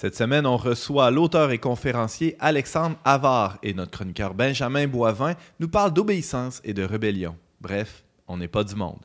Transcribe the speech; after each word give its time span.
Cette 0.00 0.14
semaine, 0.14 0.46
on 0.46 0.56
reçoit 0.56 1.10
l'auteur 1.10 1.50
et 1.50 1.58
conférencier 1.58 2.36
Alexandre 2.38 2.94
Havard 3.04 3.58
et 3.64 3.74
notre 3.74 3.90
chroniqueur 3.90 4.32
Benjamin 4.32 4.86
Boivin 4.86 5.34
nous 5.58 5.66
parle 5.66 5.92
d'obéissance 5.92 6.60
et 6.62 6.72
de 6.72 6.84
rébellion. 6.84 7.34
Bref, 7.60 8.04
on 8.28 8.36
n'est 8.36 8.46
pas 8.46 8.62
du 8.62 8.76
monde. 8.76 9.00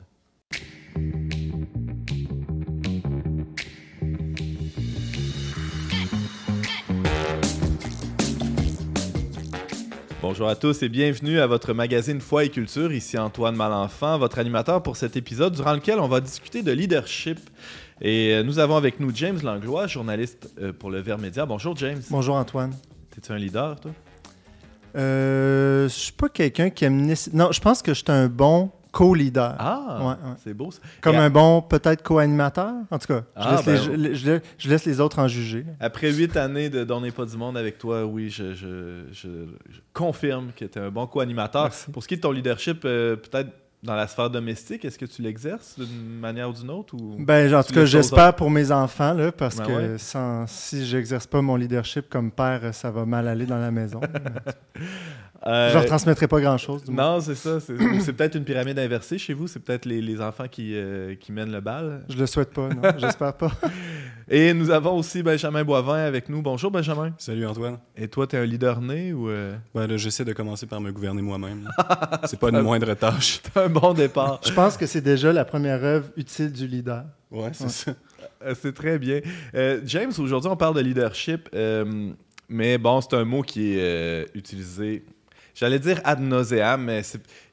Bonjour 10.22 10.48
à 10.48 10.54
tous 10.54 10.84
et 10.84 10.88
bienvenue 10.88 11.40
à 11.40 11.48
votre 11.48 11.74
magazine 11.74 12.20
Foi 12.20 12.44
et 12.44 12.50
Culture. 12.50 12.92
Ici 12.92 13.18
Antoine 13.18 13.56
Malenfant, 13.56 14.16
votre 14.16 14.38
animateur 14.38 14.82
pour 14.82 14.96
cet 14.96 15.16
épisode 15.16 15.54
durant 15.54 15.74
lequel 15.74 15.98
on 15.98 16.06
va 16.06 16.20
discuter 16.20 16.62
de 16.62 16.70
leadership. 16.70 17.40
Et 18.00 18.34
euh, 18.34 18.42
nous 18.42 18.58
avons 18.58 18.76
avec 18.76 18.98
nous 19.00 19.10
James 19.14 19.38
Langlois, 19.42 19.86
journaliste 19.86 20.52
euh, 20.60 20.72
pour 20.72 20.90
le 20.90 21.00
Ver 21.00 21.18
Média. 21.18 21.46
Bonjour 21.46 21.76
James. 21.76 22.00
Bonjour 22.10 22.34
Antoine. 22.36 22.74
T'es-tu 23.10 23.32
un 23.32 23.36
leader, 23.38 23.78
toi? 23.80 23.92
Euh, 24.96 25.84
je 25.88 25.94
suis 25.94 26.12
pas 26.12 26.28
quelqu'un 26.28 26.70
qui 26.70 26.84
aime... 26.84 27.12
Non, 27.32 27.50
je 27.52 27.60
pense 27.60 27.82
que 27.82 27.92
je 27.94 27.98
suis 27.98 28.10
un 28.12 28.26
bon 28.28 28.70
co-leader. 28.92 29.56
Ah, 29.58 29.98
Ouais, 30.00 30.06
ouais. 30.06 30.34
c'est 30.44 30.54
beau 30.54 30.70
ça. 30.70 30.80
Comme 31.00 31.16
un 31.16 31.30
bon, 31.30 31.62
peut-être, 31.62 32.02
co-animateur. 32.02 32.72
En 32.90 32.98
tout 32.98 33.08
cas, 33.08 33.22
je, 33.36 33.42
Ah, 33.42 33.56
laisse 33.56 33.64
ben, 33.64 33.96
les, 33.96 34.14
je- 34.14 34.20
je 34.20 34.30
laisse- 34.30 34.42
je 34.58 34.68
laisse 34.70 34.84
les 34.84 35.00
autres 35.00 35.18
en 35.18 35.26
juger. 35.26 35.64
Après 35.80 36.12
huit 36.12 36.36
années 36.36 36.70
de 36.70 36.84
D'On 36.84 37.00
n'est 37.00 37.10
pas 37.10 37.24
du 37.24 37.36
monde 37.36 37.56
avec 37.56 37.78
toi, 37.78 38.04
oui, 38.04 38.30
je, 38.30 39.04
confirme 39.92 40.50
que 40.56 40.64
tu 40.64 40.78
es 40.78 40.82
un 40.82 40.90
bon 40.90 41.06
co-animateur. 41.08 41.70
Pour 41.92 42.02
ce 42.02 42.08
qui 42.08 42.14
est 42.14 42.18
de 42.18 42.22
ton 42.22 42.30
leadership, 42.32 42.82
euh, 42.84 43.16
peut-être 43.16 43.50
dans 43.84 43.94
la 43.94 44.06
sphère 44.06 44.30
domestique, 44.30 44.84
est-ce 44.84 44.98
que 44.98 45.04
tu 45.04 45.20
l'exerces 45.20 45.78
d'une 45.78 46.18
manière 46.18 46.48
ou 46.48 46.52
d'une 46.54 46.70
autre? 46.70 46.94
Ou... 46.94 47.16
Ben, 47.18 47.54
en 47.54 47.62
tout 47.62 47.74
cas, 47.74 47.84
j'espère 47.84 48.34
pour 48.34 48.50
mes 48.50 48.72
enfants, 48.72 49.12
là, 49.12 49.30
parce 49.30 49.56
Ben 49.56 49.66
que 49.66 49.72
ouais. 49.72 49.98
sans, 49.98 50.46
si 50.46 50.86
j'exerce 50.86 51.26
pas 51.26 51.42
mon 51.42 51.56
leadership 51.56 52.08
comme 52.08 52.30
père, 52.30 52.74
ça 52.74 52.90
va 52.90 53.04
mal 53.04 53.28
aller 53.28 53.44
dans 53.44 53.58
la 53.58 53.70
maison. 53.70 54.00
Euh, 55.46 55.68
Je 55.68 55.74
leur 55.74 55.84
transmettrai 55.84 56.26
pas 56.26 56.40
grand-chose. 56.40 56.82
Non, 56.88 57.20
c'est 57.20 57.34
ça. 57.34 57.60
C'est 57.60 57.74
c'est 58.00 58.12
peut-être 58.14 58.34
une 58.36 58.44
pyramide 58.44 58.78
inversée 58.78 59.18
chez 59.18 59.34
vous. 59.34 59.46
C'est 59.46 59.60
peut-être 59.60 59.84
les, 59.84 60.00
les 60.00 60.20
enfants 60.20 60.48
qui, 60.50 60.70
euh, 60.74 61.14
qui 61.16 61.32
mènent 61.32 61.52
le 61.52 61.60
bal. 61.60 62.02
Je 62.08 62.16
le 62.16 62.26
souhaite 62.26 62.50
pas, 62.52 62.68
non. 62.68 62.80
J'espère 62.98 63.34
pas. 63.34 63.50
Et 64.26 64.54
nous 64.54 64.70
avons 64.70 64.96
aussi 64.96 65.22
Benjamin 65.22 65.62
Boivin 65.64 65.98
avec 66.06 66.30
nous. 66.30 66.40
Bonjour 66.40 66.70
Benjamin. 66.70 67.12
Salut 67.18 67.44
Antoine. 67.46 67.76
Et 67.94 68.08
toi, 68.08 68.26
tu 68.26 68.36
es 68.36 68.38
un 68.38 68.46
leader 68.46 68.80
né 68.80 69.12
ou 69.12 69.28
euh, 69.28 69.54
Ben 69.74 69.86
là, 69.86 69.98
j'essaie 69.98 70.24
de 70.24 70.32
commencer 70.32 70.64
par 70.66 70.80
me 70.80 70.90
gouverner 70.92 71.20
moi-même. 71.20 71.68
C'est 72.24 72.40
pas 72.40 72.48
une 72.48 72.60
moindre 72.62 72.94
tâche. 72.94 73.40
t'as 73.52 73.64
un 73.66 73.68
bon 73.68 73.92
départ? 73.92 74.40
Je 74.46 74.52
pense 74.52 74.78
que 74.78 74.86
c'est 74.86 75.02
déjà 75.02 75.30
la 75.30 75.44
première 75.44 75.84
œuvre 75.84 76.06
utile 76.16 76.52
du 76.52 76.66
leader. 76.66 77.04
Ouais, 77.30 77.50
c'est 77.52 77.64
Ouais. 77.64 77.70
ça. 77.70 77.92
Euh, 78.46 78.54
C'est 78.58 78.72
très 78.74 78.98
bien. 78.98 79.20
Euh, 79.54 79.80
James, 79.84 80.12
aujourd'hui, 80.18 80.50
on 80.50 80.56
parle 80.56 80.76
de 80.76 80.80
leadership, 80.80 81.50
euh, 81.54 82.10
mais 82.48 82.78
bon, 82.78 83.00
c'est 83.02 83.14
un 83.14 83.24
mot 83.24 83.42
qui 83.42 83.74
est 83.74 83.80
euh, 83.80 84.24
utilisé, 84.34 85.04
j'allais 85.54 85.78
dire 85.78 86.00
ad 86.04 86.20
nauseam, 86.20 86.84
mais 86.84 87.02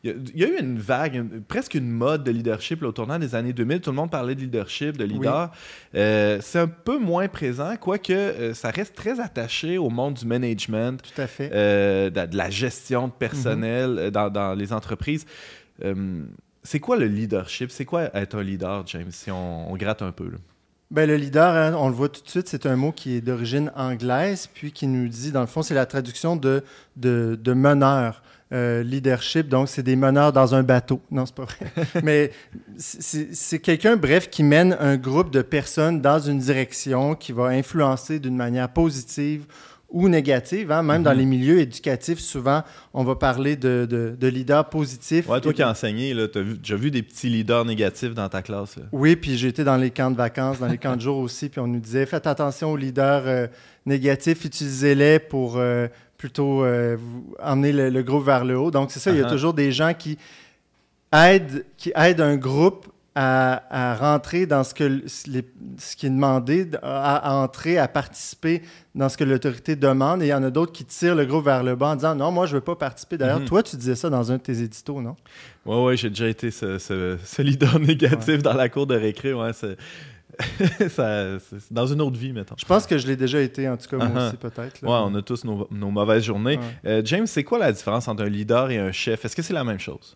il 0.04 0.10
y, 0.10 0.14
a- 0.14 0.16
il 0.34 0.40
y 0.40 0.44
a 0.44 0.48
eu 0.48 0.60
une 0.60 0.80
vague, 0.80 1.16
une- 1.16 1.42
presque 1.44 1.76
une 1.76 1.90
mode 1.92 2.24
de 2.24 2.32
leadership 2.32 2.82
là, 2.82 2.88
au 2.90 2.92
tournant 2.92 3.20
des 3.20 3.36
années 3.36 3.54
2000. 3.54 3.82
Tout 3.82 3.92
le 3.92 3.96
monde 3.96 4.10
parlait 4.12 4.36
de 4.36 4.42
leadership, 4.42 4.98
de 4.98 5.04
leader. 5.06 5.52
Euh, 5.96 6.40
c'est 6.42 6.60
un 6.60 6.68
peu 6.68 6.98
moins 6.98 7.28
présent, 7.28 7.76
quoique 7.80 8.12
euh, 8.14 8.54
ça 8.54 8.70
reste 8.72 8.96
très 8.96 9.20
attaché 9.20 9.78
au 9.78 9.90
monde 9.90 10.16
du 10.16 10.26
management, 10.26 11.02
Tout 11.02 11.22
à 11.22 11.28
fait. 11.28 11.50
euh, 11.54 12.10
de, 12.10 12.26
de 12.26 12.38
la 12.38 12.50
gestion 12.50 13.08
de 13.08 13.14
personnel 13.14 13.96
euh, 14.00 14.12
dans, 14.12 14.30
dans 14.30 14.54
les 14.54 14.74
entreprises. 14.74 15.26
C'est 16.64 16.80
quoi 16.80 16.96
le 16.98 17.08
leadership? 17.08 17.72
C'est 17.72 17.86
quoi 17.86 18.16
être 18.16 18.36
un 18.38 18.44
leader, 18.44 18.84
James, 18.88 19.10
si 19.10 19.32
on, 19.32 19.72
on 19.72 19.76
gratte 19.78 20.02
un 20.04 20.12
peu? 20.12 20.26
là? 20.26 20.38
Ben, 20.92 21.08
le 21.08 21.16
leader, 21.16 21.56
hein, 21.56 21.74
on 21.78 21.88
le 21.88 21.96
voit 21.96 22.10
tout 22.10 22.22
de 22.22 22.30
suite, 22.30 22.50
c'est 22.50 22.66
un 22.66 22.76
mot 22.76 22.92
qui 22.92 23.16
est 23.16 23.22
d'origine 23.22 23.72
anglaise, 23.78 24.50
puis 24.54 24.74
qui 24.74 24.88
nous 24.88 25.08
dit, 25.08 25.32
dans 25.32 25.40
le 25.40 25.48
fond, 25.48 25.62
c'est 25.62 25.74
la 25.74 25.86
traduction 25.86 26.36
de, 26.36 26.64
de, 26.98 27.40
de 27.42 27.54
meneur. 27.54 28.22
Euh, 28.54 28.84
leadership, 28.84 29.48
donc 29.48 29.70
c'est 29.70 29.84
des 29.84 29.96
meneurs 29.96 30.34
dans 30.34 30.54
un 30.54 30.62
bateau. 30.62 31.00
Non, 31.10 31.26
c'est 31.26 31.36
pas 31.36 31.46
vrai. 31.46 31.72
Mais 32.04 32.32
c'est 32.78 33.60
quelqu'un, 33.60 33.96
bref, 33.96 34.30
qui 34.30 34.44
mène 34.44 34.76
un 34.82 34.98
groupe 34.98 35.32
de 35.32 35.42
personnes 35.42 36.02
dans 36.02 36.20
une 36.20 36.40
direction 36.40 37.16
qui 37.16 37.32
va 37.32 37.46
influencer 37.46 38.20
d'une 38.20 38.36
manière 38.36 38.68
positive 38.68 39.46
ou 39.92 40.08
négative. 40.10 40.72
hein. 40.72 40.82
Même 40.84 41.04
dans 41.04 41.12
Mhm. 41.12 41.18
les 41.20 41.26
milieux 41.26 41.60
éducatifs, 41.60 42.20
souvent, 42.20 42.64
on 42.94 43.04
va 43.04 43.16
parler 43.16 43.56
de, 43.56 43.86
de, 43.90 44.16
de 44.20 44.28
leaders 44.28 44.70
positifs. 44.70 45.28
Ouais, 45.30 45.42
toi 45.42 45.54
qui 45.54 45.62
as 45.62 45.70
enseigné, 45.70 46.14
tu 46.32 46.38
as 46.40 46.44
déjà 46.44 46.76
vu 46.76 46.92
des 46.92 47.04
petits 47.04 47.30
leaders 47.30 47.66
négatifs 47.66 48.14
dans 48.14 48.30
ta 48.30 48.42
classe. 48.42 48.78
là. 48.78 48.84
Oui, 48.92 49.16
puis 49.16 49.38
j'ai 49.38 49.50
été 49.50 49.64
dans 49.64 49.78
les 49.78 49.92
camps 49.92 50.12
de 50.12 50.16
vacances, 50.18 50.60
dans 50.60 50.68
les 50.68 50.78
camps 50.78 50.96
de 50.96 51.02
jour 51.02 51.18
aussi, 51.26 51.50
puis 51.50 51.60
on 51.60 51.68
nous 51.68 51.80
disait 51.80 52.06
faites 52.06 52.26
attention 52.28 52.72
aux 52.72 52.78
leaders 52.78 53.24
euh, 53.26 53.48
négatifs, 53.86 54.46
utilisez-les 54.46 55.20
pour 55.20 55.58
euh, 55.58 55.88
plutôt 56.18 56.64
euh, 56.64 56.96
vous 57.00 57.36
emmener 57.44 57.72
le, 57.74 57.90
le 57.90 58.04
groupe 58.04 58.26
vers 58.26 58.46
le 58.46 58.58
haut. 58.58 58.72
Donc 58.72 58.92
c'est 58.92 59.00
ça, 59.00 59.12
il 59.12 59.18
y 59.18 59.22
a 59.22 59.26
Uh-huh. 59.26 59.30
toujours 59.30 59.54
des 59.54 59.72
gens 59.72 59.94
qui 59.94 60.18
aident, 61.12 61.66
qui 61.78 61.92
aident 61.96 62.22
un 62.22 62.38
groupe 62.38 62.88
à, 63.14 63.92
à 63.92 63.96
rentrer 63.96 64.46
dans 64.46 64.64
ce, 64.64 64.74
que 64.74 64.84
les- 64.86 65.46
ce 65.78 65.96
qui 65.98 66.06
est 66.06 66.10
demandé, 66.10 66.70
à, 66.82 67.18
à 67.18 67.34
entrer, 67.44 67.78
à 67.78 67.88
participer 67.90 68.62
dans 68.96 69.10
ce 69.10 69.18
que 69.18 69.26
l'autorité 69.26 69.76
demande. 69.76 70.22
Et 70.24 70.28
il 70.28 70.30
y 70.30 70.34
en 70.34 70.44
a 70.44 70.50
d'autres 70.50 70.72
qui 70.72 70.86
tirent 70.86 71.16
le 71.16 71.26
groupe 71.26 71.44
vers 71.46 71.62
le 71.64 71.76
bas 71.76 71.90
en 71.90 71.96
disant 71.96 72.16
non, 72.16 72.32
moi 72.32 72.46
je 72.46 72.54
veux 72.56 72.62
pas 72.62 72.76
participer. 72.76 73.18
D'ailleurs, 73.18 73.40
Mhm. 73.42 73.46
toi 73.48 73.64
tu 73.64 73.76
disais 73.76 73.96
ça 73.96 74.10
dans 74.10 74.32
un 74.32 74.38
de 74.38 74.42
tes 74.42 74.62
éditos, 74.62 75.02
non? 75.02 75.16
Ouais, 75.66 75.84
ouais, 75.84 75.98
j'ai 75.98 76.10
déjà 76.10 76.28
été 76.30 76.52
ce, 76.52 76.78
ce- 76.78 77.18
ce 77.24 77.42
leader 77.42 77.80
négatif 77.80 78.42
dans 78.42 78.54
la 78.54 78.70
cour 78.70 78.88
de 78.88 78.96
récré. 78.96 79.34
Ouais, 79.34 79.52
c'est- 79.54 79.76
ça- 80.90 81.38
dans 81.70 81.88
une 81.88 82.02
autre 82.02 82.18
vie, 82.18 82.32
mettons. 82.32 82.56
Je 82.58 82.66
pense 82.66 82.88
que 82.88 82.98
je 82.98 83.06
l'ai 83.08 83.18
déjà 83.18 83.42
été, 83.42 83.68
en 83.68 83.76
tout 83.78 83.88
cas 83.90 83.98
moi 83.98 84.08
Uh-huh. 84.08 84.28
aussi 84.30 84.38
peut-être. 84.38 84.82
Ouais, 84.84 84.90
on 84.90 85.14
a 85.16 85.22
tous 85.22 85.44
nos, 85.44 85.68
nos 85.70 85.92
mauvaises 85.92 86.24
journées. 86.24 86.58
Ouais. 86.58 86.64
Euh, 86.90 87.02
James, 87.04 87.28
c'est 87.28 87.44
quoi 87.44 87.60
la 87.60 87.72
différence 87.74 88.08
entre 88.08 88.24
un 88.24 88.30
leader 88.30 88.72
et 88.72 88.78
un 88.78 88.92
chef? 88.94 89.26
Est-ce 89.26 89.36
que 89.36 89.42
c'est 89.42 89.54
la 89.54 89.66
même 89.66 89.80
chose? 89.80 90.16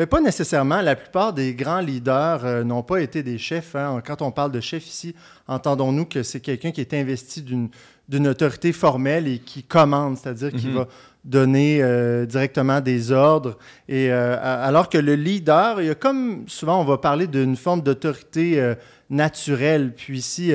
Mais 0.00 0.06
pas 0.06 0.22
nécessairement. 0.22 0.80
La 0.80 0.96
plupart 0.96 1.34
des 1.34 1.52
grands 1.54 1.80
leaders 1.80 2.46
euh, 2.46 2.64
n'ont 2.64 2.82
pas 2.82 3.02
été 3.02 3.22
des 3.22 3.36
chefs. 3.36 3.74
hein. 3.76 4.00
Quand 4.02 4.22
on 4.22 4.30
parle 4.30 4.50
de 4.50 4.58
chef 4.60 4.86
ici, 4.86 5.14
entendons-nous 5.46 6.06
que 6.06 6.22
c'est 6.22 6.40
quelqu'un 6.40 6.70
qui 6.70 6.80
est 6.80 6.94
investi 6.94 7.42
d'une 7.42 8.26
autorité 8.26 8.72
formelle 8.72 9.28
et 9.28 9.40
qui 9.40 9.62
commande, 9.62 10.16
c'est-à-dire 10.16 10.52
qui 10.52 10.68
Mhm. 10.68 10.74
va 10.74 10.88
donner 11.22 11.82
euh, 11.82 12.24
directement 12.24 12.80
des 12.80 13.12
ordres. 13.12 13.58
Et 13.90 14.10
euh, 14.10 14.38
alors 14.40 14.88
que 14.88 14.96
le 14.96 15.14
leader, 15.16 15.82
il 15.82 15.88
y 15.88 15.90
a 15.90 15.94
comme 15.94 16.44
souvent 16.48 16.80
on 16.80 16.84
va 16.84 16.96
parler 16.96 17.26
d'une 17.26 17.54
forme 17.56 17.82
d'autorité 17.82 18.72
naturelle. 19.10 19.92
Puis 19.94 20.16
ici, 20.16 20.54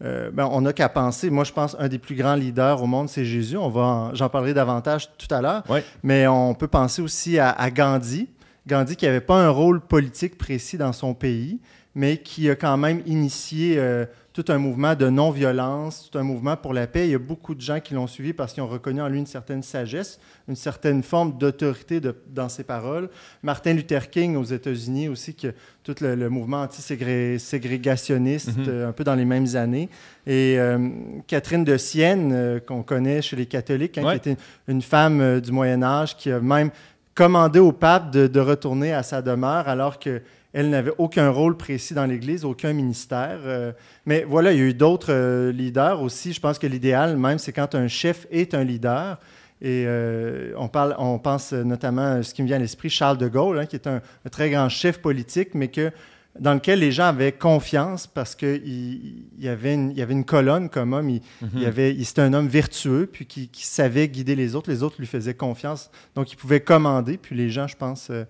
ben, 0.00 0.48
on 0.50 0.62
n'a 0.62 0.72
qu'à 0.72 0.88
penser. 0.88 1.30
Moi, 1.30 1.44
je 1.44 1.52
pense 1.52 1.76
un 1.78 1.86
des 1.86 1.98
plus 2.00 2.16
grands 2.16 2.34
leaders 2.34 2.82
au 2.82 2.88
monde, 2.88 3.08
c'est 3.08 3.24
Jésus. 3.24 3.56
On 3.56 3.68
va, 3.68 3.82
en- 3.82 4.14
j'en 4.16 4.28
parlerai 4.28 4.52
davantage 4.52 5.10
tout 5.16 5.32
à 5.32 5.40
l'heure. 5.40 5.62
Mais 6.02 6.26
on 6.26 6.54
peut 6.54 6.66
penser 6.66 7.00
aussi 7.02 7.38
à, 7.38 7.50
à 7.50 7.70
Gandhi. 7.70 8.26
Gandhi 8.66 8.96
qui 8.96 9.06
n'avait 9.06 9.20
pas 9.20 9.42
un 9.44 9.50
rôle 9.50 9.80
politique 9.80 10.36
précis 10.38 10.76
dans 10.78 10.92
son 10.92 11.14
pays, 11.14 11.58
mais 11.94 12.18
qui 12.18 12.48
a 12.50 12.54
quand 12.54 12.76
même 12.76 13.02
initié 13.06 13.78
euh, 13.78 14.04
tout 14.32 14.44
un 14.48 14.58
mouvement 14.58 14.94
de 14.94 15.08
non-violence, 15.08 16.08
tout 16.08 16.16
un 16.18 16.22
mouvement 16.22 16.56
pour 16.56 16.72
la 16.72 16.86
paix. 16.86 17.08
Il 17.08 17.10
y 17.10 17.14
a 17.16 17.18
beaucoup 17.18 17.52
de 17.56 17.60
gens 17.60 17.80
qui 17.80 17.94
l'ont 17.94 18.06
suivi 18.06 18.32
parce 18.32 18.52
qu'ils 18.52 18.62
ont 18.62 18.68
reconnu 18.68 19.00
en 19.02 19.08
lui 19.08 19.18
une 19.18 19.26
certaine 19.26 19.64
sagesse, 19.64 20.20
une 20.48 20.54
certaine 20.54 21.02
forme 21.02 21.36
d'autorité 21.36 22.00
dans 22.28 22.48
ses 22.48 22.62
paroles. 22.62 23.10
Martin 23.42 23.72
Luther 23.72 24.08
King 24.08 24.36
aux 24.36 24.44
États-Unis 24.44 25.08
aussi, 25.08 25.34
qui 25.34 25.48
a 25.48 25.52
tout 25.82 25.96
le, 26.00 26.14
le 26.14 26.28
mouvement 26.28 26.62
anti-ségrégationniste, 26.62 28.56
Mhm. 28.56 28.64
euh, 28.68 28.88
un 28.88 28.92
peu 28.92 29.02
dans 29.04 29.14
les 29.14 29.24
mêmes 29.24 29.56
années. 29.56 29.88
Et 30.26 30.56
euh, 30.58 30.78
Catherine 31.26 31.64
de 31.64 31.76
Sienne, 31.76 32.60
qu'on 32.66 32.82
connaît 32.82 33.22
chez 33.22 33.36
les 33.36 33.46
catholiques, 33.46 33.98
hein, 33.98 34.04
Ouais. 34.04 34.20
qui 34.20 34.30
était 34.30 34.40
une, 34.68 34.82
femme 34.82 35.40
du 35.40 35.50
Moyen 35.52 35.82
Âge 35.82 36.16
qui 36.16 36.30
a 36.30 36.40
même 36.40 36.70
commandé 37.20 37.58
au 37.58 37.70
pape 37.70 38.10
de, 38.12 38.40
retourner 38.40 38.94
à 38.94 39.02
sa 39.02 39.20
demeure 39.20 39.68
alors 39.68 39.98
qu'elle 39.98 40.22
n'avait 40.54 40.94
aucun 40.96 41.28
rôle 41.28 41.54
précis 41.54 41.92
dans 41.92 42.06
l'Église, 42.06 42.46
aucun 42.46 42.72
ministère. 42.72 43.40
Euh, 43.44 43.72
mais 44.06 44.24
voilà, 44.26 44.52
il 44.52 44.58
y 44.58 44.62
a 44.62 44.64
eu 44.64 44.72
d'autres 44.72 45.12
euh, 45.12 45.52
leaders 45.52 46.00
aussi. 46.00 46.32
Je 46.32 46.40
pense 46.40 46.58
que 46.58 46.66
l'idéal, 46.66 47.18
même, 47.18 47.36
c'est 47.36 47.52
quand 47.52 47.74
un 47.74 47.88
chef 47.88 48.26
est 48.30 48.54
un 48.54 48.64
leader. 48.64 49.18
Et 49.60 49.84
euh, 49.86 50.54
on, 50.56 50.68
parle, 50.68 50.94
on 50.96 51.18
pense 51.18 51.52
notamment 51.52 52.06
à 52.06 52.22
ce 52.22 52.32
qui 52.32 52.40
me 52.40 52.46
vient 52.46 52.56
à 52.56 52.60
l'esprit, 52.60 52.88
Charles 52.88 53.18
de 53.18 53.28
Gaulle, 53.28 53.58
hein, 53.58 53.66
qui 53.66 53.76
est 53.76 53.86
un 53.86 54.00
très 54.30 54.48
grand 54.48 54.70
chef 54.70 55.02
politique, 55.02 55.50
mais 55.52 55.68
que, 55.68 55.92
dans 56.38 56.54
lequel 56.54 56.78
les 56.78 56.92
gens 56.92 57.06
avaient 57.06 57.32
confiance 57.32 58.06
parce 58.06 58.34
qu'il 58.36 58.60
il 58.64 59.44
y, 59.44 59.48
avait 59.48 59.74
une- 59.74 59.90
il 59.90 59.96
y 59.98 60.02
avait 60.02 60.12
une 60.12 60.24
colonne 60.24 60.68
comme 60.70 60.92
homme. 60.92 61.10
Il, 61.10 61.22
il, 61.56 61.64
avait, 61.66 61.92
il- 61.94 62.04
c'était 62.06 62.22
un 62.22 62.32
homme 62.32 62.46
vertueux, 62.46 63.08
puis 63.12 63.26
qui, 63.26 63.48
qui 63.48 63.66
savait 63.66 64.06
guider 64.08 64.36
les 64.36 64.54
autres. 64.54 64.70
Les 64.70 64.82
autres 64.84 64.96
lui 65.00 65.06
faisaient 65.08 65.34
confiance. 65.34 65.90
Donc, 66.14 66.32
il 66.32 66.36
pouvait 66.36 66.60
commander, 66.60 67.16
puis 67.18 67.34
les 67.34 67.50
gens, 67.50 67.66
je 67.66 67.76
pense, 67.76 68.08
euh, 68.10 68.24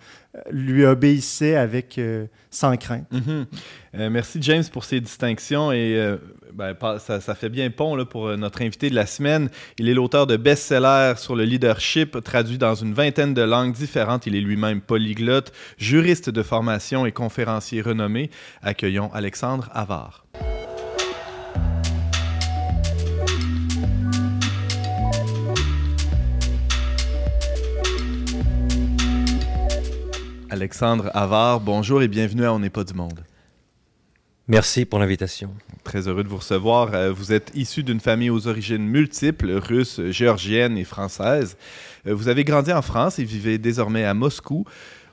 lui 0.50 0.84
obéissaient 0.86 1.56
avec, 1.56 1.98
euh, 1.98 2.26
sans 2.50 2.74
crainte. 2.78 3.06
Mhm. 3.12 3.46
Euh, 3.96 4.08
merci 4.10 4.38
James 4.40 4.64
pour 4.72 4.84
ces 4.84 5.00
distinctions 5.00 5.70
et 5.70 5.94
ben, 6.60 6.98
ça, 6.98 7.34
fait 7.34 7.48
bien 7.48 7.70
pont 7.70 8.04
pour 8.04 8.26
euh, 8.26 8.36
notre 8.36 8.60
invité 8.60 8.90
de 8.90 8.94
la 8.94 9.06
semaine. 9.06 9.48
Il 9.78 9.88
est 9.88 9.94
l'auteur 9.94 10.26
de 10.26 10.36
best-sellers 10.36 11.14
sur 11.16 11.34
le 11.34 11.44
leadership, 11.44 12.22
traduit 12.22 12.58
dans 12.58 12.74
une 12.74 12.92
vingtaine 12.92 13.32
de 13.32 13.40
langues 13.40 13.72
différentes. 13.72 14.26
Il 14.26 14.36
est 14.36 14.42
lui-même 14.42 14.82
polyglotte, 14.82 15.54
juriste 15.78 16.28
de 16.28 16.42
formation 16.42 17.06
et 17.06 17.12
conférencier 17.12 17.80
renommé. 17.80 18.28
Accueillons 18.60 19.10
Alexandre 19.14 19.70
Avard. 19.72 20.26
Alexandre 30.50 31.10
Avard, 31.14 31.60
bonjour 31.60 32.02
et 32.02 32.08
bienvenue 32.08 32.44
à 32.44 32.52
On 32.52 32.58
n'est 32.58 32.68
pas 32.68 32.84
du 32.84 32.92
monde. 32.92 33.24
Merci 34.50 34.84
pour 34.84 34.98
l'invitation. 34.98 35.54
Très 35.84 36.08
heureux 36.08 36.24
de 36.24 36.28
vous 36.28 36.38
recevoir. 36.38 36.92
Euh, 36.92 37.12
vous 37.12 37.32
êtes 37.32 37.52
issu 37.54 37.84
d'une 37.84 38.00
famille 38.00 38.30
aux 38.30 38.48
origines 38.48 38.84
multiples, 38.84 39.52
russes, 39.52 40.00
géorgiennes 40.10 40.76
et 40.76 40.82
françaises. 40.82 41.56
Euh, 42.08 42.16
vous 42.16 42.26
avez 42.26 42.42
grandi 42.42 42.72
en 42.72 42.82
France 42.82 43.20
et 43.20 43.24
vivez 43.24 43.58
désormais 43.58 44.04
à 44.04 44.12
Moscou. 44.12 44.64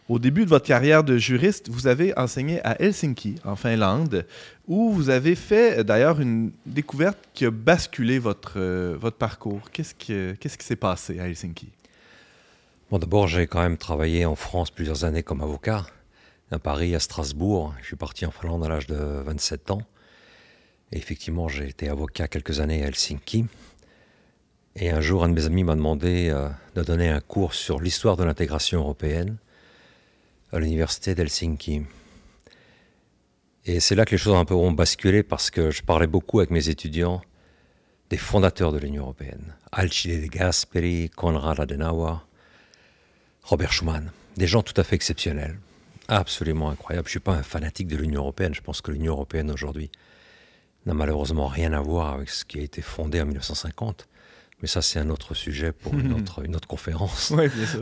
Au 0.10 0.18
début 0.18 0.44
de 0.44 0.50
votre 0.50 0.66
carrière 0.66 1.04
de 1.04 1.20
juriste, 1.20 1.70
vous 1.70 1.86
avez 1.86 2.18
enseigné 2.18 2.66
à 2.66 2.82
Helsinki, 2.82 3.36
en 3.46 3.56
Finlande, 3.56 4.26
où 4.68 4.92
vous 4.92 5.12
avez 5.12 5.36
fait 5.36 5.84
d'ailleurs 5.84 6.20
une 6.20 6.52
découverte 6.66 7.20
qui 7.36 7.46
a 7.46 7.52
basculé 7.52 8.18
votre, 8.18 8.54
euh, 8.56 8.98
votre 9.00 9.18
parcours. 9.18 9.70
Qu'est-ce 9.72 9.94
qui, 9.94 10.16
qu'est-ce 10.40 10.58
qui 10.58 10.66
s'est 10.66 10.76
passé 10.76 11.20
à 11.20 11.28
Helsinki? 11.28 11.70
Bon, 12.90 12.98
d'abord, 12.98 13.28
j'ai 13.28 13.46
quand 13.46 13.62
même 13.62 13.78
travaillé 13.78 14.26
en 14.26 14.36
France 14.36 14.72
plusieurs 14.72 15.04
années 15.04 15.22
comme 15.22 15.42
avocat, 15.42 15.86
à 16.52 16.60
Paris, 16.60 16.96
à 16.96 17.00
Strasbourg. 17.00 17.74
Je 17.82 17.88
suis 17.88 17.96
parti 17.96 18.26
en 18.26 18.32
Finlande 18.32 18.64
à 18.64 18.70
l'âge 18.70 18.88
de 18.88 18.96
27 18.96 19.72
ans. 19.72 19.82
Et 20.92 20.98
effectivement, 20.98 21.48
j'ai 21.48 21.68
été 21.68 21.90
avocat 21.90 22.28
quelques 22.28 22.60
années 22.60 22.84
à 22.84 22.88
Helsinki. 22.88 23.46
Et 24.76 24.92
un 24.92 25.02
jour, 25.02 25.24
un 25.24 25.30
de 25.30 25.34
mes 25.34 25.46
amis 25.46 25.64
m'a 25.64 25.76
demandé 25.76 26.30
euh, 26.30 26.50
de 26.76 26.84
donner 26.84 27.10
un 27.10 27.20
cours 27.20 27.54
sur 27.54 27.82
l'histoire 27.82 28.16
de 28.16 28.24
l'intégration 28.24 28.80
européenne 28.80 29.38
à 30.52 30.60
l'université 30.60 31.16
d'Helsinki. 31.16 31.82
Et 33.66 33.80
c'est 33.82 33.96
là 33.96 34.06
que 34.06 34.12
les 34.12 34.18
choses 34.18 34.36
un 34.36 34.46
peu 34.46 34.54
ont 34.54 34.72
basculé 34.72 35.24
parce 35.24 35.50
que 35.50 35.72
je 35.72 35.84
parlais 35.84 36.08
beaucoup 36.08 36.40
avec 36.40 36.52
mes 36.52 36.70
étudiants 36.70 37.22
des 38.10 38.18
fondateurs 38.18 38.72
de 38.72 38.78
l'Union 38.78 39.04
européenne. 39.04 39.56
Alcide 39.74 40.22
de 40.22 40.28
Gasperi, 40.28 41.10
Konrad 41.10 41.60
Adenauer, 41.60 42.26
Robert 43.44 43.74
Schuman. 43.74 44.12
Des 44.38 44.48
gens 44.48 44.62
tout 44.62 44.80
à 44.80 44.84
fait 44.86 44.96
exceptionnels, 44.96 45.60
absolument 46.08 46.70
incroyables. 46.70 47.08
Je 47.08 47.10
ne 47.10 47.12
suis 47.12 47.20
pas 47.20 47.34
un 47.34 47.44
fanatique 47.44 47.88
de 47.88 47.98
l'Union 47.98 48.22
européenne. 48.22 48.54
Je 48.54 48.62
pense 48.62 48.82
que 48.82 48.92
l'Union 48.92 49.14
européenne 49.14 49.52
aujourd'hui 49.52 49.92
n'a 50.86 50.94
malheureusement 50.94 51.48
rien 51.48 51.74
à 51.74 51.82
voir 51.82 52.14
avec 52.14 52.30
ce 52.30 52.46
qui 52.46 52.60
a 52.60 52.62
été 52.62 52.82
fondé 52.82 53.22
en 53.22 53.26
1950. 53.26 54.08
Mais 54.62 54.68
ça, 54.68 54.82
c'est 54.82 54.98
un 54.98 55.10
autre 55.10 55.36
sujet 55.36 55.72
pour 55.72 55.94
une 55.94 56.14
autre, 56.20 56.44
une 56.44 56.56
autre 56.56 56.68
conférence, 56.68 57.34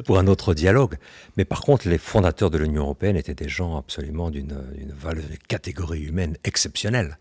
pour 0.06 0.20
un 0.20 0.28
autre 0.28 0.54
dialogue. 0.54 0.98
Mais 1.38 1.46
par 1.46 1.62
contre, 1.62 1.88
les 1.88 1.98
fondateurs 1.98 2.50
de 2.50 2.58
l'Union 2.58 2.84
européenne 2.84 3.16
étaient 3.16 3.36
des 3.36 3.48
gens 3.48 3.78
absolument 3.78 4.30
d'une 4.30 4.58
valeur, 4.90 5.24
catégorie 5.48 6.04
humaine 6.04 6.38
exceptionnelle. 6.44 7.18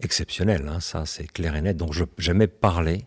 Exceptionnelle, 0.00 0.68
hein, 0.68 0.80
ça 0.80 1.06
c'est 1.06 1.30
clair 1.30 1.56
et 1.56 1.62
net. 1.62 1.76
Donc 1.76 1.94
j'aimais 2.18 2.46
parler 2.46 3.06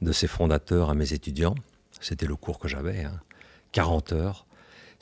de 0.00 0.12
ces 0.12 0.26
fondateurs 0.26 0.90
à 0.90 0.94
mes 0.94 1.12
étudiants. 1.12 1.54
C'était 2.00 2.26
le 2.26 2.36
cours 2.36 2.58
que 2.58 2.68
j'avais, 2.68 3.06
40 3.72 4.12
hein. 4.12 4.16
heures, 4.16 4.46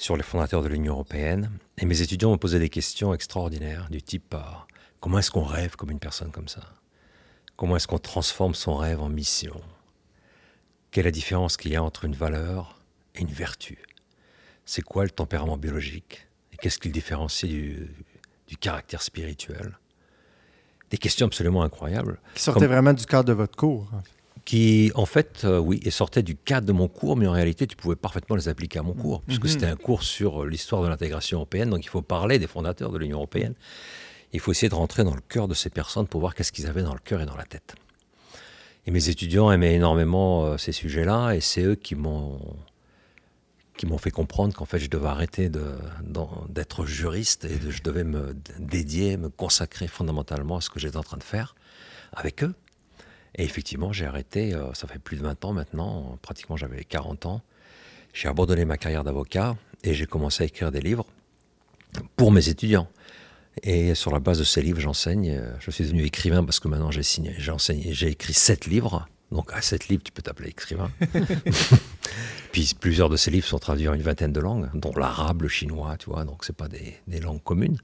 sur 0.01 0.17
les 0.17 0.23
fondateurs 0.23 0.63
de 0.63 0.69
l'Union 0.69 0.95
européenne. 0.95 1.51
Et 1.77 1.85
mes 1.85 2.01
étudiants 2.01 2.31
me 2.31 2.39
posaient 2.39 2.59
des 2.59 2.71
questions 2.71 3.13
extraordinaires, 3.13 3.89
du 3.91 4.01
type 4.01 4.35
euh, 4.35 4.41
comment 4.99 5.19
est-ce 5.19 5.31
qu'on 5.31 5.45
rêve 5.45 5.77
comme 5.77 5.91
une 5.91 5.99
personne 5.99 6.31
comme 6.31 6.49
ça? 6.49 6.63
Comment 7.57 7.77
est-ce 7.77 7.87
qu'on 7.87 7.99
transforme 7.99 8.55
son 8.55 8.77
rêve 8.77 9.01
en 9.03 9.11
mission? 9.11 9.61
Quelle 10.91 11.03
est 11.03 11.09
la 11.09 11.13
différence 11.13 11.59
qu'il 11.59 11.73
y 11.73 11.77
a 11.77 11.83
entre 11.83 12.07
une 12.07 12.15
valeur 12.15 12.81
et 13.15 13.21
une 13.21 13.29
vertu? 13.29 13.79
C'est 14.65 14.81
quoi 14.81 15.05
le 15.05 15.11
tempérament 15.11 15.59
biologique? 15.59 16.27
Et 16.55 16.57
qu'est-ce 16.57 16.79
qu'il 16.79 16.93
différencie 16.93 17.53
du, 17.53 18.57
caractère 18.59 19.03
spirituel? 19.03 19.79
Des 20.89 20.97
questions 20.97 21.27
absolument 21.27 21.63
incroyables. 21.63 22.19
Qui 22.35 22.43
sortaient 22.43 22.67
vraiment 22.67 22.95
du 22.95 23.05
cadre 23.05 23.29
de 23.29 23.35
votre 23.35 23.55
cours 23.55 23.91
qui, 24.51 24.91
en 24.97 25.07
fait, 25.07 25.43
euh, 25.45 25.61
oui, 25.61 25.79
et 25.85 25.93
sortaient 25.93 26.25
du 26.25 26.35
cadre 26.35 26.67
de 26.67 26.73
mon 26.73 26.89
cours, 26.89 27.17
mais 27.17 27.29
en 27.29 27.31
réalité, 27.31 27.69
tu 27.69 27.77
pouvais 27.77 27.95
parfaitement 27.95 28.35
les 28.35 28.49
appliquer 28.49 28.81
à 28.81 28.83
mon 28.83 28.95
cours, 28.95 29.23
puisque 29.23 29.45
mhm. 29.45 29.49
c'était 29.49 29.67
un 29.67 29.77
cours 29.77 30.03
sur 30.03 30.45
l'histoire 30.45 30.83
de 30.83 30.89
l'intégration 30.89 31.37
européenne, 31.37 31.71
donc 31.71 31.85
il 31.85 31.89
faut 31.89 32.03
parler 32.03 32.41
des 32.41 32.49
fondateurs 32.49 32.91
de 32.91 32.99
l'Union 32.99 33.19
européenne. 33.19 33.55
Il 34.33 34.41
faut 34.41 34.51
essayer 34.51 34.69
de 34.69 34.75
rentrer 34.75 35.05
dans 35.05 35.15
le 35.15 35.21
cœur 35.21 35.47
de 35.47 35.55
ces 35.55 35.71
personnes 35.71 36.09
pour 36.09 36.19
voir 36.19 36.35
qu'est-ce 36.35 36.51
qu'ils 36.51 36.67
avaient 36.67 36.83
dans 36.83 36.95
le 36.95 36.99
cœur 36.99 37.21
et 37.21 37.27
dans 37.27 37.37
la 37.37 37.45
tête. 37.45 37.77
Et 38.87 38.91
mes 38.91 39.09
étudiants 39.09 39.53
aimaient 39.53 39.75
énormément 39.75 40.47
euh, 40.47 40.57
ces 40.57 40.73
sujets-là, 40.73 41.35
et 41.35 41.41
c'est 41.41 41.63
eux 41.63 41.77
qui 41.77 41.95
m'ont 41.95 42.41
qui 43.77 43.87
m'ont 43.87 43.99
fait 43.99 44.11
comprendre 44.11 44.53
qu'en 44.53 44.65
fait 44.65 44.81
je 44.81 44.91
devais 44.91 45.07
arrêter 45.07 45.49
d'être 45.49 46.87
juriste 46.87 47.45
et 47.45 47.71
je 47.71 47.83
devais 47.85 48.05
me 48.05 48.35
dédier, 48.59 49.17
me 49.17 49.29
consacrer 49.29 49.87
fondamentalement 49.87 50.57
à 50.57 50.61
ce 50.61 50.71
que 50.71 50.81
j'étais 50.81 50.97
en 50.97 51.05
train 51.05 51.19
de 51.19 51.23
faire 51.23 51.55
avec 52.13 52.43
eux. 52.43 52.53
Et 53.37 53.45
effectivement, 53.45 53.93
j'ai 53.93 54.07
arrêté, 54.07 54.55
euh, 54.55 54.73
ça 54.75 54.89
fait 54.89 54.99
plus 54.99 55.17
de 55.17 55.23
20 55.23 55.45
ans 55.45 55.53
maintenant, 55.53 56.19
pratiquement 56.23 56.57
j'avais 56.57 56.85
40 56.85 57.27
ans. 57.27 57.43
J'ai 58.13 58.29
abandonné 58.29 58.65
ma 58.65 58.77
carrière 58.77 59.05
d'avocat 59.05 59.57
et 59.85 59.95
j'ai 59.95 60.07
commencé 60.07 60.43
à 60.43 60.47
écrire 60.47 60.73
des 60.73 60.81
livres 60.81 61.07
pour 62.17 62.33
mes 62.33 62.49
étudiants. 62.49 62.89
Et 63.63 63.95
sur 63.95 64.11
la 64.11 64.21
base 64.21 64.39
de 64.39 64.45
ces 64.45 64.63
livres, 64.63 64.81
j'enseigne. 64.81 65.41
Je 65.61 65.71
suis 65.71 65.85
devenu 65.85 66.05
écrivain 66.05 66.45
parce 66.45 66.61
que 66.61 66.69
maintenant 66.69 66.91
j'ai 66.91 67.03
signé, 67.03 67.35
j'ai 67.39 67.53
j'ai 67.93 68.09
écrit 68.09 68.33
sept 68.33 68.67
livres. 68.67 69.09
Donc 69.33 69.53
à 69.53 69.63
sept 69.63 69.89
livres, 69.89 70.03
tu 70.03 70.13
peux 70.13 70.23
t'appeler 70.23 70.51
écrivain. 70.51 70.91
Puis 72.53 72.75
plusieurs 72.79 73.09
de 73.09 73.17
ces 73.17 73.31
livres 73.31 73.47
sont 73.47 73.61
traduits 73.61 73.89
en 73.89 73.95
une 73.95 74.03
vingtaine 74.03 74.33
de 74.33 74.41
langues, 74.41 74.69
dont 74.75 74.93
l'arabe, 74.97 75.43
le 75.43 75.49
chinois, 75.49 75.97
tu 75.99 76.11
vois. 76.11 76.25
Donc 76.25 76.45
c'est 76.45 76.57
pas 76.57 76.67
des, 76.67 76.97
des, 77.07 77.21
langues 77.21 77.43
communes. 77.43 77.79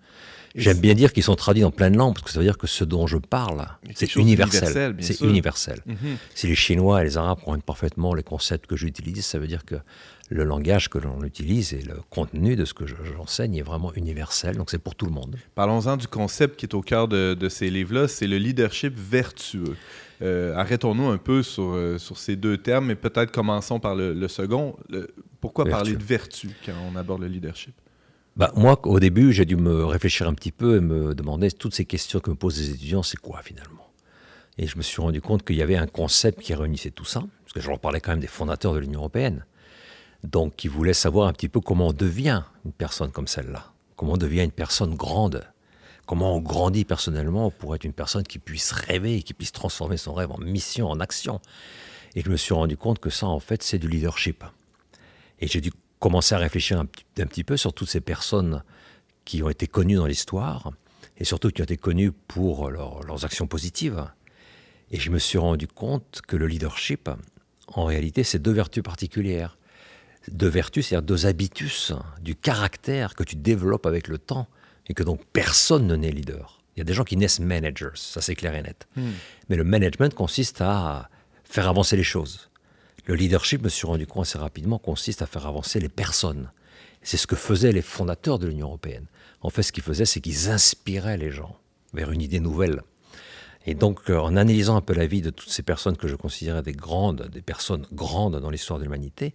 J'aime 0.56 0.80
bien 0.80 0.94
dire 0.94 1.12
qu'ils 1.12 1.22
sont 1.22 1.36
traduits 1.36 1.62
en 1.62 1.70
plein 1.70 1.90
de 1.90 1.96
langues 1.96 2.14
parce 2.14 2.24
que 2.24 2.30
ça 2.30 2.40
veut 2.40 2.44
dire 2.44 2.58
que 2.58 2.66
ce 2.66 2.82
dont 2.82 3.06
je 3.06 3.18
parle, 3.18 3.64
c'est 3.94 4.16
universel. 4.16 4.96
C'est 5.00 5.20
universel. 5.20 5.80
Mhm. 5.86 6.16
Si 6.34 6.48
les 6.48 6.54
Chinois 6.56 7.02
et 7.02 7.04
les 7.04 7.16
Arabes 7.16 7.38
comprennent 7.38 7.62
parfaitement 7.62 8.14
les 8.14 8.22
concepts 8.24 8.66
que 8.66 8.74
j'utilise, 8.74 9.24
ça 9.24 9.38
veut 9.38 9.46
dire 9.46 9.64
que 9.64 9.76
le 10.28 10.44
langage 10.44 10.88
que 10.88 10.98
l'on 10.98 11.22
utilise 11.22 11.72
et 11.72 11.82
le 11.82 11.96
contenu 12.10 12.56
de 12.56 12.64
ce 12.64 12.74
que 12.74 12.84
j'enseigne 12.86 13.56
est 13.56 13.62
vraiment 13.62 13.92
universel, 13.94 14.56
donc 14.56 14.70
c'est 14.70 14.78
pour 14.78 14.94
tout 14.94 15.06
le 15.06 15.12
monde. 15.12 15.36
Parlons-en 15.54 15.96
du 15.96 16.08
concept 16.08 16.58
qui 16.58 16.66
est 16.66 16.74
au 16.74 16.82
cœur 16.82 17.06
de, 17.06 17.48
ces 17.48 17.70
livres-là, 17.70 18.08
c'est 18.08 18.26
le 18.26 18.38
leadership 18.38 18.94
vertueux. 18.96 19.76
Euh, 20.22 20.54
arrêtons-nous 20.54 21.08
un 21.08 21.18
peu 21.18 21.42
sur, 21.42 21.74
euh, 21.74 21.98
sur 21.98 22.16
ces 22.16 22.36
deux 22.36 22.56
termes, 22.56 22.86
mais 22.86 22.94
peut-être 22.94 23.30
commençons 23.30 23.80
par 23.80 23.94
le, 23.94 24.28
second. 24.28 24.76
pourquoi 25.40 25.66
parler 25.66 25.94
de 25.94 26.02
vertu 26.02 26.50
quand 26.64 26.72
on 26.90 26.96
aborde 26.96 27.22
le 27.22 27.28
leadership? 27.28 27.74
Bah, 28.36 28.52
moi, 28.54 28.78
au 28.86 29.00
début, 29.00 29.32
j'ai 29.32 29.46
dû 29.46 29.56
me 29.56 29.84
réfléchir 29.84 30.28
un 30.28 30.34
petit 30.34 30.52
peu 30.52 30.76
et 30.76 30.80
me 30.80 31.14
demander 31.14 31.50
toutes 31.50 31.74
ces 31.74 31.86
questions 31.86 32.20
que 32.20 32.30
me 32.30 32.36
posent 32.36 32.58
les 32.58 32.70
étudiants, 32.70 33.02
c'est 33.02 33.18
quoi 33.18 33.40
finalement? 33.42 33.90
Et 34.58 34.66
je 34.66 34.76
me 34.76 34.82
suis 34.82 35.00
rendu 35.00 35.20
compte 35.20 35.44
qu'il 35.44 35.56
y 35.56 35.62
avait 35.62 35.76
un 35.76 35.86
concept 35.86 36.40
qui 36.40 36.54
réunissait 36.54 36.90
tout 36.90 37.04
ça, 37.04 37.20
parce 37.42 37.52
que 37.54 37.60
je 37.60 37.68
leur 37.68 37.78
parlais 37.78 38.00
quand 38.00 38.12
même 38.12 38.20
des 38.20 38.26
fondateurs 38.26 38.74
de 38.74 38.78
l'Union 38.78 39.00
européenne. 39.00 39.44
Donc, 40.22 40.56
qui 40.56 40.68
voulait 40.68 40.94
savoir 40.94 41.28
un 41.28 41.32
petit 41.32 41.48
peu 41.48 41.60
comment 41.60 41.88
on 41.88 41.92
devient 41.92 42.42
une 42.64 42.72
personne 42.72 43.10
comme 43.10 43.26
celle-là, 43.26 43.72
comment 43.96 44.14
on 44.14 44.18
devient 44.18 44.42
une 44.42 44.50
personne 44.50 44.94
grande, 44.94 45.44
comment 46.06 46.36
on 46.36 46.40
grandit 46.40 46.84
personnellement 46.84 47.50
pour 47.50 47.74
être 47.74 47.84
une 47.84 47.92
personne 47.92 48.22
qui 48.22 48.38
puisse 48.38 48.72
rêver, 48.72 49.22
qui 49.22 49.34
puisse 49.34 49.52
transformer 49.52 49.96
son 49.96 50.14
rêve 50.14 50.30
en 50.30 50.38
mission, 50.38 50.88
en 50.88 51.00
action. 51.00 51.40
Et 52.14 52.22
je 52.22 52.30
me 52.30 52.36
suis 52.36 52.54
rendu 52.54 52.76
compte 52.76 53.00
que 53.00 53.10
ça, 53.10 53.26
en 53.26 53.40
fait, 53.40 53.62
c'est 53.62 53.78
du 53.78 53.88
leadership. 53.88 54.44
Et 55.40 55.48
j'ai 55.48 55.60
dû 55.60 55.72
commencer 55.98 56.34
à 56.34 56.38
réfléchir 56.38 56.78
un, 56.78 56.86
petit 56.86 57.44
peu 57.44 57.56
sur 57.56 57.72
toutes 57.72 57.88
ces 57.88 58.00
personnes 58.00 58.62
qui 59.24 59.42
ont 59.42 59.50
été 59.50 59.66
connues 59.66 59.96
dans 59.96 60.06
l'histoire, 60.06 60.72
et 61.18 61.24
surtout 61.24 61.50
qui 61.50 61.60
ont 61.60 61.64
été 61.64 61.76
connues 61.76 62.12
pour 62.12 62.70
leurs 62.70 63.24
actions 63.24 63.46
positives. 63.46 64.04
Et 64.90 65.00
je 65.00 65.10
me 65.10 65.18
suis 65.18 65.38
rendu 65.38 65.66
compte 65.66 66.22
que 66.26 66.36
le 66.36 66.46
leadership, 66.46 67.10
en 67.68 67.84
réalité, 67.84 68.22
c'est 68.22 68.38
deux 68.38 68.52
vertus 68.52 68.82
particulières 68.82 69.58
de 70.30 70.46
vertus, 70.46 70.86
c'est-à-dire 70.86 71.06
deux 71.06 71.26
habitus, 71.26 71.92
du 72.20 72.34
caractère 72.34 73.14
que 73.14 73.24
tu 73.24 73.36
développes 73.36 73.86
avec 73.86 74.08
le 74.08 74.18
temps 74.18 74.48
et 74.88 74.94
que 74.94 75.02
donc 75.02 75.24
personne 75.32 75.86
ne 75.86 75.96
naît 75.96 76.10
leader. 76.10 76.62
Il 76.76 76.80
y 76.80 76.82
a 76.82 76.84
des 76.84 76.94
gens 76.94 77.04
qui 77.04 77.16
naissent 77.16 77.40
managers, 77.40 77.90
ça 77.94 78.20
c'est 78.20 78.34
clair 78.34 78.54
et 78.54 78.62
net. 78.62 78.86
Hmm. 78.96 79.12
Mais 79.48 79.56
le 79.56 79.64
management 79.64 80.14
consiste 80.14 80.60
à 80.60 81.08
faire 81.44 81.68
avancer 81.68 81.96
les 81.96 82.02
choses. 82.02 82.50
Le 83.06 83.14
leadership, 83.14 83.62
me 83.62 83.68
suis 83.68 83.86
rendu 83.86 84.06
compte 84.06 84.26
assez 84.26 84.38
rapidement, 84.38 84.78
consiste 84.78 85.22
à 85.22 85.26
faire 85.26 85.46
avancer 85.46 85.80
les 85.80 85.88
personnes. 85.88 86.50
C'est 87.02 87.16
ce 87.16 87.26
que 87.26 87.36
faisaient 87.36 87.72
les 87.72 87.82
fondateurs 87.82 88.38
de 88.38 88.48
l'Union 88.48 88.66
européenne. 88.66 89.06
En 89.40 89.48
fait, 89.48 89.62
ce 89.62 89.70
qu'ils 89.70 89.84
faisaient, 89.84 90.06
c'est 90.06 90.20
qu'ils 90.20 90.50
inspiraient 90.50 91.16
les 91.16 91.30
gens 91.30 91.56
vers 91.94 92.10
une 92.10 92.20
idée 92.20 92.40
nouvelle. 92.40 92.82
Et 93.64 93.74
donc, 93.74 94.10
euh, 94.10 94.18
en 94.18 94.36
analysant 94.36 94.76
un 94.76 94.80
peu 94.80 94.92
la 94.92 95.06
vie 95.06 95.22
de 95.22 95.30
toutes 95.30 95.50
ces 95.50 95.62
personnes 95.62 95.96
que 95.96 96.08
je 96.08 96.16
considérais 96.16 96.62
des 96.62 96.72
grandes, 96.72 97.28
des 97.32 97.42
personnes 97.42 97.86
grandes 97.92 98.40
dans 98.40 98.50
l'histoire 98.50 98.78
de 98.78 98.84
l'humanité, 98.84 99.34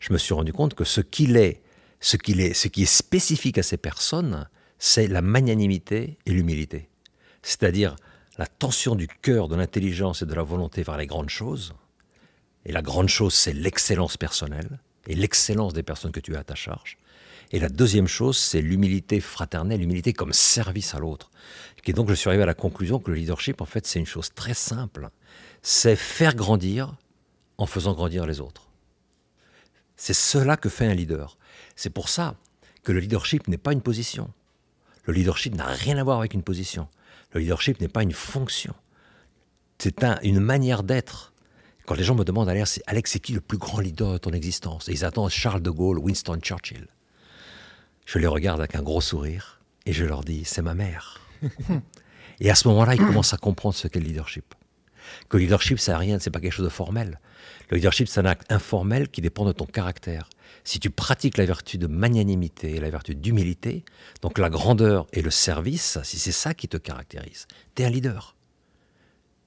je 0.00 0.12
me 0.12 0.18
suis 0.18 0.34
rendu 0.34 0.52
compte 0.52 0.74
que 0.74 0.84
ce 0.84 1.00
qu'il 1.00 1.36
est, 1.36 1.62
ce 2.00 2.16
qu'il 2.16 2.40
est, 2.40 2.54
ce 2.54 2.68
qui 2.68 2.82
est 2.82 2.86
spécifique 2.86 3.58
à 3.58 3.62
ces 3.62 3.76
personnes, 3.76 4.48
c'est 4.80 5.06
la 5.06 5.22
magnanimité 5.22 6.18
et 6.26 6.32
l'humilité. 6.32 6.88
C'est-à-dire 7.42 7.94
la 8.38 8.46
tension 8.46 8.96
du 8.96 9.06
cœur, 9.06 9.46
de 9.46 9.54
l'intelligence 9.54 10.22
et 10.22 10.26
de 10.26 10.34
la 10.34 10.42
volonté 10.42 10.82
vers 10.82 10.96
les 10.96 11.06
grandes 11.06 11.28
choses. 11.28 11.74
Et 12.64 12.72
la 12.72 12.82
grande 12.82 13.08
chose, 13.08 13.34
c'est 13.34 13.52
l'excellence 13.52 14.16
personnelle 14.16 14.80
et 15.06 15.14
l'excellence 15.14 15.74
des 15.74 15.82
personnes 15.82 16.12
que 16.12 16.20
tu 16.20 16.34
as 16.34 16.40
à 16.40 16.44
ta 16.44 16.54
charge. 16.54 16.96
Et 17.52 17.58
la 17.58 17.68
deuxième 17.68 18.06
chose, 18.06 18.38
c'est 18.38 18.62
l'humilité 18.62 19.20
fraternelle, 19.20 19.80
l'humilité 19.80 20.12
comme 20.14 20.32
service 20.32 20.94
à 20.94 20.98
l'autre. 20.98 21.30
Et 21.84 21.92
donc, 21.92 22.08
je 22.08 22.14
suis 22.14 22.28
arrivé 22.28 22.44
à 22.44 22.46
la 22.46 22.54
conclusion 22.54 23.00
que 23.00 23.10
le 23.10 23.16
leadership, 23.16 23.60
en 23.60 23.66
fait, 23.66 23.86
c'est 23.86 23.98
une 23.98 24.06
chose 24.06 24.32
très 24.34 24.54
simple. 24.54 25.10
C'est 25.60 25.96
faire 25.96 26.34
grandir 26.34 26.94
en 27.58 27.66
faisant 27.66 27.92
grandir 27.92 28.26
les 28.26 28.40
autres. 28.40 28.68
C'est 29.96 30.14
cela 30.14 30.56
que 30.56 30.68
fait 30.68 30.86
un 30.86 30.94
leader. 30.94 31.36
C'est 31.76 31.90
pour 31.90 32.08
ça 32.08 32.36
que 32.84 32.92
le 32.92 33.00
leadership 33.00 33.48
n'est 33.48 33.58
pas 33.58 33.72
une 33.72 33.82
position. 33.82 34.32
Le 35.04 35.12
leadership 35.12 35.54
n'a 35.54 35.66
rien 35.66 35.96
à 35.98 36.04
voir 36.04 36.18
avec 36.18 36.34
une 36.34 36.42
position. 36.42 36.88
Le 37.32 37.40
leadership 37.40 37.80
n'est 37.80 37.88
pas 37.88 38.02
une 38.02 38.12
fonction. 38.12 38.74
C'est 39.78 40.04
un, 40.04 40.18
une 40.22 40.40
manière 40.40 40.82
d'être. 40.82 41.32
Quand 41.86 41.94
les 41.94 42.04
gens 42.04 42.14
me 42.14 42.24
demandent, 42.24 42.48
Alex, 42.48 42.80
Alex, 42.86 43.12
c'est 43.12 43.20
qui 43.20 43.32
le 43.32 43.40
plus 43.40 43.58
grand 43.58 43.80
leader 43.80 44.12
de 44.12 44.18
ton 44.18 44.32
existence? 44.32 44.88
Et 44.88 44.92
ils 44.92 45.04
attendent 45.04 45.30
Charles 45.30 45.62
de 45.62 45.70
Gaulle, 45.70 45.98
Winston 45.98 46.38
Churchill. 46.40 46.86
Je 48.04 48.18
les 48.18 48.26
regarde 48.26 48.60
avec 48.60 48.74
un 48.74 48.82
gros 48.82 49.00
sourire 49.00 49.60
et 49.86 49.92
je 49.92 50.04
leur 50.04 50.22
dis, 50.22 50.44
c'est 50.44 50.62
ma 50.62 50.74
mère. 50.74 51.20
et 52.40 52.50
à 52.50 52.54
ce 52.54 52.68
moment-là, 52.68 52.94
ils 52.94 53.04
commencent 53.04 53.34
à 53.34 53.38
comprendre 53.38 53.74
ce 53.74 53.88
qu'est 53.88 54.00
le 54.00 54.06
leadership. 54.06 54.54
Que 55.28 55.36
le 55.36 55.44
leadership, 55.44 55.78
c'est 55.78 55.94
rien, 55.94 56.18
c'est 56.18 56.30
pas 56.30 56.40
quelque 56.40 56.52
chose 56.52 56.64
de 56.64 56.70
formel. 56.70 57.20
Le 57.70 57.76
leadership, 57.76 58.08
c'est 58.08 58.20
un 58.20 58.24
acte 58.26 58.50
informel 58.50 59.08
qui 59.08 59.20
dépend 59.20 59.44
de 59.44 59.52
ton 59.52 59.64
caractère. 59.64 60.28
Si 60.64 60.80
tu 60.80 60.90
pratiques 60.90 61.38
la 61.38 61.46
vertu 61.46 61.78
de 61.78 61.86
magnanimité 61.86 62.76
et 62.76 62.80
la 62.80 62.90
vertu 62.90 63.14
d'humilité, 63.14 63.84
donc 64.22 64.38
la 64.38 64.50
grandeur 64.50 65.06
et 65.12 65.22
le 65.22 65.30
service, 65.30 65.98
si 66.02 66.18
c'est 66.18 66.32
ça 66.32 66.52
qui 66.54 66.68
te 66.68 66.76
caractérise, 66.76 67.46
tu 67.74 67.82
es 67.82 67.86
un 67.86 67.90
leader. 67.90 68.36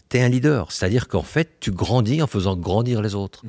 Tu 0.09 0.17
es 0.17 0.21
un 0.21 0.29
leader, 0.29 0.71
c'est-à-dire 0.71 1.07
qu'en 1.07 1.23
fait, 1.23 1.59
tu 1.59 1.71
grandis 1.71 2.21
en 2.21 2.27
faisant 2.27 2.55
grandir 2.55 3.01
les 3.01 3.13
autres. 3.13 3.43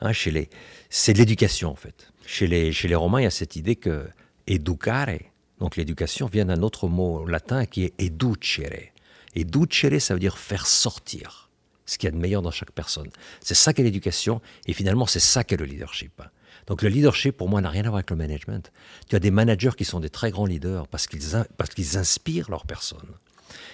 Hein, 0.00 0.12
chez 0.12 0.30
les, 0.30 0.50
c'est 0.90 1.12
de 1.12 1.18
l'éducation 1.18 1.70
en 1.70 1.76
fait. 1.76 2.12
Chez 2.26 2.46
les, 2.46 2.72
chez 2.72 2.88
les 2.88 2.94
Romains, 2.94 3.20
il 3.20 3.24
y 3.24 3.26
a 3.26 3.30
cette 3.30 3.56
idée 3.56 3.76
que 3.76 4.08
educare, 4.46 5.18
donc 5.60 5.76
l'éducation, 5.76 6.26
vient 6.26 6.44
d'un 6.44 6.62
autre 6.62 6.88
mot 6.88 7.26
latin 7.26 7.66
qui 7.66 7.84
est 7.84 7.94
educere. 7.98 8.92
Educere, 9.34 10.00
ça 10.00 10.14
veut 10.14 10.20
dire 10.20 10.38
faire 10.38 10.66
sortir 10.66 11.47
ce 11.88 11.96
qu'il 11.98 12.06
y 12.06 12.12
a 12.12 12.12
de 12.12 12.20
meilleur 12.20 12.42
dans 12.42 12.50
chaque 12.50 12.72
personne. 12.72 13.08
C'est 13.40 13.54
ça 13.54 13.72
qu'est 13.72 13.82
l'éducation, 13.82 14.40
et 14.66 14.72
finalement, 14.72 15.06
c'est 15.06 15.20
ça 15.20 15.42
qu'est 15.42 15.56
le 15.56 15.64
leadership. 15.64 16.22
Donc 16.66 16.82
le 16.82 16.90
leadership, 16.90 17.36
pour 17.36 17.48
moi, 17.48 17.62
n'a 17.62 17.70
rien 17.70 17.84
à 17.84 17.88
voir 17.88 17.96
avec 17.96 18.10
le 18.10 18.16
management. 18.16 18.70
Tu 19.08 19.16
as 19.16 19.18
des 19.18 19.30
managers 19.30 19.70
qui 19.76 19.86
sont 19.86 20.00
des 20.00 20.10
très 20.10 20.30
grands 20.30 20.44
leaders 20.44 20.86
parce 20.86 21.06
qu'ils, 21.06 21.96
inspirent 21.96 22.50
leurs 22.50 22.66
personnes 22.66 23.14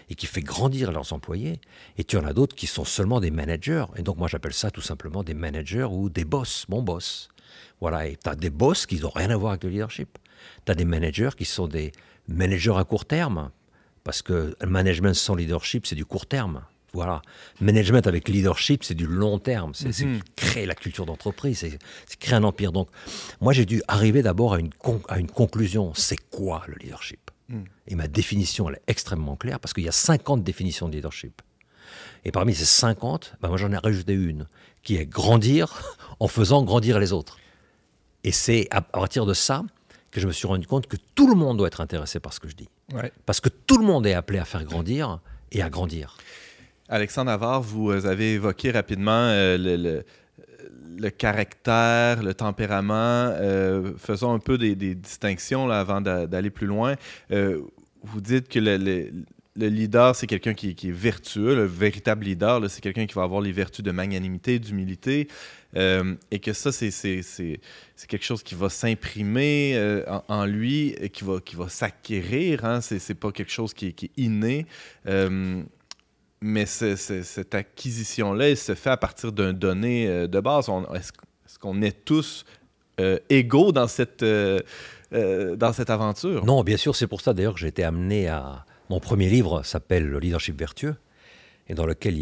et 0.09 0.15
qui 0.15 0.27
fait 0.27 0.43
grandir 0.43 0.93
leurs 0.93 1.13
employés. 1.13 1.61
Et 1.99 2.05
tu 2.05 2.17
en 2.17 2.25
as 2.25 2.33
d'autres 2.33 2.55
qui 2.55 2.69
sont 2.69 2.85
seulement 2.85 3.19
des 3.19 3.33
managers. 3.33 3.87
Et 3.97 4.03
donc 4.03 4.17
moi, 4.17 4.29
j'appelle 4.29 4.53
ça 4.53 4.71
tout 4.71 4.81
simplement 4.81 5.25
des 5.25 5.35
managers 5.35 5.89
ou 5.91 6.09
des 6.09 6.25
boss, 6.25 6.67
mon 6.69 6.83
boss. 6.83 7.31
Voilà, 7.81 8.07
et 8.07 8.17
tu 8.17 8.31
as 8.31 8.37
des 8.37 8.51
boss 8.51 8.87
qui 8.87 9.01
n'ont 9.01 9.11
rien 9.11 9.31
à 9.31 9.37
voir 9.37 9.53
avec 9.53 9.65
le 9.65 9.71
leadership. 9.71 10.19
Tu 10.65 10.71
as 10.71 10.77
des 10.77 10.85
managers 10.85 11.31
qui 11.37 11.45
sont 11.45 11.67
des 11.67 11.91
managers 12.29 12.77
à 12.77 12.85
court 12.85 13.07
terme, 13.07 13.51
parce 14.05 14.23
que 14.23 14.55
le 14.61 14.69
management 14.69 15.15
sans 15.15 15.35
leadership, 15.35 15.87
c'est 15.87 15.97
du 15.97 16.05
court 16.05 16.27
terme. 16.27 16.63
Voilà. 16.95 17.21
Management 17.61 18.07
avec 18.07 18.29
leadership, 18.29 18.85
c'est 18.85 18.95
du 18.95 19.07
long 19.07 19.39
terme. 19.39 19.75
C'est 19.75 19.93
c'est 19.93 20.07
créer 20.37 20.65
la 20.67 20.75
culture 20.75 21.05
d'entreprise, 21.07 21.59
c'est 21.59 22.17
créer 22.19 22.35
un 22.37 22.45
empire. 22.45 22.73
Donc, 22.73 22.89
moi, 23.41 23.53
j'ai 23.53 23.67
dû 23.67 23.83
arriver 23.89 24.23
d'abord 24.23 24.55
à, 24.55 24.59
une 24.61 24.73
con- 24.73 25.03
à 25.09 25.19
une 25.19 25.29
conclusion. 25.31 25.93
C'est 25.95 26.17
quoi 26.31 26.63
le 26.69 26.75
leadership? 26.81 27.31
Et 27.89 27.95
ma 27.95 28.09
définition, 28.09 28.71
elle 28.71 28.77
est 28.77 28.83
extrêmement 28.91 29.37
claire, 29.37 29.61
parce 29.61 29.75
qu'il 29.75 29.85
y 29.85 29.89
a 29.89 29.93
50 29.93 30.43
définitions 30.43 30.89
de 30.89 30.95
leadership. 30.95 31.43
Et 32.25 32.33
parmi 32.33 32.55
ces 32.55 32.65
50, 32.65 33.35
ben 33.43 33.49
moi 33.49 33.59
j'en 33.59 33.71
ai 33.71 33.77
rajouté 33.77 34.15
une, 34.15 34.47
qui 34.83 34.97
est 34.97 35.05
grandir 35.05 35.97
en 36.21 36.27
faisant 36.29 36.63
grandir 36.63 36.99
les 36.99 37.13
autres. 37.13 37.39
Et 38.25 38.33
c'est 38.33 38.67
à 38.71 38.81
partir 38.81 39.27
de 39.27 39.35
ça 39.35 39.63
que 40.11 40.21
je 40.21 40.27
me 40.27 40.33
suis 40.33 40.47
rendu 40.47 40.67
compte 40.67 40.87
que 40.87 40.97
tout 41.15 41.29
le 41.29 41.35
monde 41.35 41.59
doit 41.59 41.67
être 41.67 41.83
intéressé 41.83 42.19
par 42.19 42.33
ce 42.33 42.41
que 42.41 42.49
je 42.49 42.55
dis. 42.57 42.69
Ouais. 42.95 43.13
Parce 43.27 43.41
que 43.41 43.51
tout 43.51 43.77
le 43.77 43.85
monde 43.85 44.07
est 44.07 44.15
appelé 44.15 44.39
à 44.39 44.45
faire 44.47 44.65
grandir 44.65 45.19
et 45.53 45.61
à 45.61 45.69
grandir. 45.69 46.17
Alexandre 46.89 47.31
Navarre, 47.31 47.63
vous 47.63 47.91
euh, 47.91 48.07
avez 48.07 48.35
évoqué 48.35 48.71
rapidement 48.71 49.11
euh, 49.29 50.03
le, 50.99 51.11
caractère, 51.11 52.23
le 52.23 52.35
tempérament. 52.35 52.93
euh, 53.41 53.93
faisons 53.97 54.33
un 54.33 54.39
peu 54.39 54.59
des, 54.59 54.75
distinctions 54.95 55.69
avant 55.71 56.01
d'a- 56.01 56.27
d'aller 56.27 56.51
plus 56.51 56.67
loin. 56.67 56.97
Vous 57.31 58.21
dites 58.21 58.49
que 58.49 58.59
le, 58.59 58.77
le- 58.77 59.11
le 59.57 59.69
leader, 59.69 60.15
c'est 60.17 60.27
quelqu'un 60.27 60.53
qui, 60.53 60.71
est 60.71 60.91
vertueux. 60.91 61.55
Le 61.55 61.65
véritable 61.65 62.25
leader, 62.25 62.69
c'est 62.69 62.81
quelqu'un 62.83 63.07
qui 63.07 63.15
va 63.15 63.23
avoir 63.23 63.41
les 63.41 63.53
vertus 63.53 63.85
de 63.85 63.91
magnanimité, 63.93 64.59
d'humilité. 64.59 65.29
et 65.77 66.39
que 66.41 66.53
ça, 66.53 66.71
c'est- 66.73 67.61
quelque 68.09 68.25
chose 68.25 68.43
qui 68.43 68.57
va 68.57 68.69
s'imprimer 68.69 70.03
en, 70.29 70.45
lui, 70.45 70.89
et 71.01 71.09
qui 71.09 71.25
va, 71.25 71.69
s'acquérir. 71.69 72.65
Hein? 72.65 72.81
C'est 72.81 73.15
pas 73.15 73.31
quelque 73.33 73.53
chose 73.53 73.73
qui 73.75 73.87
est 73.87 74.11
inné. 74.17 74.67
Mais 76.47 76.67
ce- 76.67 76.95
ce- 76.95 77.23
cette 77.23 77.55
acquisition-là, 77.55 78.51
elle 78.51 78.57
se 78.59 78.75
fait 78.75 78.91
à 78.91 78.99
partir 78.99 79.33
d'un 79.33 79.55
donné 79.55 80.07
euh, 80.07 80.27
de 80.27 80.41
base. 80.41 80.69
Est-ce 80.95 81.59
qu'on 81.59 81.81
est 81.81 82.05
tous 82.05 82.45
euh, 83.01 83.19
égaux 83.31 83.73
dans 83.73 83.89
cette, 83.89 84.23
euh, 84.23 84.61
dans 85.57 85.73
cette 85.73 85.89
aventure? 85.89 86.45
Non, 86.45 86.63
bien 86.63 86.77
sûr, 86.77 86.95
c'est 86.97 87.07
pour 87.07 87.23
ça 87.23 87.33
d'ailleurs 87.33 87.55
que 87.55 87.61
j'ai 87.61 87.69
été 87.69 87.83
amené 87.83 88.29
à... 88.29 88.67
Mon 88.91 89.01
premier 89.01 89.31
livre 89.31 89.63
s'appelle 89.63 90.07
Le 90.07 90.19
leadership 90.19 90.59
vertueux, 90.59 90.97
et 91.67 91.75
dans 91.75 91.87
lequel 91.87 92.15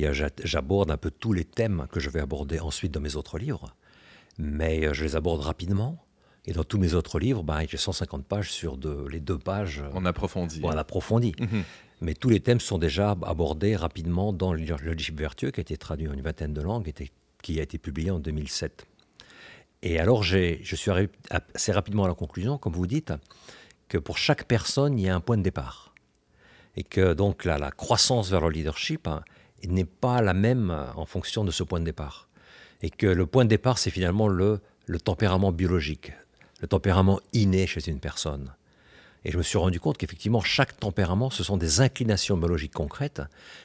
j'aborde 0.45 0.93
un 0.93 0.97
peu 0.97 1.11
tous 1.11 1.33
les 1.33 1.45
thèmes 1.45 1.89
que 1.91 1.99
je 1.99 2.09
vais 2.09 2.21
aborder 2.21 2.61
ensuite 2.61 2.93
dans 2.93 3.01
mes 3.01 3.17
autres 3.17 3.39
livres. 3.39 3.75
Mais 4.39 4.95
je 4.95 5.03
les 5.03 5.17
aborde 5.17 5.41
rapidement. 5.41 5.99
Et 6.47 6.53
dans 6.53 6.65
tous 6.65 6.79
mes 6.79 6.95
autres 6.95 7.19
livres, 7.21 7.43
ben, 7.45 7.65
j'ai 7.69 7.77
150 7.77 8.25
pages 8.27 8.51
sur 8.51 8.77
de- 8.77 9.07
les 9.09 9.21
deux 9.21 9.39
pages. 9.39 9.81
euh, 9.81 9.91
On 9.95 10.05
approfondit. 10.05 10.61
Bon, 10.61 10.69
on 10.73 10.77
approfondit. 10.77 11.35
Mhm. 11.39 11.63
Mais 12.01 12.15
tous 12.15 12.29
les 12.31 12.41
thèmes 12.41 12.59
sont 12.59 12.79
déjà 12.79 13.11
abordés 13.23 13.77
rapidement 13.77 14.33
dans 14.33 14.53
le 14.53 14.59
leadership 14.59 15.17
vertueux, 15.19 15.53
qui 15.53 15.61
a 15.61 15.63
été 15.63 15.77
traduit 15.77 16.09
en 16.09 16.13
une 16.15 16.21
vingtaine 16.23 16.53
de 16.53 16.61
langues, 16.61 16.89
et 16.89 17.11
qui 17.43 17.61
a 17.61 17.63
été 17.63 17.79
publié 17.79 18.11
en 18.11 18.19
2007. 18.19 18.87
Et 19.85 20.01
alors, 20.01 20.23
je 20.25 20.57
suis 20.75 20.91
arrivé 20.91 21.11
assez 21.55 21.71
rapidement 21.73 22.05
à 22.05 22.09
la 22.09 22.15
conclusion, 22.15 22.59
comme 22.59 22.73
vous 22.73 22.87
dites, 22.89 23.13
que 23.89 23.99
pour 23.99 24.19
chaque 24.19 24.45
personne, 24.47 24.99
il 24.99 25.05
y 25.05 25.09
a 25.09 25.15
un 25.15 25.21
point 25.21 25.37
de 25.37 25.43
départ. 25.43 25.95
Et 26.77 26.83
que 26.83 27.13
donc 27.13 27.45
la, 27.45 27.59
la 27.59 27.71
croissance 27.71 28.31
vers 28.31 28.41
le 28.41 28.49
leadership 28.51 29.07
hein, 29.07 29.23
n'est 29.69 29.85
pas 29.85 30.23
la 30.23 30.35
même 30.35 30.71
euh, 30.71 30.87
en 30.97 31.05
fonction 31.05 31.45
de 31.45 31.51
ce 31.51 31.63
point 31.63 31.79
de 31.81 31.85
départ. 31.85 32.29
Et 32.81 32.91
que 32.91 33.07
le 33.07 33.27
point 33.27 33.45
de 33.45 33.51
départ, 33.51 33.79
c'est 33.79 33.91
finalement 33.91 34.27
le, 34.27 34.61
le 34.87 34.99
tempérament 34.99 35.53
biologique, 35.53 36.13
le 36.63 36.69
tempérament 36.69 37.21
inné 37.35 37.67
chez 37.67 37.87
une 37.91 38.01
personne. 38.01 38.55
Et 39.25 39.31
je 39.31 39.37
me 39.39 39.43
suis 39.43 39.59
rendu 39.59 39.79
compte 39.79 39.99
qu'effectivement, 39.99 40.41
chaque 40.41 40.79
tempérament, 40.81 41.31
ce 41.31 41.45
sont 41.45 41.57
des 41.57 41.81
inclinations 41.81 42.37
biologiques 42.37 42.73
concrètes, 42.73 43.23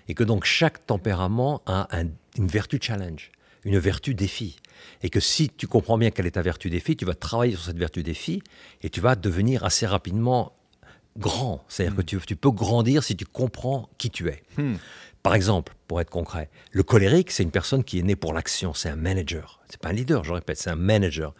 et 0.07 0.13
que 0.13 0.23
donc 0.23 0.43
chaque 0.45 0.85
tempérament 0.85 1.61
a 1.65 1.87
un- 1.97 2.09
une 2.37 2.47
vertu 2.47 2.79
challenge, 2.81 3.31
une 3.63 3.79
vertu 3.79 4.13
défi. 4.13 4.57
Et 5.01 5.09
que 5.09 5.19
si 5.19 5.49
tu 5.49 5.67
comprends 5.67 5.97
bien 5.97 6.11
quelle 6.11 6.27
est 6.27 6.31
ta 6.31 6.41
vertu 6.41 6.69
défi, 6.69 6.95
tu 6.95 7.05
vas 7.05 7.15
travailler 7.15 7.53
sur 7.53 7.63
cette 7.63 7.77
vertu 7.77 8.03
défi, 8.03 8.43
et 8.83 8.89
tu 8.89 9.01
vas 9.01 9.15
devenir 9.15 9.63
assez 9.63 9.87
rapidement 9.87 10.53
grand. 11.17 11.63
C'est-à-dire 11.67 11.95
que 11.95 12.03
tu, 12.03 12.19
tu 12.19 12.35
peux 12.35 12.51
grandir 12.51 13.03
si 13.03 13.15
tu 13.15 13.25
comprends 13.25 13.89
qui 13.97 14.11
tu 14.11 14.27
es. 14.29 14.43
Hmm. 14.57 14.75
Par 15.23 15.33
exemple, 15.33 15.73
pour 15.87 15.99
être 15.99 16.11
concret, 16.11 16.49
le 16.71 16.83
colérique, 16.83 17.31
c'est 17.31 17.41
une 17.43 17.51
personne 17.51 17.83
qui 17.83 17.97
est 17.97 18.03
née 18.03 18.15
pour 18.15 18.33
l'action, 18.33 18.75
c'est 18.75 18.89
un 18.89 18.95
manager. 18.95 19.59
C'est 19.69 19.81
pas 19.81 19.89
un 19.89 19.93
leader, 19.93 20.23
je 20.23 20.33
répète, 20.33 20.57
c'est 20.59 20.69
un 20.69 20.75
manager. 20.75 21.33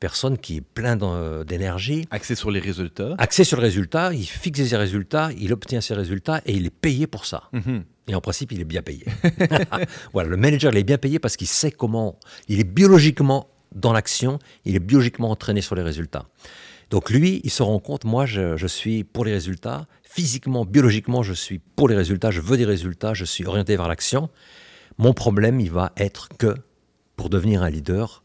Personne 0.00 0.36
qui 0.38 0.56
est 0.56 0.60
plein 0.60 0.96
d'en- 0.96 1.44
d'énergie, 1.44 2.06
Axé 2.10 2.34
sur 2.34 2.50
les 2.50 2.60
résultats. 2.60 3.14
axé 3.18 3.44
sur 3.44 3.56
le 3.58 3.62
résultat, 3.62 4.12
il 4.12 4.24
fixe 4.26 4.64
ses 4.64 4.76
résultats, 4.76 5.30
il 5.38 5.52
obtient 5.52 5.80
ses 5.80 5.94
résultats 5.94 6.42
et 6.46 6.52
il 6.52 6.66
est 6.66 6.70
payé 6.74 7.06
pour 7.06 7.24
ça. 7.26 7.44
Mhm. 7.52 7.84
Et 8.08 8.14
en 8.14 8.20
principe, 8.20 8.52
il 8.52 8.60
est 8.60 8.64
bien 8.64 8.82
payé. 8.82 9.06
voilà, 10.12 10.28
le 10.28 10.36
manager, 10.36 10.72
il 10.72 10.78
est 10.78 10.84
bien 10.84 10.98
payé 10.98 11.18
parce 11.18 11.36
qu'il 11.36 11.46
sait 11.46 11.70
comment. 11.70 12.18
Il 12.48 12.60
est 12.60 12.64
biologiquement 12.64 13.48
dans 13.74 13.92
l'action, 13.92 14.38
il 14.64 14.76
est 14.76 14.80
biologiquement 14.80 15.30
entraîné 15.30 15.60
sur 15.62 15.74
les 15.74 15.82
résultats. 15.82 16.26
Donc 16.90 17.08
lui, 17.10 17.40
il 17.44 17.50
se 17.50 17.62
rend 17.62 17.78
compte, 17.78 18.04
moi, 18.04 18.26
je, 18.26 18.56
je 18.56 18.66
suis 18.66 19.04
pour 19.04 19.24
les 19.24 19.32
résultats. 19.32 19.86
Physiquement, 20.02 20.64
biologiquement, 20.66 21.22
je 21.22 21.32
suis 21.32 21.58
pour 21.58 21.88
les 21.88 21.96
résultats, 21.96 22.30
je 22.30 22.40
veux 22.40 22.56
des 22.56 22.66
résultats, 22.66 23.14
je 23.14 23.24
suis 23.24 23.46
orienté 23.46 23.76
vers 23.76 23.88
l'action. 23.88 24.28
Mon 24.98 25.12
problème, 25.14 25.60
il 25.60 25.70
va 25.70 25.92
être 25.96 26.28
que, 26.38 26.54
pour 27.16 27.30
devenir 27.30 27.62
un 27.62 27.70
leader, 27.70 28.22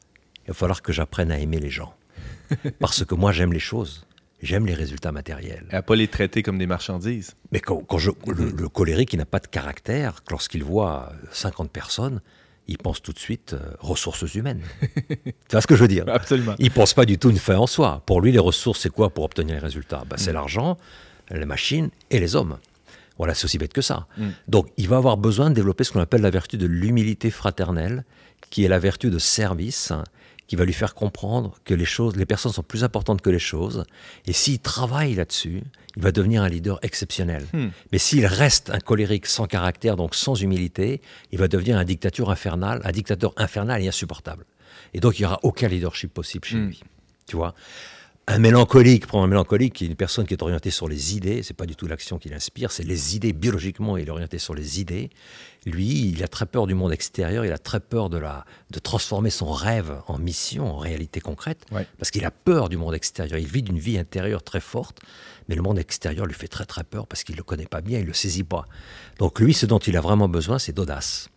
il 0.50 0.53
va 0.53 0.56
falloir 0.56 0.82
que 0.82 0.91
j'apprenne 0.91 1.32
à 1.32 1.38
aimer 1.38 1.60
les 1.60 1.70
gens. 1.70 1.94
Parce 2.79 3.06
que 3.06 3.13
moi, 3.13 3.32
j'aime 3.32 3.53
les 3.53 3.60
choses. 3.60 4.03
J'aime 4.41 4.65
les 4.65 4.74
résultats 4.74 5.12
matériels. 5.12 5.68
À 5.72 5.84
pas 5.84 5.96
les 5.96 6.08
traiter 6.08 6.41
comme 6.41 6.58
des 6.58 6.65
marchandises. 6.65 7.36
Mais 7.51 7.60
quand, 7.60 7.84
quand 7.88 8.00
je, 8.00 8.10
le, 8.25 8.50
le 8.50 8.68
colérique, 8.68 9.13
il 9.13 9.18
n'a 9.18 9.27
pas 9.27 9.38
de 9.38 9.46
caractère. 9.46 10.24
Lorsqu'il 10.32 10.63
voit 10.63 11.12
euh, 11.12 11.27
50 11.32 11.70
personnes, 11.70 12.20
il 12.68 12.79
pense 12.79 13.00
tout 13.00 13.13
de 13.13 13.20
suite 13.20 13.53
euh, 13.53 13.60
ressources 13.79 14.34
humaines. 14.34 14.62
tu 15.08 15.32
vois 15.51 15.62
ce 15.62 15.68
que 15.68 15.75
je 15.75 15.82
veux 15.82 15.88
dire? 15.88 16.06
Absolument. 16.08 16.56
Il 16.58 16.72
pense 16.72 16.96
pas 16.96 17.06
du 17.06 17.20
tout 17.20 17.29
une 17.29 17.38
fin 17.38 17.58
en 17.58 17.68
soi. 17.68 18.01
Pour 18.08 18.22
lui, 18.22 18.32
les 18.32 18.39
ressources, 18.39 18.79
c'est 18.79 18.89
quoi 18.89 19.12
pour 19.12 19.25
obtenir 19.25 19.53
les 19.53 19.62
résultats? 19.62 20.03
Ben, 20.10 20.18
C'est 20.18 20.34
l'argent, 20.34 20.79
les 21.29 21.46
machines 21.46 21.91
et 22.10 22.20
les 22.20 22.36
hommes. 22.36 22.58
Voilà, 23.20 23.36
c'est 23.36 23.46
aussi 23.46 23.60
bête 23.60 23.74
que 23.74 23.82
ça. 23.82 24.08
Mm. 24.18 24.29
Donc, 24.48 24.70
il 24.77 24.88
va 24.88 24.98
avoir 24.98 25.18
besoin 25.18 25.51
de 25.51 25.53
développer 25.53 25.84
ce 25.84 25.91
qu'on 25.91 26.00
appelle 26.00 26.22
la 26.22 26.32
vertu 26.32 26.58
de 26.58 26.65
l'humilité 26.65 27.29
fraternelle, 27.29 28.03
qui 28.50 28.63
est 28.63 28.70
la 28.70 28.79
vertu 28.79 29.10
de 29.10 29.20
service, 29.20 29.91
qui 30.50 30.56
va 30.56 30.65
lui 30.65 30.74
faire 30.74 30.96
comprendre 30.96 31.53
que 31.63 31.75
les 31.75 31.86
choses, 31.86 32.15
les 32.15 32.25
personnes 32.25 32.51
sont 32.51 32.63
plus 32.63 32.84
importantes 32.84 33.22
que 33.22 33.29
les 33.29 33.38
choses. 33.38 33.86
Et 34.25 34.34
s'il 34.34 34.58
travaille 34.60 35.13
là-dessus, 35.13 35.62
il 35.96 36.01
va 36.01 36.12
devenir 36.12 36.41
un 36.41 36.50
leader 36.50 36.79
exceptionnel. 36.82 37.46
Hmm. 37.53 37.68
Mais 37.91 38.00
s'il 38.00 38.25
reste 38.25 38.72
un 38.72 38.79
colérique 38.79 39.27
sans 39.27 39.46
caractère, 39.46 39.96
donc 39.96 40.15
sans 40.15 40.34
humilité, 40.41 41.01
il 41.32 41.38
va 41.38 41.48
devenir 41.48 41.77
un 41.77 41.84
dictateur 41.86 42.32
infernal, 42.32 42.82
un 42.84 42.91
dictateur 42.91 43.32
infernal 43.38 43.84
et 43.84 43.88
insupportable. 43.88 44.44
Et 44.96 45.00
donc, 45.00 45.20
il 45.20 45.22
n'y 45.22 45.27
aura 45.27 45.39
aucun 45.44 45.68
leadership 45.68 46.12
possible 46.12 46.46
chez 46.46 46.58
Hmm. 46.58 46.68
lui. 46.70 46.82
Tu 47.27 47.36
vois? 47.36 47.53
Un 48.31 48.38
mélancolique, 48.38 49.07
prend 49.07 49.24
un 49.24 49.27
mélancolique 49.27 49.74
qui 49.74 49.86
est 49.86 49.88
une 49.88 49.95
personne 49.95 50.27
qui 50.27 50.36
est 50.36 50.43
orientée 50.43 50.69
sur 50.69 50.88
les 50.88 51.15
idées, 51.15 51.41
c'est 51.41 51.55
pas 51.55 51.65
du 51.65 51.75
tout 51.75 51.88
l'action 51.88 52.19
qui 52.19 52.29
l'inspire, 52.29 52.71
c'est 52.71 52.83
les 52.83 53.15
idées 53.15 53.33
biologiquement, 53.33 53.98
il 53.98 54.07
est 54.07 54.12
orienté 54.12 54.38
sur 54.38 54.53
les 54.53 54.79
idées. 54.79 55.09
Lui, 55.65 56.09
il 56.12 56.24
a 56.24 56.27
très 56.27 56.45
peur 56.45 56.67
du 56.67 56.75
monde 56.75 56.93
extérieur, 56.93 57.43
il 57.43 57.51
a 57.51 57.57
très 57.57 57.79
peur 57.79 58.07
de, 58.12 58.19
la, 58.19 58.45
de 58.69 58.77
transformer 58.77 59.31
son 59.31 59.51
rêve 59.51 59.95
en 60.05 60.19
mission, 60.19 60.67
en 60.71 60.77
réalité 60.77 61.19
concrète, 61.21 61.65
Ouais. 61.71 61.88
parce 61.98 62.12
qu'il 62.12 62.24
a 62.24 62.29
peur 62.29 62.69
du 62.69 62.77
monde 62.77 62.93
extérieur. 62.93 63.39
Il 63.39 63.48
vit 63.48 63.63
d'une 63.63 63.79
vie 63.79 63.98
intérieure 63.98 64.43
très 64.43 64.59
forte, 64.62 65.00
mais 65.48 65.55
le 65.55 65.63
monde 65.63 65.79
extérieur 65.79 66.27
lui 66.27 66.36
fait 66.36 66.48
très 66.48 66.65
très 66.65 66.83
peur 66.83 67.07
parce 67.07 67.24
qu'il 67.24 67.33
ne 67.33 67.38
le 67.39 67.43
connaît 67.43 67.65
pas 67.65 67.81
bien, 67.81 67.98
il 67.98 68.03
ne 68.03 68.07
le 68.09 68.13
saisit 68.13 68.43
pas. 68.43 68.65
Donc 69.17 69.39
lui, 69.39 69.55
ce 69.55 69.65
dont 69.65 69.79
il 69.79 69.98
a 69.98 70.01
vraiment 70.01 70.29
besoin, 70.29 70.59
c'est 70.59 70.74
d'audace. 70.74 71.29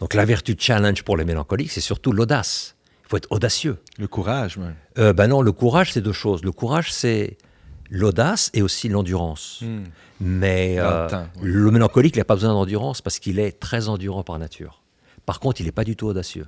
Donc 0.00 0.12
la 0.12 0.24
vertu 0.24 0.56
challenge 0.58 1.04
pour 1.04 1.16
les 1.16 1.24
mélancoliques, 1.24 1.70
c'est 1.70 1.80
surtout 1.80 2.10
l'audace. 2.10 2.74
Il 3.12 3.18
faut 3.18 3.24
être 3.24 3.32
audacieux. 3.32 3.76
Le 3.98 4.08
courage, 4.08 4.56
même. 4.56 4.74
Euh, 4.96 5.12
ben 5.12 5.26
non, 5.26 5.42
le 5.42 5.52
courage, 5.52 5.92
c'est 5.92 6.00
deux 6.00 6.14
choses. 6.14 6.42
Le 6.42 6.50
courage, 6.50 6.90
c'est 6.90 7.36
l'audace 7.90 8.50
et 8.54 8.62
aussi 8.62 8.88
l'endurance. 8.88 9.60
Hmm. 9.60 9.82
Mais 10.18 10.76
euh, 10.78 11.06
oui. 11.10 11.42
le 11.42 11.70
mélancolique, 11.70 12.16
il 12.16 12.20
n'a 12.20 12.24
pas 12.24 12.36
besoin 12.36 12.54
d'endurance 12.54 13.02
parce 13.02 13.18
qu'il 13.18 13.38
est 13.38 13.60
très 13.60 13.90
endurant 13.90 14.22
par 14.22 14.38
nature. 14.38 14.80
Par 15.26 15.40
contre, 15.40 15.60
il 15.60 15.64
n'est 15.66 15.72
pas 15.72 15.84
du 15.84 15.94
tout 15.94 16.06
audacieux. 16.06 16.46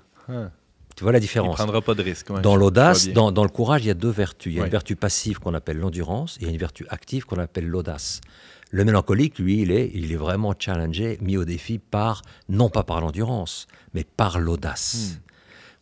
Tu 0.96 1.02
vois 1.02 1.12
la 1.12 1.18
Il 1.18 1.20
différence 1.20 1.56
prendra 1.56 1.82
pas 1.82 1.94
de 1.94 2.02
risque. 2.02 2.30
ouais, 2.30 2.40
Dans 2.40 2.56
l'audace, 2.56 3.08
dans, 3.08 3.30
dans 3.30 3.42
le 3.42 3.50
courage, 3.50 3.84
il 3.84 3.88
y 3.88 3.90
a 3.90 3.94
deux 3.94 4.08
vertus. 4.08 4.50
Il 4.50 4.56
y 4.56 4.60
a 4.62 4.64
une 4.64 4.70
vertu 4.70 4.96
passive 4.96 5.40
qu'on 5.40 5.52
appelle 5.52 5.76
l'endurance 5.76 6.38
et 6.38 6.44
il 6.44 6.46
y 6.46 6.50
a 6.50 6.52
une 6.54 6.58
vertu 6.58 6.86
active 6.88 7.26
qu'on 7.26 7.38
appelle 7.38 7.66
l'audace. 7.66 8.22
Le 8.70 8.86
mélancolique, 8.86 9.38
lui, 9.38 9.60
il 9.60 9.70
est, 9.70 9.90
il 9.92 10.12
est 10.12 10.16
vraiment 10.16 10.54
challengé, 10.58 11.18
mis 11.20 11.36
au 11.36 11.44
défi 11.44 11.78
par, 11.78 12.22
non 12.48 12.70
pas 12.70 12.84
par 12.84 13.02
l'endurance, 13.02 13.66
mais 13.92 14.04
par 14.04 14.38
l'audace. 14.38 15.20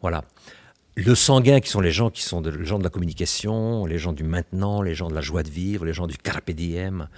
Voilà. 0.01 0.25
Le 0.95 1.15
sanguin, 1.15 1.61
qui 1.61 1.71
sont 1.71 1.81
les 1.81 1.91
gens 1.91 2.11
qui 2.11 2.21
sont 2.21 2.43
de, 2.43 2.51
les 2.51 2.67
gens 2.67 2.79
de 2.79 2.85
la 2.85 2.91
communication, 2.91 3.87
les 3.87 3.99
gens 3.99 4.13
du 4.13 4.25
maintenant, 4.25 4.83
les 4.83 4.95
gens 4.95 5.09
de 5.09 5.15
la 5.15 5.23
joie 5.23 5.43
de 5.43 5.49
vivre, 5.49 5.87
les 5.87 5.95
gens 5.95 6.07
du 6.07 6.19
carpe 6.19 6.51
diem, 6.51 7.09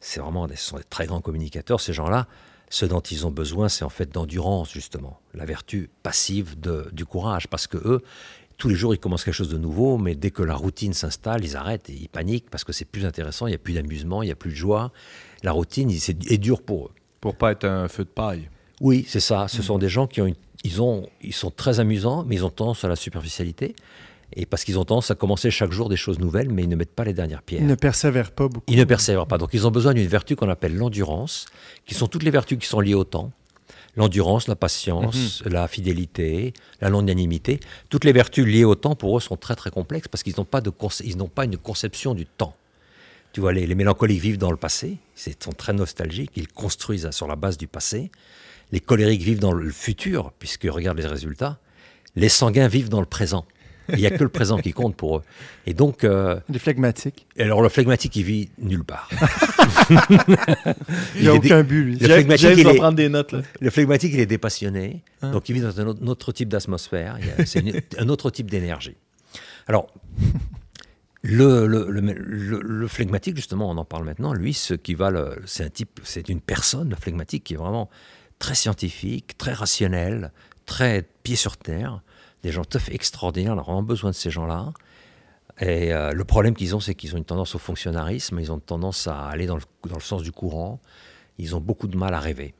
c'est 0.00 0.18
vraiment 0.18 0.48
ce 0.48 0.56
sont 0.56 0.78
des 0.78 0.84
très 0.84 1.06
grands 1.06 1.20
communicateurs, 1.20 1.80
ces 1.80 1.92
gens-là. 1.92 2.26
Ce 2.70 2.86
dont 2.86 3.00
ils 3.00 3.26
ont 3.26 3.30
besoin, 3.30 3.68
c'est 3.68 3.84
en 3.84 3.88
fait 3.88 4.10
d'endurance, 4.10 4.72
justement, 4.72 5.20
la 5.34 5.44
vertu 5.44 5.90
passive 6.02 6.56
du 6.92 7.04
courage, 7.04 7.46
parce 7.46 7.68
que 7.68 7.76
eux, 7.76 8.02
tous 8.56 8.68
les 8.68 8.74
jours, 8.74 8.94
ils 8.94 8.98
commencent 8.98 9.24
quelque 9.24 9.34
chose 9.34 9.48
de 9.48 9.58
nouveau, 9.58 9.96
mais 9.96 10.16
dès 10.16 10.32
que 10.32 10.42
la 10.42 10.54
routine 10.56 10.92
s'installe, 10.92 11.44
ils 11.44 11.56
arrêtent 11.56 11.88
et 11.88 11.94
ils 11.94 12.08
paniquent 12.08 12.50
parce 12.50 12.64
que 12.64 12.72
c'est 12.72 12.84
plus 12.84 13.06
intéressant, 13.06 13.46
il 13.46 13.50
n'y 13.50 13.56
a 13.56 13.58
plus 13.58 13.74
d'amusement, 13.74 14.22
il 14.22 14.26
n'y 14.26 14.32
a 14.32 14.36
plus 14.36 14.50
de 14.50 14.56
joie. 14.56 14.92
La 15.44 15.52
routine, 15.52 15.88
est 15.90 16.38
dure 16.38 16.62
pour 16.62 16.86
eux. 16.86 16.90
Pour 17.20 17.36
pas 17.36 17.52
être 17.52 17.64
un 17.64 17.88
feu 17.88 18.04
de 18.04 18.08
paille. 18.08 18.50
Oui, 18.80 19.04
c'est 19.08 19.20
ça. 19.20 19.44
Mm. 19.44 19.48
Ce 19.48 19.62
sont 19.62 19.78
des 19.78 19.88
gens 19.88 20.06
qui 20.06 20.20
ont, 20.20 20.26
une- 20.26 20.34
ils 20.64 20.80
ont, 20.82 21.08
ils 21.22 21.34
sont 21.34 21.50
très 21.50 21.80
amusants, 21.80 22.24
mais 22.26 22.36
ils 22.36 22.44
ont 22.44 22.50
tendance 22.50 22.84
à 22.84 22.88
la 22.88 22.96
superficialité, 22.96 23.74
et 24.34 24.46
parce 24.46 24.64
qu'ils 24.64 24.78
ont 24.78 24.84
tendance 24.84 25.10
à 25.10 25.14
commencer 25.14 25.50
chaque 25.50 25.72
jour 25.72 25.88
des 25.88 25.96
choses 25.96 26.18
nouvelles, 26.18 26.50
mais 26.50 26.62
ils 26.62 26.68
ne 26.68 26.76
mettent 26.76 26.94
pas 26.94 27.04
les 27.04 27.12
dernières 27.14 27.42
pierres. 27.42 27.60
Il 27.62 27.66
ne 27.66 27.74
persévère 27.74 28.30
pas 28.30 28.48
beaucoup. 28.48 28.64
Ils 28.68 28.78
ne 28.78 28.84
persévèrent 28.84 29.26
pas. 29.26 29.38
Donc 29.38 29.50
ils 29.52 29.66
ont 29.66 29.70
besoin 29.70 29.92
d'une 29.94 30.06
vertu 30.06 30.36
qu'on 30.36 30.48
appelle 30.48 30.76
l'endurance, 30.76 31.46
qui 31.86 31.94
sont 31.94 32.06
toutes 32.06 32.22
les 32.22 32.30
vertus 32.30 32.58
qui 32.58 32.66
sont 32.66 32.80
liées 32.80 32.94
au 32.94 33.04
temps. 33.04 33.32
L'endurance, 33.96 34.46
la 34.46 34.54
patience, 34.54 35.42
la 35.46 35.66
fidélité, 35.66 36.54
la 36.80 36.88
longanimité. 36.90 37.58
Toutes 37.88 38.04
les 38.04 38.12
vertus 38.12 38.46
liées 38.46 38.64
au 38.64 38.76
temps, 38.76 38.94
pour 38.94 39.16
eux, 39.16 39.20
sont 39.20 39.36
très 39.36 39.56
très 39.56 39.70
complexes 39.72 40.06
parce 40.06 40.22
qu'ils 40.22 40.34
n'ont 40.38 40.44
pas, 40.44 40.60
de 40.60 40.70
conce- 40.70 41.02
ils 41.04 41.16
n'ont 41.16 41.28
pas 41.28 41.44
une 41.44 41.56
conception 41.56 42.14
du 42.14 42.24
temps. 42.24 42.54
Tu 43.32 43.40
vois, 43.40 43.52
les, 43.52 43.66
les 43.66 43.74
mélancoliques 43.74 44.20
vivent 44.20 44.38
dans 44.38 44.52
le 44.52 44.56
passé, 44.56 44.98
ils 45.26 45.34
sont 45.42 45.52
très 45.52 45.72
nostalgiques, 45.72 46.30
ils 46.36 46.46
construisent 46.48 47.10
sur 47.10 47.26
la 47.26 47.34
base 47.36 47.58
du 47.58 47.66
passé. 47.66 48.12
Les 48.72 48.80
colériques 48.80 49.22
vivent 49.22 49.40
dans 49.40 49.52
le 49.52 49.70
futur, 49.70 50.32
puisque 50.38 50.64
regarde 50.70 50.98
les 50.98 51.06
résultats. 51.06 51.58
Les 52.16 52.28
sanguins 52.28 52.68
vivent 52.68 52.88
dans 52.88 53.00
le 53.00 53.06
présent. 53.06 53.44
Il 53.92 53.98
n'y 53.98 54.06
a 54.06 54.10
que 54.10 54.22
le 54.22 54.28
présent 54.28 54.56
qui 54.58 54.72
compte 54.72 54.94
pour 54.94 55.16
eux. 55.18 55.22
Et 55.66 55.74
donc, 55.74 56.04
euh, 56.04 56.38
Des 56.48 56.60
phlegmatiques. 56.60 57.26
et 57.36 57.42
alors 57.42 57.60
le 57.60 57.68
phlegmatique, 57.68 58.14
il 58.14 58.22
vit 58.22 58.50
nulle 58.58 58.84
part. 58.84 59.08
Il 61.16 61.24
n'a 61.24 61.34
est 61.34 61.36
aucun 61.36 61.62
but, 61.64 61.84
lui. 61.84 61.96
Le 61.98 62.06
phlegmatique, 62.06 62.50
il 62.56 62.68
est- 62.68 62.74
prendre 62.76 62.94
des 62.96 63.08
notes. 63.08 63.32
Là. 63.32 63.42
Le 63.60 63.70
phlegmatique, 63.70 64.12
il 64.14 64.20
est 64.20 64.26
dépassionné, 64.26 65.02
Hein. 65.22 65.32
donc 65.32 65.48
il 65.48 65.54
vit 65.54 65.60
dans 65.60 65.80
un 65.80 65.86
autre, 65.88 66.00
un 66.02 66.06
autre 66.06 66.30
type 66.32 66.48
d'atmosphère, 66.48 67.18
a- 67.38 67.46
c'est 67.46 67.64
un 67.98 68.08
autre 68.08 68.30
type 68.30 68.48
d'énergie. 68.50 68.96
Alors, 69.66 69.88
le, 71.22 71.66
le, 71.66 71.90
le- 71.90 72.00
le- 72.00 72.60
le 72.62 72.88
phlegmatique, 72.88 73.36
justement, 73.36 73.70
on 73.70 73.76
en 73.76 73.84
parle 73.84 74.04
maintenant, 74.04 74.32
lui, 74.32 74.54
ce 74.54 74.74
qui 74.74 74.94
va, 74.94 75.10
le- 75.10 75.36
c'est 75.46 75.64
un 75.64 75.68
type, 75.68 76.00
c'est 76.04 76.28
une 76.28 76.40
personne, 76.40 76.90
le 76.90 76.96
phlegmatique, 76.96 77.44
qui 77.44 77.54
est 77.54 77.58
vraiment 77.58 77.90
très 78.40 78.56
scientifique, 78.56 79.38
très 79.38 79.52
rationnel, 79.52 80.32
très 80.66 81.04
pied 81.22 81.36
sur 81.36 81.56
terre, 81.56 82.02
des 82.42 82.50
gens 82.50 82.62
fait 82.78 82.94
extraordinaires, 82.94 83.54
on 83.54 83.58
a 83.58 83.62
vraiment 83.62 83.84
besoin 83.84 84.10
de 84.10 84.16
ces 84.16 84.30
gens-là. 84.30 84.72
Et 85.60 85.92
euh, 85.92 86.12
le 86.12 86.24
problème 86.24 86.54
qu'ils 86.56 86.74
ont, 86.74 86.80
c'est 86.80 86.94
qu'ils 86.94 87.14
ont 87.14 87.18
une 87.18 87.24
tendance 87.24 87.54
au 87.54 87.58
fonctionnalisme, 87.58 88.40
ils 88.40 88.50
ont 88.50 88.58
tendance 88.58 89.06
à 89.06 89.26
aller 89.26 89.46
dans 89.46 89.56
le, 89.56 89.62
dans 89.88 89.96
le 89.96 90.02
sens 90.02 90.22
du 90.22 90.32
courant, 90.32 90.80
ils 91.38 91.54
ont 91.54 91.60
beaucoup 91.60 91.86
de 91.86 91.96
mal 91.96 92.14
à 92.14 92.18
rêver. 92.20 92.54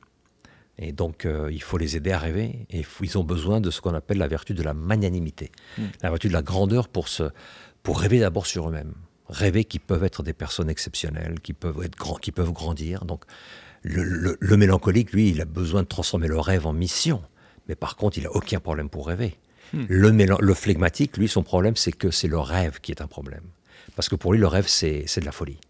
Et 0.77 0.91
donc, 0.93 1.25
euh, 1.25 1.49
il 1.51 1.61
faut 1.61 1.77
les 1.77 1.95
aider 1.97 2.11
à 2.11 2.17
rêver. 2.19 2.65
Et 2.69 2.81
faut- 2.83 3.03
ils 3.03 3.17
ont 3.17 3.23
besoin 3.23 3.59
de 3.59 3.69
ce 3.69 3.81
qu'on 3.81 3.93
appelle 3.93 4.17
la 4.17 4.27
vertu 4.27 4.53
de 4.53 4.63
la 4.63 4.73
magnanimité, 4.73 5.51
la 6.01 6.09
vertu 6.09 6.27
de 6.27 6.33
la 6.33 6.41
grandeur 6.41 6.87
pour, 6.87 7.07
se, 7.07 7.23
pour 7.83 7.99
rêver 7.99 8.19
d'abord 8.19 8.45
sur 8.45 8.67
eux-mêmes. 8.69 8.93
Rêver 9.29 9.63
qu'ils 9.63 9.81
peuvent 9.81 10.03
être 10.03 10.23
des 10.23 10.33
personnes 10.33 10.69
exceptionnelles, 10.69 11.39
qui 11.41 11.53
peuvent, 11.53 11.83
être 11.83 11.95
grands, 11.97 12.15
qui 12.15 12.31
peuvent 12.31 12.51
grandir. 12.51 13.05
Donc, 13.05 13.25
le, 13.83 14.03
le- 14.03 14.37
le 14.39 14.57
mélancolique, 14.57 15.11
lui, 15.11 15.29
il 15.29 15.41
a 15.41 15.45
besoin 15.45 15.83
de 15.83 15.87
transformer 15.87 16.27
le 16.27 16.39
rêve 16.39 16.67
en 16.67 16.73
mission. 16.73 17.21
Mais 17.67 17.75
par 17.75 17.95
contre, 17.95 18.17
il 18.17 18.23
n'a 18.23 18.31
aucun 18.31 18.59
problème 18.59 18.89
pour 18.89 19.07
rêver. 19.07 19.35
Le, 19.73 20.11
mélan- 20.11 20.39
le 20.41 20.53
phlegmatique, 20.53 21.15
lui, 21.17 21.27
son 21.29 21.43
problème, 21.43 21.75
c'est 21.77 21.93
que 21.93 22.11
c'est 22.11 22.27
le 22.27 22.39
rêve 22.39 22.79
qui 22.81 22.91
est 22.91 23.01
un 23.01 23.07
problème. 23.07 23.43
Parce 23.95 24.09
que 24.09 24.15
pour 24.15 24.33
lui, 24.33 24.39
le 24.39 24.47
rêve, 24.47 24.67
c'est 24.67 25.05
de 25.19 25.25
la 25.25 25.31
folie. 25.31 25.57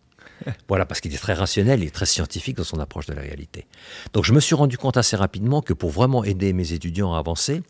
Voilà, 0.68 0.88
parce 0.88 1.02
qu'il 1.02 1.14
est 1.14 1.18
très 1.20 1.34
rationnel, 1.36 1.82
il 1.84 1.86
est 1.88 1.92
très 1.94 2.08
scientifique 2.08 2.58
dans 2.58 2.64
son 2.64 2.80
approche 2.80 3.06
de 3.06 3.14
la 3.14 3.22
réalité. 3.22 3.68
Donc 4.14 4.26
je 4.26 4.34
me 4.34 4.40
suis 4.40 4.56
rendu 4.56 4.76
compte 4.76 4.98
assez 4.98 5.16
rapidement 5.16 5.62
que 5.62 5.72
pour 5.72 5.92
vraiment 5.92 6.24
aider 6.24 6.52
mes 6.52 6.74
étudiants 6.74 7.14
à 7.14 7.20
avancer, 7.20 7.62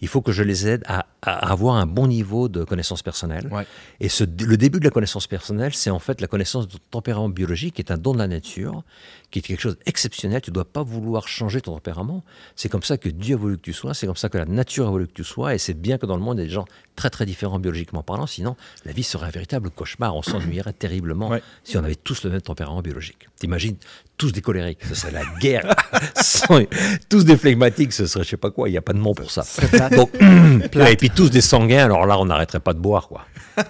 il 0.00 0.08
faut 0.08 0.22
que 0.22 0.32
je 0.32 0.42
les 0.42 0.66
aide 0.66 0.82
à, 0.88 1.06
à 1.22 1.52
avoir 1.52 1.76
un 1.76 1.86
bon 1.86 2.08
niveau 2.08 2.48
de 2.48 2.64
connaissance 2.64 3.04
personnelle. 3.04 3.46
Ouais. 3.52 3.64
Et 4.00 4.08
ce, 4.08 4.24
le 4.24 4.56
début 4.56 4.80
de 4.80 4.84
la 4.84 4.90
connaissance 4.90 5.28
personnelle, 5.28 5.72
c'est 5.72 5.90
en 5.90 6.00
fait 6.00 6.20
la 6.20 6.26
connaissance 6.26 6.66
de 6.66 6.78
tempérament 6.90 7.28
biologique, 7.28 7.76
qui 7.76 7.82
est 7.82 7.92
un 7.92 7.96
don 7.98 8.12
de 8.12 8.18
la 8.18 8.26
nature, 8.26 8.82
qui 9.42 9.52
est 9.52 9.56
quelque 9.56 9.60
chose 9.62 9.76
d'exceptionnel. 9.84 10.40
Tu 10.40 10.50
ne 10.50 10.54
dois 10.54 10.64
pas 10.64 10.82
vouloir 10.82 11.28
changer 11.28 11.60
ton 11.60 11.72
tempérament. 11.74 12.24
C'est 12.54 12.68
comme 12.68 12.82
ça 12.82 12.96
que 12.96 13.08
Dieu 13.08 13.34
a 13.34 13.38
voulu 13.38 13.56
que 13.56 13.62
tu 13.62 13.72
sois, 13.72 13.92
c'est 13.94 14.06
comme 14.06 14.16
ça 14.16 14.28
que 14.28 14.38
la 14.38 14.46
nature 14.46 14.86
a 14.86 14.90
voulu 14.90 15.06
que 15.06 15.12
tu 15.12 15.24
sois, 15.24 15.54
et 15.54 15.58
c'est 15.58 15.74
bien 15.74 15.98
que 15.98 16.06
dans 16.06 16.16
le 16.16 16.22
monde, 16.22 16.38
il 16.38 16.42
y 16.42 16.44
a 16.44 16.46
des 16.46 16.52
gens 16.54 16.64
très 16.94 17.10
très 17.10 17.26
différents 17.26 17.58
biologiquement 17.58 18.02
parlant, 18.02 18.26
sinon 18.26 18.56
la 18.86 18.92
vie 18.92 19.02
serait 19.02 19.26
un 19.26 19.30
véritable 19.30 19.70
cauchemar, 19.70 20.16
on 20.16 20.22
s'ennuierait 20.22 20.72
terriblement 20.78 21.28
Ouais. 21.28 21.42
si 21.64 21.76
on 21.76 21.84
avait 21.84 21.94
tous 21.96 22.24
le 22.24 22.30
même 22.30 22.40
tempérament 22.40 22.80
biologique. 22.80 23.28
T'imagines, 23.38 23.76
tous 24.16 24.32
des 24.32 24.40
colériques, 24.40 24.84
ce 24.88 24.94
serait 24.94 25.12
la 25.12 25.24
guerre. 25.40 25.74
Sans- 26.22 26.64
tous 27.10 27.24
des 27.24 27.36
phlegmatiques, 27.36 27.92
ce 27.92 28.06
serait 28.06 28.24
je 28.24 28.30
sais 28.30 28.36
pas 28.38 28.50
quoi, 28.50 28.68
il 28.68 28.72
n'y 28.72 28.78
a 28.78 28.82
pas 28.82 28.94
de 28.94 28.98
nom 28.98 29.12
pour 29.14 29.30
ça. 29.30 29.44
Donc, 29.94 30.10
et 30.90 30.96
puis 30.96 31.10
tous 31.10 31.30
des 31.30 31.42
sanguins, 31.42 31.84
alors 31.84 32.06
là, 32.06 32.18
on 32.18 32.24
n'arrêterait 32.24 32.60
pas 32.60 32.72
de 32.72 32.78
boire, 32.78 33.08
quoi. 33.08 33.26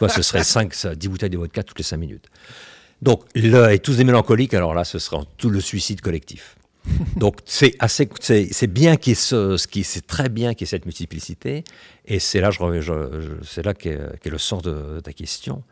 Ce 0.09 0.22
serait 0.22 0.44
5, 0.44 0.72
10 0.94 1.09
bouteilles 1.09 1.31
de 1.31 1.38
vodka 1.38 1.62
toutes 1.64 1.79
les 1.79 1.85
5 1.85 1.96
minutes. 1.96 2.26
Donc, 3.07 3.23
là, 3.37 3.73
et 3.73 3.79
tous 3.79 3.97
des 3.97 4.05
mélancoliques, 4.05 4.53
alors 4.53 4.75
là, 4.75 4.83
ce 4.85 4.99
serait 4.99 5.19
tout 5.38 5.49
le 5.49 5.61
suicide 5.61 6.01
collectif. 6.01 6.57
Donc, 7.16 7.37
c'est 7.45 7.75
assez, 7.79 8.09
c'est 8.21 8.66
bien 8.66 8.97
qu'il 8.97 9.12
y 9.12 9.12
ait 9.12 9.14
ce, 9.14 9.66
qui, 9.69 9.85
c'est 9.85 10.07
très 10.07 10.29
bien 10.29 10.55
qu'il 10.55 10.64
y 10.64 10.69
ait 10.69 10.71
cette 10.71 10.87
multiplicité. 10.87 11.62
Et 12.05 12.19
c'est 12.19 12.40
là, 12.40 12.51
je, 12.51 12.59
je- 12.81 13.21
je- 13.21 13.45
c'est 13.47 13.64
là 13.64 13.75
qu'est 13.75 13.97
le 14.29 14.38
sens 14.38 14.62
de, 14.62 14.95
de 14.97 15.01
ta 15.01 15.12
question. 15.12 15.62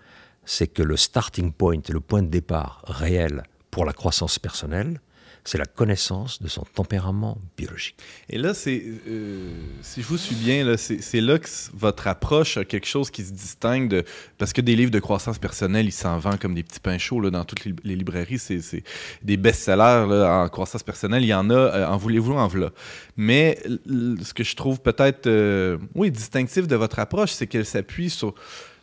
C'est 0.45 0.69
que 0.69 0.83
le 0.83 0.97
starting 0.97 1.53
point, 1.53 1.81
le 1.89 2.01
point 2.01 2.23
de 2.23 2.29
départ 2.29 2.83
réel 2.87 3.43
pour 3.73 3.85
la 3.85 3.93
croissance 3.93 4.39
personnelle, 4.39 5.01
c'est 5.45 5.59
la 5.59 5.67
connaissance 5.67 6.41
de 6.43 6.49
son 6.49 6.63
tempérament 6.63 7.37
biologique. 7.57 7.97
Et 8.31 8.39
là, 8.39 8.53
euh, 8.67 9.51
si 9.83 10.01
je 10.01 10.07
vous 10.07 10.17
suis 10.17 10.35
bien, 10.35 10.75
c'est, 10.79 11.21
là 11.21 11.39
que 11.39 11.49
votre 11.75 12.07
approche 12.09 12.57
a 12.57 12.65
quelque 12.65 12.87
chose 12.87 13.11
qui 13.11 13.23
se 13.23 13.33
distingue 13.33 13.89
de. 13.91 14.05
Parce 14.39 14.55
que 14.55 14.63
des 14.63 14.75
livres 14.75 14.91
de 14.91 15.01
croissance 15.01 15.39
personnelle, 15.39 15.85
ils 15.85 15.93
s'en 15.93 16.19
vendent 16.19 16.39
comme 16.39 16.55
des 16.55 16.63
petits 16.63 16.81
pains 16.81 16.97
chauds 16.97 17.31
dans 17.31 17.45
toutes 17.45 17.67
les, 17.67 17.97
librairies. 17.97 18.39
C'est, 18.39 18.83
des 19.23 19.37
best-sellers 19.37 20.27
en 20.27 20.49
croissance 20.49 20.83
personnelle. 20.83 21.23
Il 21.23 21.29
y 21.29 21.35
en 21.35 21.51
a, 21.51 21.55
euh, 21.55 21.87
en 21.89 21.99
voulez-vous, 21.99 22.33
en 22.33 22.49
voilà. 22.49 22.71
Mais 23.19 23.59
ce 23.67 24.33
que 24.33 24.45
je 24.45 24.57
trouve 24.57 24.81
peut-être, 24.81 25.27
euh, 25.27 25.77
oui, 25.95 26.11
distinctif 26.11 26.67
de 26.67 26.77
votre 26.77 26.99
approche, 26.99 27.33
c'est 27.33 27.47
qu'elle 27.47 27.67
s'appuie 27.67 28.09
sur, 28.09 28.35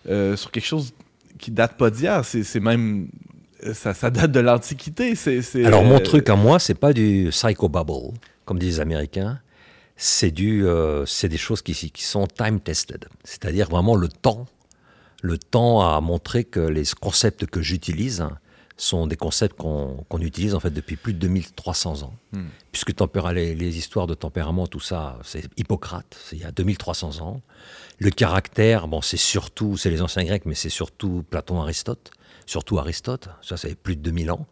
sur 0.06 0.52
quelque 0.52 0.66
chose 0.66 0.94
qui 1.40 1.50
date 1.50 1.76
pas 1.76 1.90
d'hier. 1.90 2.24
C'est 2.24 2.60
même. 2.60 3.08
Euh, 3.66 3.74
Ça, 3.74 3.94
ça 3.94 4.10
date 4.10 4.32
de 4.32 4.40
l'Antiquité. 4.40 5.14
Alors 5.66 5.84
mon 5.84 5.96
euh, 5.96 6.00
truc 6.00 6.30
à 6.30 6.36
moi, 6.36 6.60
c'est 6.60 6.76
pas 6.76 6.94
du 6.94 7.30
psychobabble, 7.32 8.14
comme 8.46 8.60
disent 8.60 8.76
les 8.76 8.82
Américains. 8.82 9.40
C'est 9.96 10.32
du, 10.32 10.66
euh, 10.66 11.06
c'est 11.06 11.30
des 11.30 11.38
choses 11.38 11.62
qui, 11.62 11.74
qui 11.74 12.04
sont 12.04 12.26
time 12.28 12.60
tested. 12.60 13.06
C'est-à-dire 13.24 13.70
vraiment 13.70 13.96
le 13.96 14.08
temps. 14.08 14.48
Le 15.22 15.38
temps 15.38 15.82
a 15.82 16.02
montré 16.02 16.44
que 16.44 16.60
les 16.60 16.84
concepts 17.00 17.46
que 17.46 17.62
j'utilise 17.62 18.26
sont 18.82 19.06
des 19.06 19.16
concepts 19.16 19.56
qu'on 19.58 20.20
utilise 20.20 20.56
en 20.56 20.60
fait 20.60 20.72
depuis 20.72 20.96
plus 20.96 21.14
de 21.14 21.20
2300 21.20 22.02
ans. 22.02 22.16
Hmm. 22.32 22.48
Puisque 22.72 22.94
les, 23.34 23.54
les 23.54 23.78
histoires 23.78 24.08
de 24.08 24.16
tempérament, 24.16 24.66
tout 24.66 24.80
ça, 24.80 25.20
c'est 25.24 25.48
Hippocrate, 25.56 26.18
c'est 26.26 26.36
il 26.36 26.42
y 26.42 26.46
a 26.46 26.52
2300 26.52 27.22
ans. 27.22 27.42
Le 28.00 28.10
caractère, 28.10 28.88
bon, 28.88 29.02
c'est 29.02 29.18
surtout, 29.18 29.78
c'est 29.78 29.92
les 29.92 30.02
anciens 30.02 30.24
grecs, 30.24 30.46
mais 30.46 30.56
c'est 30.56 30.70
surtout 30.70 31.24
Platon, 31.30 31.62
Aristote, 31.62 32.10
surtout 32.52 32.78
Aristote, 32.80 33.30
ça, 33.42 33.56
c'est 33.56 33.76
plus 33.76 33.96
de 33.96 34.02
2000 34.02 34.32
ans. 34.32 34.46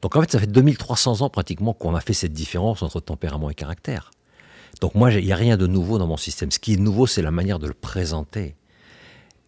Donc 0.00 0.16
en 0.16 0.20
fait, 0.20 0.30
ça 0.30 0.38
fait 0.38 0.46
2300 0.46 1.22
ans 1.22 1.28
pratiquement 1.28 1.74
qu'on 1.74 1.94
a 1.94 2.00
fait 2.00 2.12
cette 2.12 2.32
différence 2.32 2.82
entre 2.82 3.00
tempérament 3.00 3.50
et 3.50 3.54
caractère. 3.54 4.10
Donc 4.80 4.94
moi, 4.94 5.12
il 5.12 5.24
n'y 5.24 5.32
a 5.32 5.36
rien 5.36 5.56
de 5.56 5.66
nouveau 5.66 5.98
dans 5.98 6.06
mon 6.06 6.16
système. 6.16 6.50
Ce 6.50 6.58
qui 6.58 6.74
est 6.74 6.76
nouveau, 6.76 7.06
c'est 7.06 7.22
la 7.22 7.30
manière 7.30 7.58
de 7.58 7.66
le 7.66 7.74
présenter. 7.74 8.54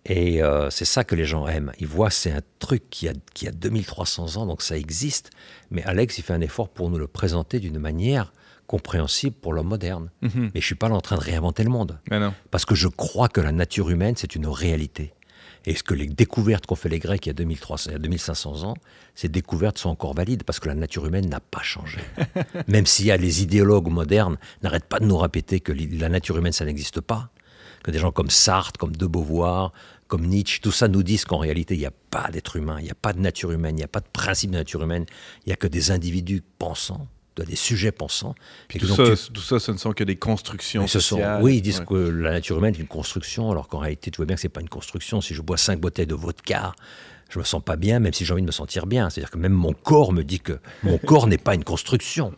Et 0.07 0.43
euh, 0.43 0.71
c'est 0.71 0.85
ça 0.85 1.03
que 1.05 1.15
les 1.15 1.25
gens 1.25 1.47
aiment. 1.47 1.73
Ils 1.79 1.87
voient 1.87 2.11
c'est 2.11 2.33
un 2.33 2.43
truc 2.59 2.91
qui 2.91 3.09
a, 3.09 3.13
qui 3.33 3.49
a 3.49 3.53
2300 3.53 4.37
ans, 4.37 4.47
donc 4.47 4.61
ça 4.61 4.77
existe. 4.77 5.31
Mais 5.71 5.83
Alex, 5.85 6.19
il 6.19 6.23
fait 6.23 6.35
un 6.35 6.41
effort 6.41 6.69
pour 6.69 6.91
nous 6.91 6.99
le 6.99 7.07
présenter 7.07 7.59
d'une 7.59 7.79
manière 7.79 8.33
compréhensible 8.67 9.37
pour 9.37 9.53
l'homme 9.53 9.69
moderne. 9.69 10.11
Mhm. 10.23 10.51
Mais 10.55 10.61
je 10.61 10.67
suis 10.67 10.75
pas 10.75 10.89
là 10.89 10.97
en 10.97 11.01
train 11.01 11.17
de 11.17 11.23
réinventer 11.23 11.63
le 11.63 11.71
monde. 11.71 11.99
Mais 12.11 12.19
non. 12.19 12.35
Parce 12.51 12.65
que 12.65 12.75
je 12.75 12.89
crois 12.89 13.29
que 13.29 13.41
la 13.41 13.53
nature 13.53 13.89
humaine, 13.89 14.15
c'est 14.17 14.35
une 14.35 14.47
réalité. 14.47 15.15
Et 15.67 15.75
ce 15.75 15.83
que 15.83 15.95
les 15.95 16.07
découvertes 16.07 16.67
qu'ont 16.67 16.75
fait 16.75 16.89
les 16.89 16.99
Grecs 16.99 17.25
il 17.25 17.29
y 17.29 17.31
a 17.31 17.35
2300, 17.35 17.91
il 17.91 17.93
y 17.93 17.97
a 17.97 17.99
2500 17.99 18.65
ans, 18.65 18.75
ces 19.15 19.29
découvertes 19.29 19.79
sont 19.79 19.89
encore 19.89 20.15
valides 20.15 20.45
parce 20.45 20.61
que 20.61 20.69
la 20.69 20.75
nature 20.75 21.07
humaine 21.07 21.29
n'a 21.29 21.41
pas 21.41 21.63
changé. 21.63 22.01
Même 22.69 22.87
s'il 22.87 23.07
y 23.07 23.11
a 23.11 23.17
les 23.17 23.43
idéologues 23.43 23.89
modernes 23.89 24.37
n'arrêtent 24.63 24.85
pas 24.85 25.01
de 25.01 25.07
nous 25.07 25.17
répéter 25.17 25.61
que 25.61 25.73
la 25.73 26.09
nature 26.09 26.37
humaine, 26.37 26.53
ça 26.53 26.65
n'existe 26.65 27.01
pas. 27.01 27.31
Que 27.83 27.91
des 27.91 27.99
gens 27.99 28.13
comme 28.13 28.31
Sartre, 28.31 28.79
comme 28.79 28.97
De 28.97 29.07
Beauvoir, 29.07 29.73
comme 30.09 30.27
Nietzsche, 30.27 30.61
tout 30.61 30.73
ça 30.73 30.89
nous 30.89 31.03
disent 31.03 31.25
qu'en 31.25 31.39
réalité, 31.39 31.75
il 31.75 31.81
n'y 31.81 31.87
a 31.87 31.93
pas 32.11 32.31
d'être 32.31 32.57
humain, 32.57 32.77
il 32.79 32.85
n'y 32.85 32.91
a 32.91 32.95
pas 32.95 33.13
de 33.13 33.21
nature 33.21 33.51
humaine, 33.51 33.75
il 33.75 33.79
n'y 33.79 33.85
a 33.85 33.89
pas 33.89 34.01
de 34.01 34.09
principe 34.13 34.51
de 34.51 34.57
nature 34.57 34.83
humaine, 34.83 35.05
il 35.45 35.49
n'y 35.49 35.53
a 35.53 35.57
que 35.57 35.67
des 35.67 35.91
individus 35.91 36.43
pensants, 36.59 37.09
des 37.43 37.57
sujets 37.57 37.91
pensants. 37.93 38.35
Puis 38.69 38.79
Et 38.79 38.81
que 38.81 38.87
tout, 38.87 38.95
donc 38.97 39.17
ça, 39.17 39.27
tu- 39.27 39.33
tout 39.33 39.41
ça, 39.43 39.59
ce 39.59 39.73
ne 39.73 39.77
sont 39.77 39.93
que 39.93 40.05
des 40.05 40.17
constructions 40.17 40.87
ce 40.87 41.01
sont- 41.01 41.21
oui, 41.41 41.57
ils 41.57 41.63
disent 41.63 41.81
Ouais. 41.81 41.87
que 41.87 41.95
la 41.95 42.31
nature 42.31 42.59
humaine 42.59 42.75
est 42.75 42.79
une 42.81 42.87
construction, 42.87 43.51
alors 43.51 43.67
qu'en 43.69 43.79
réalité, 43.79 44.11
tu 44.11 44.19
vois 44.19 44.27
bien 44.27 44.37
que 44.37 44.43
c'est 44.43 44.49
pas 44.49 44.61
une 44.61 44.69
construction. 44.69 45.21
Si 45.21 45.35
je 45.35 45.43
bois 45.43 45.57
cinq 45.57 45.81
bouteilles 45.81 46.07
de 46.07 46.15
vodka, 46.15 46.75
je 47.31 47.39
me 47.41 47.45
sens 47.45 47.61
pas 47.65 47.75
bien, 47.77 47.99
même 47.99 48.13
si 48.13 48.25
j'ai 48.25 48.33
envie 48.33 48.43
de 48.43 48.47
me 48.47 48.53
sentir 48.53 48.87
bien. 48.87 49.11
C'est-à-dire 49.11 49.31
que 49.31 49.39
même 49.39 49.53
mon 49.53 49.73
corps 49.73 50.13
me 50.13 50.23
dit 50.23 50.39
que 50.39 50.59
mon 50.85 50.99
corps 50.99 51.27
n'est 51.27 51.39
pas 51.39 51.55
une 51.57 51.65
construction. 51.65 52.33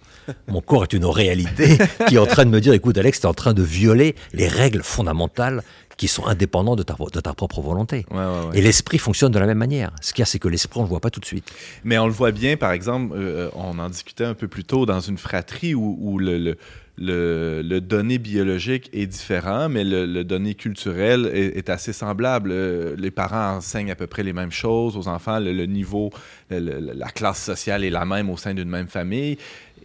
Mon 0.49 0.63
corps 0.63 0.85
est 0.85 0.93
une 0.95 1.05
réalité 1.05 1.77
qui 2.09 2.15
est 2.15 2.19
en 2.19 2.27
train 2.27 2.47
de 2.47 2.51
me 2.51 2.61
dire, 2.61 2.73
écoute, 2.73 2.97
Alex, 2.97 3.21
tu 3.21 3.27
es 3.27 3.29
en 3.29 3.35
train 3.35 3.53
de 3.53 3.63
violer 3.63 4.15
les 4.33 4.49
règles 4.49 4.83
fondamentales 4.83 5.63
qui 5.97 6.09
sont 6.09 6.27
indépendantes 6.27 6.79
de 6.79 6.83
ta, 6.83 6.95
de 6.95 7.21
ta 7.21 7.33
propre 7.33 7.61
volonté. 7.63 8.05
Ouais, 8.11 8.19
ouais, 8.19 8.25
ouais. 8.51 8.59
Et 8.59 8.61
l'esprit 8.61 8.99
fonctionne 8.99 9.33
de 9.33 9.39
la 9.39 9.47
même 9.47 9.59
manière. 9.59 9.93
Ce 10.03 10.13
qu'il 10.13 10.21
y 10.21 10.25
a, 10.25 10.27
c'est 10.27 10.39
que 10.39 10.49
l'esprit, 10.49 10.81
on 10.81 10.83
le 10.83 10.89
voit 10.89 11.01
pas 11.01 11.11
tout 11.11 11.21
de 11.21 11.25
suite. 11.25 11.51
Mais 11.85 11.97
on 11.97 12.07
le 12.07 12.13
voit 12.13 12.33
bien, 12.33 12.57
par 12.57 12.73
exemple, 12.73 13.15
euh, 13.17 13.49
on 13.55 13.79
en 13.79 13.89
discutait 13.89 14.25
un 14.25 14.35
peu 14.35 14.47
plus 14.47 14.65
tôt 14.65 14.85
dans 14.85 15.01
une 15.01 15.17
fratrie 15.17 15.75
où, 15.75 15.97
où 15.99 16.19
le, 16.19 16.37
le, 16.39 16.59
le, 16.99 17.63
le 17.63 17.81
donné 17.81 18.19
biologique 18.19 18.91
est 18.93 19.07
différent, 19.07 19.69
mais 19.71 19.85
le, 19.85 20.23
donné 20.23 20.55
culturel 20.55 21.31
est, 21.33 21.57
est 21.57 21.71
assez 21.71 21.95
semblable. 21.95 22.51
Euh, 22.53 22.95
Les 22.99 23.11
parents 23.11 23.57
enseignent 23.57 23.91
à 23.91 23.97
peu 23.97 24.07
près 24.07 24.23
les 24.23 24.33
mêmes 24.35 24.53
choses 24.53 24.97
aux 24.99 25.09
enfants, 25.09 25.39
le, 25.41 25.65
niveau, 25.65 26.11
la 26.51 27.09
classe 27.09 27.43
sociale 27.43 27.85
est 27.85 27.91
la 27.91 28.05
même 28.05 28.29
au 28.29 28.37
sein 28.37 28.53
d'une 28.53 28.69
même 28.69 28.89
famille. 28.89 29.39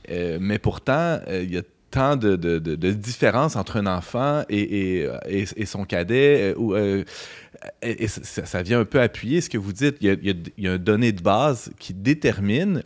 Euh, 0.10 0.40
mais 0.42 0.58
pourtant, 0.58 1.20
euh, 1.28 1.44
il 1.44 1.54
y 1.54 1.58
a 1.58 1.62
tant 1.92 2.16
de, 2.16 2.36
de, 2.36 2.92
différences 2.92 3.56
entre 3.56 3.78
un 3.78 3.86
enfant 3.88 4.44
et, 4.50 5.08
et 5.28 5.66
son 5.66 5.86
cadet. 5.86 6.54
euh, 6.54 6.56
ou, 6.58 6.74
euh, 6.74 7.04
et, 7.84 8.08
ça, 8.08 8.64
vient 8.64 8.80
un 8.80 8.86
peu 8.86 9.02
appuyer 9.02 9.42
ce 9.42 9.50
que 9.50 9.58
vous 9.58 9.74
dites. 9.74 9.98
Il 10.02 10.08
y 10.08 10.10
a, 10.10 10.14
il 10.14 10.28
y 10.28 10.32
a- 10.32 10.36
il 10.58 10.64
y 10.64 10.68
a 10.68 10.72
un 10.74 10.78
donné 10.78 11.12
de 11.12 11.22
base 11.22 11.72
qui 11.80 11.94
détermine, 11.94 12.84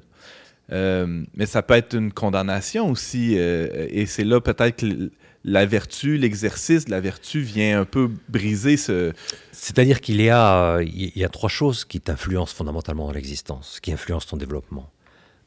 euh, 0.72 1.24
mais 1.36 1.46
ça 1.46 1.62
peut 1.62 1.76
être 1.76 1.96
une 1.96 2.12
condamnation 2.12 2.90
aussi. 2.90 3.36
euh, 3.38 3.88
et 3.90 4.06
c'est 4.06 4.24
là 4.26 4.42
peut-être 4.42 4.78
que 4.78 5.12
la 5.48 5.66
vertu, 5.68 6.18
l'exercice 6.18 6.86
de 6.86 6.92
la 6.92 7.00
vertu 7.00 7.40
vient 7.42 7.82
un 7.82 7.86
peu 7.86 8.10
briser 8.30 8.78
ce... 8.78 9.14
C'est-à-dire 9.52 10.02
qu'il 10.02 10.20
y 10.20 10.30
a, 10.30 10.78
euh, 10.78 10.84
y 10.88 11.24
a 11.24 11.30
trois 11.30 11.50
choses 11.50 11.86
qui 11.86 12.02
t'influencent 12.02 12.56
fondamentalement 12.56 13.06
dans 13.06 13.14
l'existence, 13.14 13.80
qui 13.80 13.92
influencent 13.94 14.28
ton 14.32 14.38
développement. 14.38 14.90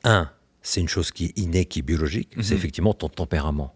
Un, 0.05 0.31
c'est 0.69 0.81
une 0.81 0.89
chose 0.89 1.11
qui 1.13 1.27
est 1.27 1.39
innée, 1.39 1.65
qui 1.65 1.79
est 1.79 1.83
biologique, 1.83 2.31
c'est 2.43 2.51
Mhm. 2.53 2.57
effectivement 2.59 2.95
ton 2.95 3.09
tempérament. 3.09 3.75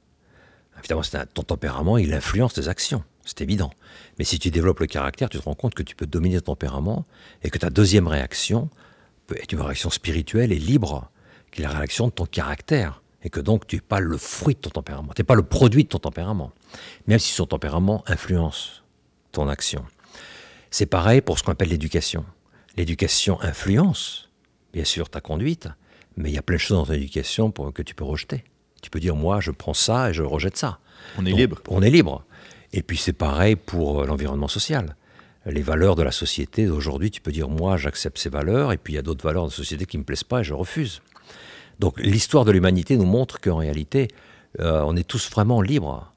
Évidemment, 0.78 1.02
c'est 1.02 1.16
un- 1.16 1.26
ton 1.26 1.42
tempérament, 1.42 1.96
il 1.98 2.12
influence 2.12 2.54
tes 2.54 2.68
actions, 2.68 3.02
c'est 3.24 3.40
évident. 3.40 3.70
Mais 4.18 4.24
si 4.24 4.38
tu 4.38 4.50
développes 4.50 4.80
le 4.80 4.86
caractère, 4.86 5.28
tu 5.30 5.38
te 5.38 5.44
rends 5.44 5.54
compte 5.54 5.74
que 5.74 5.82
tu 5.82 5.94
peux 5.94 6.06
dominer 6.06 6.40
ton 6.40 6.52
tempérament 6.52 7.04
et 7.42 7.50
que 7.50 7.58
ta 7.58 7.70
deuxième 7.70 8.08
réaction 8.08 8.68
peut 9.26 9.36
être 9.40 9.52
une 9.52 9.60
réaction 9.60 9.90
spirituelle 9.90 10.52
et 10.52 10.58
libre, 10.58 11.10
qui 11.50 11.62
est 11.62 11.64
la 11.64 11.70
réaction 11.70 12.08
de 12.08 12.12
ton 12.12 12.26
caractère. 12.26 13.02
Et 13.24 13.30
que 13.30 13.38
donc 13.38 13.68
tu 13.68 13.76
n'es 13.76 13.80
pas 13.82 14.00
le 14.00 14.16
fruit 14.18 14.54
de 14.56 14.60
ton 14.60 14.70
tempérament, 14.70 15.12
tu 15.14 15.20
n'es 15.22 15.24
pas 15.26 15.36
le 15.36 15.44
produit 15.44 15.84
de 15.84 15.88
ton 15.88 15.98
tempérament. 16.00 16.50
Même 17.06 17.20
si 17.20 17.32
son 17.32 17.46
tempérament 17.46 18.02
influence 18.08 18.82
ton 19.30 19.48
action. 19.48 19.84
C'est 20.70 20.86
pareil 20.86 21.20
pour 21.20 21.38
ce 21.38 21.44
qu'on 21.44 21.52
appelle 21.52 21.68
l'éducation. 21.68 22.24
L'éducation 22.76 23.40
influence, 23.42 24.28
bien 24.72 24.84
sûr, 24.84 25.08
ta 25.08 25.20
conduite, 25.20 25.68
mais 26.16 26.30
il 26.30 26.34
y 26.34 26.38
a 26.38 26.42
plein 26.42 26.56
de 26.56 26.60
choses 26.60 26.76
dans 26.78 26.86
ton 26.86 26.92
éducation 26.92 27.50
pour, 27.50 27.72
que 27.72 27.82
tu 27.82 27.94
peux 27.94 28.04
rejeter. 28.04 28.44
Tu 28.82 28.90
peux 28.90 29.00
dire, 29.00 29.14
moi, 29.16 29.40
je 29.40 29.50
prends 29.50 29.74
ça 29.74 30.10
et 30.10 30.14
je 30.14 30.22
rejette 30.22 30.56
ça. 30.56 30.78
On 31.18 31.24
est 31.26 31.30
Donc, 31.30 31.38
libre. 31.38 31.58
On 31.68 31.82
est 31.82 31.90
libre. 31.90 32.24
Et 32.72 32.82
puis 32.82 32.96
c'est 32.96 33.12
pareil 33.12 33.56
pour 33.56 34.02
euh, 34.02 34.06
l'environnement 34.06 34.48
social. 34.48 34.96
Les 35.46 35.62
valeurs 35.62 35.96
de 35.96 36.02
la 36.02 36.12
société 36.12 36.66
d'aujourd'hui, 36.66 37.10
tu 37.10 37.20
peux 37.20 37.32
dire, 37.32 37.48
moi, 37.48 37.76
j'accepte 37.76 38.18
ces 38.18 38.28
valeurs, 38.28 38.72
et 38.72 38.78
puis 38.78 38.92
il 38.92 38.96
y 38.96 38.98
a 38.98 39.02
d'autres 39.02 39.24
valeurs 39.24 39.44
de 39.44 39.50
la 39.50 39.56
société 39.56 39.86
qui 39.86 39.96
ne 39.96 40.02
me 40.02 40.04
plaisent 40.06 40.24
pas 40.24 40.40
et 40.40 40.44
je 40.44 40.54
refuse. 40.54 41.02
Donc 41.80 41.98
l'histoire 42.00 42.44
de 42.44 42.52
l'humanité 42.52 42.96
nous 42.96 43.04
montre 43.06 43.40
qu'en 43.40 43.56
réalité, 43.56 44.08
euh, 44.60 44.82
on 44.86 44.94
est 44.96 45.02
tous 45.06 45.28
vraiment 45.30 45.60
libres. 45.60 46.12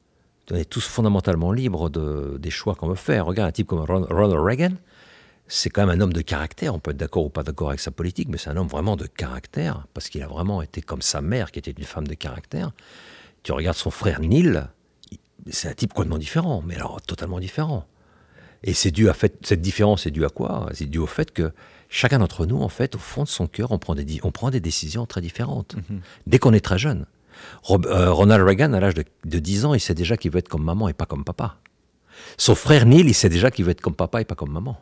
On 0.51 0.55
est 0.55 0.69
tous 0.69 0.85
fondamentalement 0.85 1.51
libres 1.51 1.89
de, 1.89 2.37
des 2.39 2.51
choix 2.51 2.75
qu'on 2.75 2.87
veut 2.87 2.93
faire. 2.95 3.25
Regarde 3.25 3.49
un 3.49 3.51
type 3.51 3.67
comme 3.67 3.79
Ron- 3.79 4.05
Ronald 4.11 4.39
Reagan, 4.39 4.73
c'est 5.47 5.69
quand 5.69 5.85
même 5.85 5.99
un 5.99 6.01
homme 6.01 6.13
de 6.13 6.21
caractère. 6.21 6.73
On 6.73 6.79
peut 6.79 6.91
être 6.91 6.97
d'accord 6.97 7.25
ou 7.25 7.29
pas 7.29 7.43
d'accord 7.43 7.69
avec 7.69 7.79
sa 7.79 7.91
politique, 7.91 8.29
mais 8.29 8.37
c'est 8.37 8.49
un 8.49 8.57
homme 8.57 8.67
vraiment 8.67 8.95
de 8.95 9.05
caractère, 9.05 9.85
parce 9.93 10.09
qu'il 10.09 10.21
a 10.23 10.27
vraiment 10.27 10.61
été 10.61 10.81
comme 10.81 11.01
sa 11.01 11.21
mère, 11.21 11.51
qui 11.51 11.59
était 11.59 11.71
une 11.71 11.83
femme 11.83 12.07
de 12.07 12.13
caractère. 12.15 12.71
Tu 13.43 13.51
regardes 13.51 13.77
son 13.77 13.91
frère 13.91 14.19
Neil, 14.21 14.63
il- 15.11 15.19
c'est 15.51 15.67
un 15.69 15.73
type 15.73 15.93
complètement 15.93 16.17
différent, 16.17 16.63
mais 16.65 16.75
alors 16.75 17.01
totalement 17.01 17.39
différent. 17.39 17.85
Et 18.63 18.73
c'est 18.73 18.89
dû 18.91 19.09
à 19.09 19.13
fait, 19.13 19.35
cette 19.45 19.61
différence 19.61 20.07
est 20.07 20.11
due 20.11 20.25
à 20.25 20.29
quoi? 20.29 20.67
C'est 20.73 20.87
dû 20.87 20.97
au 20.97 21.05
fait 21.05 21.31
que 21.31 21.51
chacun 21.89 22.17
d'entre 22.17 22.47
nous, 22.47 22.61
en 22.61 22.69
fait, 22.69 22.95
au 22.95 22.99
fond 22.99 23.23
de 23.23 23.27
son 23.27 23.45
cœur, 23.45 23.71
on 23.71 23.77
prend 23.77 23.93
des, 23.93 24.19
on 24.23 24.31
prend 24.31 24.49
des 24.49 24.59
décisions 24.59 25.05
très 25.05 25.21
différentes. 25.21 25.75
Dès 26.25 26.39
qu'on 26.39 26.53
est 26.53 26.59
très 26.65 26.79
jeune. 26.79 27.05
Rob- 27.61 27.85
euh, 27.85 28.11
Ronald 28.11 28.43
Reagan, 28.43 28.73
à 28.73 28.79
l'âge 28.79 28.95
de, 28.95 29.03
de 29.25 29.37
10 29.39 29.65
ans, 29.65 29.75
il 29.75 29.79
sait 29.79 29.93
déjà 29.93 30.17
qu'il 30.17 30.31
veut 30.31 30.39
être 30.39 30.47
comme 30.49 30.63
maman 30.63 30.87
et 30.89 30.93
pas 30.93 31.05
comme 31.05 31.23
papa. 31.23 31.59
Son 32.37 32.55
frère 32.55 32.85
Neil, 32.87 33.01
il 33.05 33.13
sait 33.13 33.29
déjà 33.29 33.51
qu'il 33.51 33.65
veut 33.65 33.71
être 33.71 33.81
comme 33.81 33.93
papa 33.93 34.21
et 34.21 34.25
pas 34.25 34.35
comme 34.35 34.51
maman. 34.51 34.77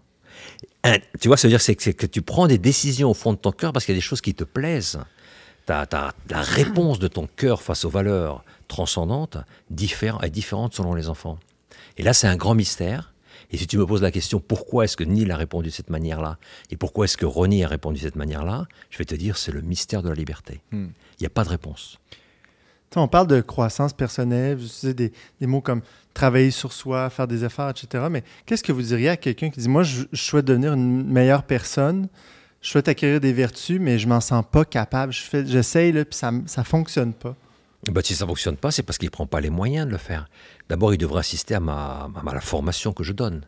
Un- 0.83 0.97
tu 1.19 1.27
vois, 1.27 1.37
ça 1.37 1.47
veut 1.47 1.51
dire 1.51 1.61
c'est 1.61 1.75
que, 1.75 1.83
c'est 1.83 1.93
que 1.93 2.05
tu 2.05 2.21
prends 2.21 2.47
des 2.47 2.57
décisions 2.57 3.09
au 3.09 3.13
fond 3.13 3.33
de 3.33 3.37
ton 3.37 3.51
cœur 3.51 3.71
parce 3.73 3.85
qu'il 3.85 3.93
y 3.93 3.97
a 3.97 3.99
des 3.99 4.01
choses 4.01 4.21
qui 4.21 4.33
te 4.33 4.43
plaisent. 4.43 4.99
T'as- 5.65 5.85
t'as- 5.85 6.11
la 6.29 6.41
réponse 6.41 6.99
de 6.99 7.07
ton 7.07 7.27
cœur 7.35 7.61
face 7.61 7.85
aux 7.85 7.89
valeurs 7.89 8.43
transcendantes 8.67 9.37
diffère- 9.69 10.21
est 10.23 10.29
différente 10.29 10.73
selon 10.73 10.93
les 10.93 11.07
enfants. 11.09 11.37
Et 11.97 12.03
là, 12.03 12.13
c'est 12.13 12.27
un 12.27 12.35
grand 12.35 12.55
mystère. 12.55 13.13
Et 13.51 13.57
si 13.57 13.67
tu 13.67 13.77
me 13.77 13.85
poses 13.85 14.01
la 14.01 14.11
question 14.11 14.39
pourquoi 14.39 14.85
est-ce 14.85 14.97
que 14.97 15.03
Neil 15.03 15.29
a 15.31 15.37
répondu 15.37 15.69
de 15.69 15.73
cette 15.73 15.89
manière-là 15.91 16.37
et 16.71 16.75
pourquoi 16.75 17.05
est-ce 17.05 17.17
que 17.17 17.25
Ronnie 17.25 17.63
a 17.63 17.67
répondu 17.67 17.99
de 17.99 18.03
cette 18.05 18.15
manière-là, 18.15 18.65
je 18.89 18.97
vais 18.97 19.05
te 19.05 19.13
dire 19.15 19.37
c'est 19.37 19.51
le 19.51 19.61
mystère 19.61 20.01
de 20.01 20.09
la 20.09 20.15
liberté. 20.15 20.59
Il 20.71 20.77
Hmm. 20.79 20.91
n'y 21.21 21.27
a 21.27 21.29
pas 21.29 21.43
de 21.43 21.49
réponse. 21.49 21.99
On 22.95 23.07
parle 23.07 23.25
de 23.27 23.41
croissance 23.41 23.91
personnelle, 23.93 24.55
vous 24.57 24.65
utilisez 24.65 24.93
des, 24.93 25.13
des 25.39 25.47
mots 25.47 25.61
comme 25.61 25.81
travailler 26.13 26.51
sur 26.51 26.73
soi, 26.73 27.09
faire 27.09 27.27
des 27.27 27.43
efforts, 27.43 27.71
etc. 27.71 28.05
Mais 28.09 28.23
qu'est-ce 28.45 28.63
que 28.63 28.71
vous 28.71 28.81
diriez 28.81 29.09
à 29.09 29.17
quelqu'un 29.17 29.49
qui 29.49 29.59
dit 29.59 29.69
Moi, 29.69 29.83
je, 29.83 30.03
souhaite 30.13 30.45
devenir 30.45 30.73
une 30.73 31.05
meilleure 31.05 31.43
personne, 31.43 32.07
je 32.61 32.69
souhaite 32.69 32.87
acquérir 32.87 33.19
des 33.19 33.33
vertus, 33.33 33.79
mais 33.79 33.99
je 33.99 34.07
m'en 34.07 34.21
sens 34.21 34.43
pas 34.49 34.65
capable. 34.65 35.11
J'essaye, 35.11 35.91
puis 35.91 36.15
ça 36.15 36.31
ne 36.31 36.63
fonctionne 36.63 37.13
pas? 37.13 37.35
Bah, 37.91 38.01
si 38.03 38.15
ça 38.15 38.25
ne 38.25 38.29
fonctionne 38.29 38.55
pas, 38.55 38.71
c'est 38.71 38.83
parce 38.83 38.97
qu'il 38.97 39.07
ne 39.07 39.11
prend 39.11 39.27
pas 39.27 39.41
les 39.41 39.49
moyens 39.49 39.85
de 39.85 39.91
le 39.91 39.97
faire. 39.97 40.27
D'abord, 40.69 40.93
il 40.93 40.97
devrait 40.97 41.19
assister 41.19 41.55
à, 41.55 41.59
ma, 41.59 42.09
à 42.25 42.33
la 42.33 42.41
formation 42.41 42.93
que 42.93 43.03
je 43.03 43.11
donne. 43.11 43.45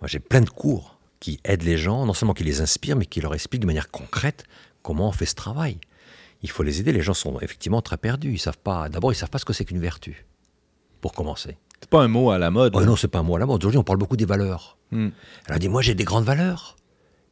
Moi, 0.00 0.08
j'ai 0.08 0.20
plein 0.20 0.40
de 0.40 0.48
cours 0.48 0.98
qui 1.20 1.40
aident 1.44 1.64
les 1.64 1.76
gens, 1.76 2.06
non 2.06 2.14
seulement 2.14 2.32
qui 2.32 2.44
les 2.44 2.60
inspirent, 2.60 2.96
mais 2.96 3.04
qui 3.04 3.20
leur 3.20 3.34
expliquent 3.34 3.60
de 3.62 3.66
manière 3.66 3.90
concrète 3.90 4.44
comment 4.82 5.08
on 5.08 5.12
fait 5.12 5.26
ce 5.26 5.34
travail. 5.34 5.78
Il 6.42 6.50
faut 6.50 6.62
les 6.62 6.80
aider. 6.80 6.92
Les 6.92 7.02
gens 7.02 7.14
sont 7.14 7.40
effectivement 7.40 7.82
très 7.82 7.96
perdus. 7.96 8.32
Ils 8.32 8.38
savent 8.38 8.58
pas. 8.58 8.88
D'abord, 8.88 9.12
ils 9.12 9.16
savent 9.16 9.30
pas 9.30 9.38
ce 9.38 9.44
que 9.44 9.52
c'est 9.52 9.64
qu'une 9.64 9.80
vertu. 9.80 10.24
Pour 11.00 11.12
commencer. 11.12 11.58
C'est 11.80 11.90
pas 11.90 12.02
un 12.02 12.08
mot 12.08 12.30
à 12.30 12.38
la 12.38 12.50
mode. 12.50 12.72
Oh 12.76 12.84
non, 12.84 12.96
c'est 12.96 13.08
pas 13.08 13.18
un 13.20 13.22
mot 13.22 13.36
à 13.36 13.38
la 13.38 13.46
mode. 13.46 13.60
Aujourd'hui, 13.62 13.78
on 13.78 13.84
parle 13.84 13.98
beaucoup 13.98 14.16
des 14.16 14.24
valeurs. 14.24 14.76
Hmm. 14.90 15.08
Elle 15.46 15.54
a 15.54 15.58
dit 15.58 15.68
Moi, 15.68 15.82
j'ai 15.82 15.94
des 15.94 16.04
grandes 16.04 16.24
valeurs. 16.24 16.76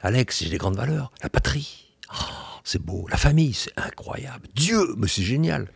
Alex, 0.01 0.43
j'ai 0.45 0.51
des 0.51 0.59
grandes 0.59 0.77
valeurs. 0.77 1.11
La 1.23 1.29
patrie, 1.29 1.93
oh, 2.13 2.23
c'est 2.65 2.81
beau. 2.83 3.07
La 3.11 3.17
famille, 3.17 3.55
c'est 3.55 3.73
incroyable. 3.77 4.47
Dieu, 4.55 4.79
mais 4.97 5.09
c'est 5.09 5.23
génial. 5.23 5.69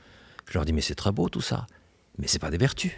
Je 0.49 0.55
leur 0.55 0.65
dis 0.65 0.73
Mais 0.73 0.83
c'est 0.83 0.95
très 0.95 1.13
beau 1.13 1.29
tout 1.29 1.41
ça. 1.41 1.67
Mais 2.19 2.27
c'est 2.27 2.39
pas 2.39 2.51
des 2.51 2.59
vertus. 2.59 2.93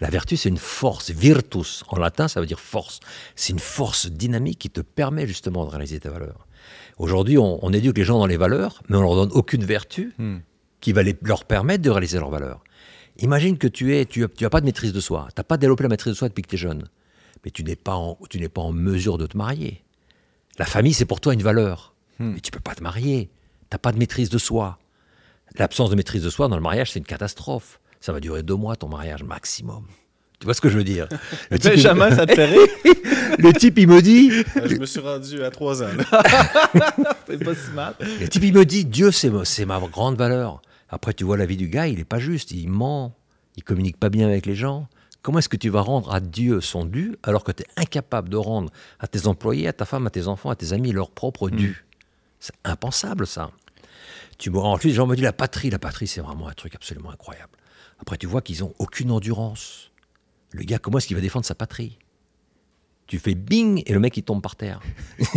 La 0.00 0.10
vertu, 0.10 0.36
c'est 0.36 0.48
une 0.48 0.58
force. 0.58 1.10
Virtus, 1.10 1.84
en 1.88 1.98
latin, 1.98 2.26
ça 2.28 2.40
veut 2.40 2.46
dire 2.46 2.60
force. 2.60 3.00
C'est 3.36 3.52
une 3.52 3.58
force 3.58 4.06
dynamique 4.06 4.58
qui 4.58 4.70
te 4.70 4.80
permet 4.80 5.26
justement 5.26 5.64
de 5.64 5.70
réaliser 5.70 6.00
tes 6.00 6.08
valeurs. 6.08 6.46
Aujourd'hui, 6.98 7.36
on, 7.38 7.64
on 7.64 7.72
éduque 7.72 7.98
les 7.98 8.04
gens 8.04 8.18
dans 8.18 8.26
les 8.26 8.36
valeurs, 8.36 8.82
mais 8.88 8.96
on 8.96 9.02
leur 9.02 9.14
donne 9.14 9.30
aucune 9.32 9.64
vertu 9.64 10.12
Hmm. 10.18 10.38
qui 10.80 10.92
va 10.92 11.02
les- 11.02 11.16
leur 11.22 11.44
permettre 11.44 11.82
de 11.82 11.90
réaliser 11.90 12.18
leurs 12.18 12.30
valeurs. 12.30 12.62
Imagine 13.18 13.58
que 13.58 13.68
tu 13.68 13.94
es, 13.96 14.04
tu 14.06 14.24
as, 14.24 14.28
tu 14.28 14.44
as 14.44 14.50
pas 14.50 14.60
de 14.60 14.66
maîtrise 14.66 14.92
de 14.92 15.00
soi, 15.00 15.28
tu 15.34 15.38
n'as 15.40 15.44
pas 15.44 15.56
développé 15.56 15.82
la 15.82 15.88
maîtrise 15.88 16.14
de 16.14 16.18
soi 16.18 16.28
depuis 16.28 16.42
que 16.42 16.48
tu 16.48 16.54
es 16.56 16.58
jeune, 16.58 16.84
mais 17.44 17.50
tu 17.50 17.62
n'es 17.64 17.76
pas 17.76 17.94
en, 17.94 18.18
tu 18.30 18.38
pas 18.48 18.62
en 18.62 18.72
mesure 18.72 19.18
de 19.18 19.26
te 19.26 19.36
marier. 19.36 19.82
La 20.58 20.64
famille, 20.66 20.92
c'est 20.94 21.04
pour 21.04 21.20
toi 21.20 21.34
une 21.34 21.42
valeur, 21.42 21.94
mais 22.18 22.40
tu 22.40 22.50
peux 22.50 22.60
pas 22.60 22.74
te 22.74 22.82
marier. 22.82 23.30
Tu 23.70 23.74
n'as 23.74 23.78
pas 23.78 23.92
de 23.92 23.98
maîtrise 23.98 24.28
de 24.30 24.38
soi. 24.38 24.78
L'absence 25.58 25.90
de 25.90 25.96
maîtrise 25.96 26.22
de 26.22 26.30
soi 26.30 26.48
dans 26.48 26.56
le 26.56 26.62
mariage, 26.62 26.92
c'est 26.92 26.98
une 26.98 27.04
catastrophe. 27.04 27.80
Ça 28.00 28.12
va 28.12 28.20
durer 28.20 28.42
deux 28.42 28.54
mois 28.56 28.76
ton 28.76 28.88
mariage 28.88 29.22
maximum. 29.22 29.84
Tu 30.40 30.44
vois 30.46 30.54
ce 30.54 30.60
que 30.60 30.68
je 30.68 30.76
veux 30.76 30.84
dire? 30.84 31.08
Le 31.50 31.58
type, 31.58 31.72
il- 31.72 31.76
Benjamin, 31.82 32.10
ça 32.14 32.26
te 32.26 32.34
fait 32.34 32.46
rire? 32.46 32.66
le 33.38 33.52
type, 33.52 33.78
il 33.78 33.86
me 33.88 34.02
dit, 34.02 34.30
Euh, 34.56 34.68
je 34.68 34.74
me 34.76 34.86
suis 34.86 34.98
rendu 35.00 35.42
à 35.44 35.50
trois 35.50 35.82
ans. 35.82 35.86
C'est 37.28 37.44
pas 37.44 37.54
si 37.54 37.70
mal. 37.74 37.94
Le 38.20 38.28
type, 38.28 38.42
il 38.44 38.52
me 38.52 38.64
dit, 38.64 38.84
Dieu, 38.84 39.10
c'est 39.12 39.30
ma, 39.30 39.44
c'est 39.44 39.64
ma 39.64 39.78
grande 39.80 40.16
valeur. 40.16 40.60
Après, 40.92 41.14
tu 41.14 41.24
vois 41.24 41.38
la 41.38 41.46
vie 41.46 41.56
du 41.56 41.68
gars, 41.68 41.88
il 41.88 41.96
n'est 41.96 42.04
pas 42.04 42.18
juste, 42.18 42.52
il 42.52 42.68
ment, 42.68 43.16
il 43.56 43.64
communique 43.64 43.96
pas 43.96 44.10
bien 44.10 44.28
avec 44.28 44.44
les 44.44 44.54
gens. 44.54 44.88
Comment 45.22 45.38
est-ce 45.38 45.48
que 45.48 45.56
tu 45.56 45.70
vas 45.70 45.80
rendre 45.80 46.12
à 46.12 46.20
Dieu 46.20 46.60
son 46.60 46.84
dû 46.84 47.16
alors 47.22 47.44
que 47.44 47.52
tu 47.52 47.62
es 47.62 47.66
incapable 47.76 48.28
de 48.28 48.36
rendre 48.36 48.70
à 49.00 49.08
tes 49.08 49.26
employés, 49.26 49.66
à 49.68 49.72
ta 49.72 49.86
femme, 49.86 50.06
à 50.06 50.10
tes 50.10 50.28
enfants, 50.28 50.50
à 50.50 50.56
tes 50.56 50.74
amis 50.74 50.92
leur 50.92 51.10
propre 51.10 51.48
dû? 51.48 51.86
C'est 52.40 52.54
impensable, 52.64 53.26
ça. 53.26 53.50
Tu 54.36 54.50
ensuite, 54.50 54.90
les 54.90 54.96
gens 54.96 55.06
me 55.06 55.14
disent 55.14 55.24
la 55.24 55.32
patrie. 55.32 55.70
La 55.70 55.78
patrie, 55.78 56.08
c'est 56.08 56.20
vraiment 56.20 56.48
un 56.48 56.52
truc 56.52 56.74
absolument 56.74 57.10
incroyable. 57.10 57.56
Après, 57.98 58.18
tu 58.18 58.26
vois 58.26 58.42
qu'ils 58.42 58.60
n'ont 58.60 58.74
aucune 58.78 59.12
endurance. 59.12 59.92
Le 60.50 60.64
gars, 60.64 60.78
comment 60.78 60.98
est-ce 60.98 61.06
qu'il 61.06 61.16
va 61.16 61.22
défendre 61.22 61.46
sa 61.46 61.54
patrie? 61.54 61.98
Tu 63.12 63.18
fais 63.18 63.34
bing 63.34 63.82
et 63.84 63.92
le 63.92 64.00
mec 64.00 64.16
il 64.16 64.22
tombe 64.22 64.40
par 64.40 64.56
terre. 64.56 64.80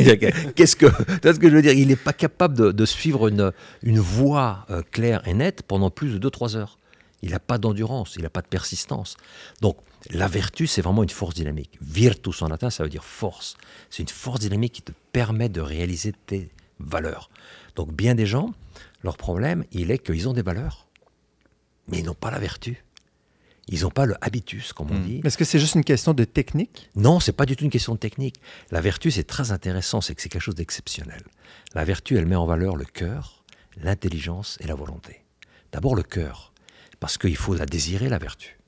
Qu'est-ce 0.55 0.77
que, 0.77 0.85
tu 0.85 1.33
ce 1.33 1.37
que 1.37 1.49
je 1.49 1.55
veux 1.57 1.61
dire? 1.61 1.73
Il 1.73 1.89
n'est 1.89 1.97
pas 1.97 2.13
capable 2.13 2.55
de, 2.55 2.71
de 2.71 2.85
suivre 2.85 3.27
une, 3.27 3.51
une 3.83 3.99
voie 3.99 4.65
euh, 4.69 4.81
claire 4.91 5.27
et 5.27 5.33
nette 5.33 5.61
pendant 5.63 5.89
plus 5.89 6.17
de 6.17 6.29
2-3 6.29 6.55
heures. 6.55 6.79
Il 7.21 7.31
n'a 7.31 7.39
pas 7.41 7.57
d'endurance, 7.57 8.13
il 8.15 8.21
n'a 8.21 8.29
pas 8.29 8.41
de 8.41 8.47
persistance. 8.47 9.17
Donc 9.59 9.75
la 10.09 10.29
vertu, 10.29 10.67
c'est 10.67 10.81
vraiment 10.81 11.03
une 11.03 11.09
force 11.09 11.33
dynamique. 11.33 11.77
Virtus 11.81 12.41
en 12.43 12.47
latin, 12.47 12.69
ça 12.69 12.81
veut 12.81 12.89
dire 12.89 13.03
force. 13.03 13.57
C'est 13.89 14.03
une 14.03 14.07
force 14.07 14.39
dynamique 14.39 14.71
qui 14.71 14.81
te 14.81 14.93
permet 15.11 15.49
de 15.49 15.59
réaliser 15.59 16.13
tes 16.27 16.51
valeurs. 16.79 17.29
Donc 17.75 17.91
bien 17.91 18.15
des 18.15 18.25
gens, 18.25 18.53
leur 19.03 19.17
problème, 19.17 19.65
il 19.73 19.91
est 19.91 19.97
qu'ils 19.97 20.29
ont 20.29 20.33
des 20.33 20.43
valeurs, 20.43 20.87
mais 21.89 21.99
ils 21.99 22.05
n'ont 22.05 22.13
pas 22.13 22.31
la 22.31 22.39
vertu. 22.39 22.84
Ils 23.67 23.81
n'ont 23.81 23.89
pas 23.89 24.05
le 24.05 24.15
habitus, 24.21 24.73
comme 24.73 24.91
on 24.91 24.99
dit. 24.99 25.21
Est-ce 25.23 25.37
que 25.37 25.45
c'est 25.45 25.59
juste 25.59 25.75
une 25.75 25.83
question 25.83 26.13
de 26.13 26.23
technique? 26.23 26.89
Non, 26.95 27.19
c'est 27.19 27.31
pas 27.31 27.47
du 27.47 27.55
tout 27.55 27.63
une 27.63 27.71
question 27.71 27.93
de 27.93 27.99
technique. 27.99 28.35
La 28.69 28.79
vertu, 28.79 29.09
c'est 29.09 29.23
très 29.23 29.51
intéressant, 29.51 30.01
c'est 30.01 30.13
que 30.13 30.21
c'est 30.21 30.29
quelque 30.29 30.41
chose 30.41 30.55
d'exceptionnel. 30.55 31.23
La 31.73 31.83
vertu, 31.83 32.15
elle 32.17 32.27
met 32.27 32.35
en 32.35 32.45
valeur 32.45 32.75
le 32.75 32.85
cœur, 32.85 33.43
l'intelligence 33.81 34.57
et 34.61 34.67
la 34.67 34.75
volonté. 34.75 35.25
D'abord 35.71 35.95
le 35.95 36.03
cœur, 36.03 36.53
parce 36.99 37.17
qu'il 37.17 37.35
faut 37.35 37.55
la 37.55 37.65
désirer, 37.65 38.07
la 38.07 38.19
vertu. 38.19 38.59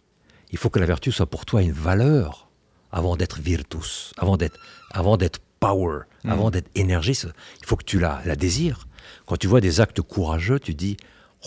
Il 0.51 0.57
faut 0.57 0.69
que 0.69 0.79
la 0.79 0.87
vertu 0.87 1.11
soit 1.11 1.29
pour 1.29 1.45
toi 1.45 1.61
une 1.61 1.71
valeur 1.71 2.49
avant 2.91 3.17
d'être 3.17 3.39
virtus, 3.39 4.13
avant 4.17 4.37
d'être, 4.37 4.59
avant 4.91 5.17
d'être 5.17 5.39
power, 5.59 6.01
avant 6.23 6.49
d'être 6.49 6.69
énergie. 6.73 7.17
Il 7.59 7.65
faut 7.65 7.75
que 7.75 7.83
tu 7.83 7.99
la, 7.99 8.21
la 8.25 8.35
désires. 8.35 8.87
Quand 9.25 9.37
tu 9.37 9.47
vois 9.47 9.61
des 9.61 9.79
actes 9.79 10.01
courageux, 10.01 10.59
tu 10.59 10.73
dis, 10.73 10.97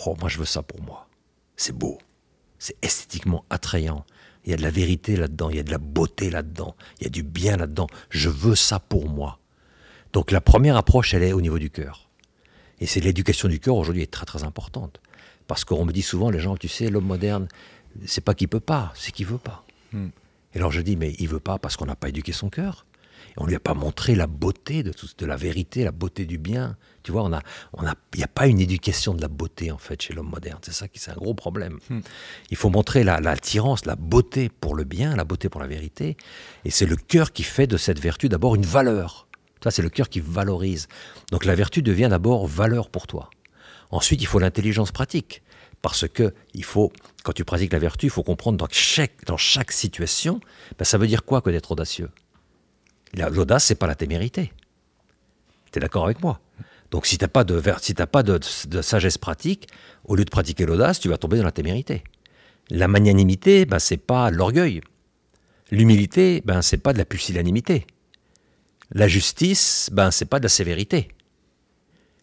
oh, 0.05 0.15
moi 0.19 0.29
je 0.29 0.37
veux 0.37 0.45
ça 0.45 0.63
pour 0.63 0.81
moi. 0.81 1.07
C'est 1.57 1.75
beau 1.75 1.99
c'est 2.61 2.77
esthétiquement 2.83 3.43
attrayant. 3.49 4.05
Il 4.45 4.51
y 4.51 4.53
a 4.53 4.57
de 4.57 4.61
la 4.61 4.69
vérité 4.69 5.15
là-dedans, 5.15 5.49
il 5.49 5.55
y 5.55 5.59
a 5.59 5.63
de 5.63 5.71
la 5.71 5.79
beauté 5.79 6.29
là-dedans, 6.29 6.75
il 6.99 7.05
y 7.05 7.07
a 7.07 7.09
du 7.09 7.23
bien 7.23 7.57
là-dedans. 7.57 7.87
Je 8.11 8.29
veux 8.29 8.53
ça 8.53 8.79
pour 8.79 9.09
moi. 9.09 9.39
Donc 10.13 10.29
la 10.29 10.41
première 10.41 10.77
approche, 10.77 11.15
elle 11.15 11.23
est 11.23 11.33
au 11.33 11.41
niveau 11.41 11.57
du 11.57 11.71
cœur. 11.71 12.07
Et 12.79 12.85
c'est 12.85 12.99
l'éducation 12.99 13.49
du 13.49 13.59
cœur 13.59 13.75
aujourd'hui 13.75 14.03
est 14.03 14.11
très 14.11 14.27
très 14.27 14.43
importante. 14.43 15.01
Parce 15.47 15.65
qu'on 15.65 15.85
me 15.85 15.91
dit 15.91 16.03
souvent, 16.03 16.29
les 16.29 16.39
gens, 16.39 16.55
tu 16.55 16.67
sais, 16.67 16.89
l'homme 16.91 17.07
moderne, 17.07 17.47
c'est 18.05 18.21
pas 18.21 18.35
qu'il 18.35 18.47
peut 18.47 18.59
pas, 18.59 18.93
c'est 18.95 19.11
qu'il 19.11 19.25
veut 19.25 19.39
pas. 19.39 19.65
Et 20.53 20.57
alors 20.57 20.71
je 20.71 20.81
dis, 20.81 20.95
mais 20.95 21.15
il 21.17 21.29
veut 21.29 21.39
pas 21.39 21.57
parce 21.57 21.77
qu'on 21.77 21.87
n'a 21.87 21.95
pas 21.95 22.09
éduqué 22.09 22.31
son 22.31 22.51
cœur. 22.51 22.85
On 23.37 23.45
lui 23.45 23.55
a 23.55 23.59
pas 23.59 23.73
montré 23.73 24.15
la 24.15 24.27
beauté 24.27 24.83
de, 24.83 24.91
tout, 24.91 25.07
de 25.17 25.25
la 25.25 25.35
vérité, 25.37 25.83
la 25.83 25.91
beauté 25.91 26.25
du 26.25 26.37
bien. 26.37 26.75
Tu 27.03 27.11
vois, 27.11 27.23
on 27.23 27.31
a, 27.33 27.41
on 27.73 27.85
a, 27.85 27.95
il 28.13 28.17
n'y 28.17 28.23
a 28.23 28.27
pas 28.27 28.47
une 28.47 28.59
éducation 28.59 29.13
de 29.13 29.21
la 29.21 29.27
beauté 29.27 29.71
en 29.71 29.77
fait 29.77 30.01
chez 30.01 30.13
l'homme 30.13 30.29
moderne. 30.29 30.59
C'est 30.61 30.73
ça 30.73 30.87
qui 30.87 30.99
c'est 30.99 31.11
un 31.11 31.15
gros 31.15 31.33
problème. 31.33 31.79
Il 32.49 32.57
faut 32.57 32.69
montrer 32.69 33.03
la- 33.03 33.19
l'attirance, 33.21 33.85
la 33.85 33.95
beauté 33.95 34.49
pour 34.49 34.75
le 34.75 34.83
bien, 34.83 35.15
la 35.15 35.23
beauté 35.23 35.49
pour 35.49 35.61
la 35.61 35.67
vérité. 35.67 36.17
Et 36.65 36.71
c'est 36.71 36.85
le 36.85 36.95
cœur 36.95 37.31
qui 37.31 37.43
fait 37.43 37.67
de 37.67 37.77
cette 37.77 37.99
vertu 37.99 38.27
d'abord 38.29 38.55
une 38.55 38.65
valeur. 38.65 39.27
Ça, 39.63 39.71
c'est 39.71 39.81
le 39.81 39.89
cœur 39.89 40.09
qui 40.09 40.19
valorise. 40.19 40.87
Donc 41.31 41.45
la 41.45 41.55
vertu 41.55 41.81
devient 41.81 42.07
d'abord 42.09 42.47
valeur 42.47 42.89
pour 42.89 43.07
toi. 43.07 43.29
Ensuite, 43.91 44.21
il 44.21 44.25
faut 44.25 44.39
l'intelligence 44.39 44.91
pratique. 44.91 45.41
Parce 45.81 46.07
que 46.07 46.33
il 46.53 46.63
faut, 46.63 46.91
quand 47.23 47.33
tu 47.33 47.43
pratiques 47.43 47.73
la 47.73 47.79
vertu, 47.79 48.05
il 48.07 48.09
faut 48.11 48.21
comprendre 48.23 48.57
dans 48.57 48.67
chaque, 48.69 49.25
dans 49.25 49.37
chaque 49.37 49.71
situation, 49.71 50.39
ben, 50.77 50.85
ça 50.85 50.99
veut 50.99 51.07
dire 51.07 51.23
quoi 51.25 51.41
que 51.41 51.49
d'être 51.49 51.71
audacieux? 51.71 52.09
L'audace, 53.13 53.65
c'est 53.65 53.75
pas 53.75 53.87
la 53.87 53.95
témérité. 53.95 54.53
Tu 55.71 55.79
es 55.79 55.81
d'accord 55.81 56.05
avec 56.05 56.21
moi 56.21 56.39
Donc 56.91 57.05
si 57.05 57.17
tu 57.17 57.23
n'as 57.23 57.29
pas, 57.29 57.43
de, 57.43 57.61
si 57.81 57.93
t'as 57.93 58.07
pas 58.07 58.23
de, 58.23 58.39
sagesse 58.81 59.17
pratique, 59.17 59.67
au 60.05 60.15
lieu 60.15 60.25
de 60.25 60.29
pratiquer 60.29 60.65
l'audace, 60.65 60.99
tu 60.99 61.09
vas 61.09 61.17
tomber 61.17 61.37
dans 61.37 61.43
la 61.43 61.51
témérité. 61.51 62.03
La 62.69 62.87
magnanimité, 62.87 63.65
ben, 63.65 63.79
c'est 63.79 63.97
pas 63.97 64.31
l'orgueil. 64.31 64.81
L'humilité, 65.71 66.41
ben, 66.45 66.61
c'est 66.61 66.77
pas 66.77 66.93
de 66.93 66.97
la 66.97 67.05
pusillanimité. 67.05 67.85
La 68.91 69.07
justice, 69.07 69.89
ben, 69.91 70.11
c'est 70.11 70.25
pas 70.25 70.39
de 70.39 70.43
la 70.43 70.49
sévérité. 70.49 71.09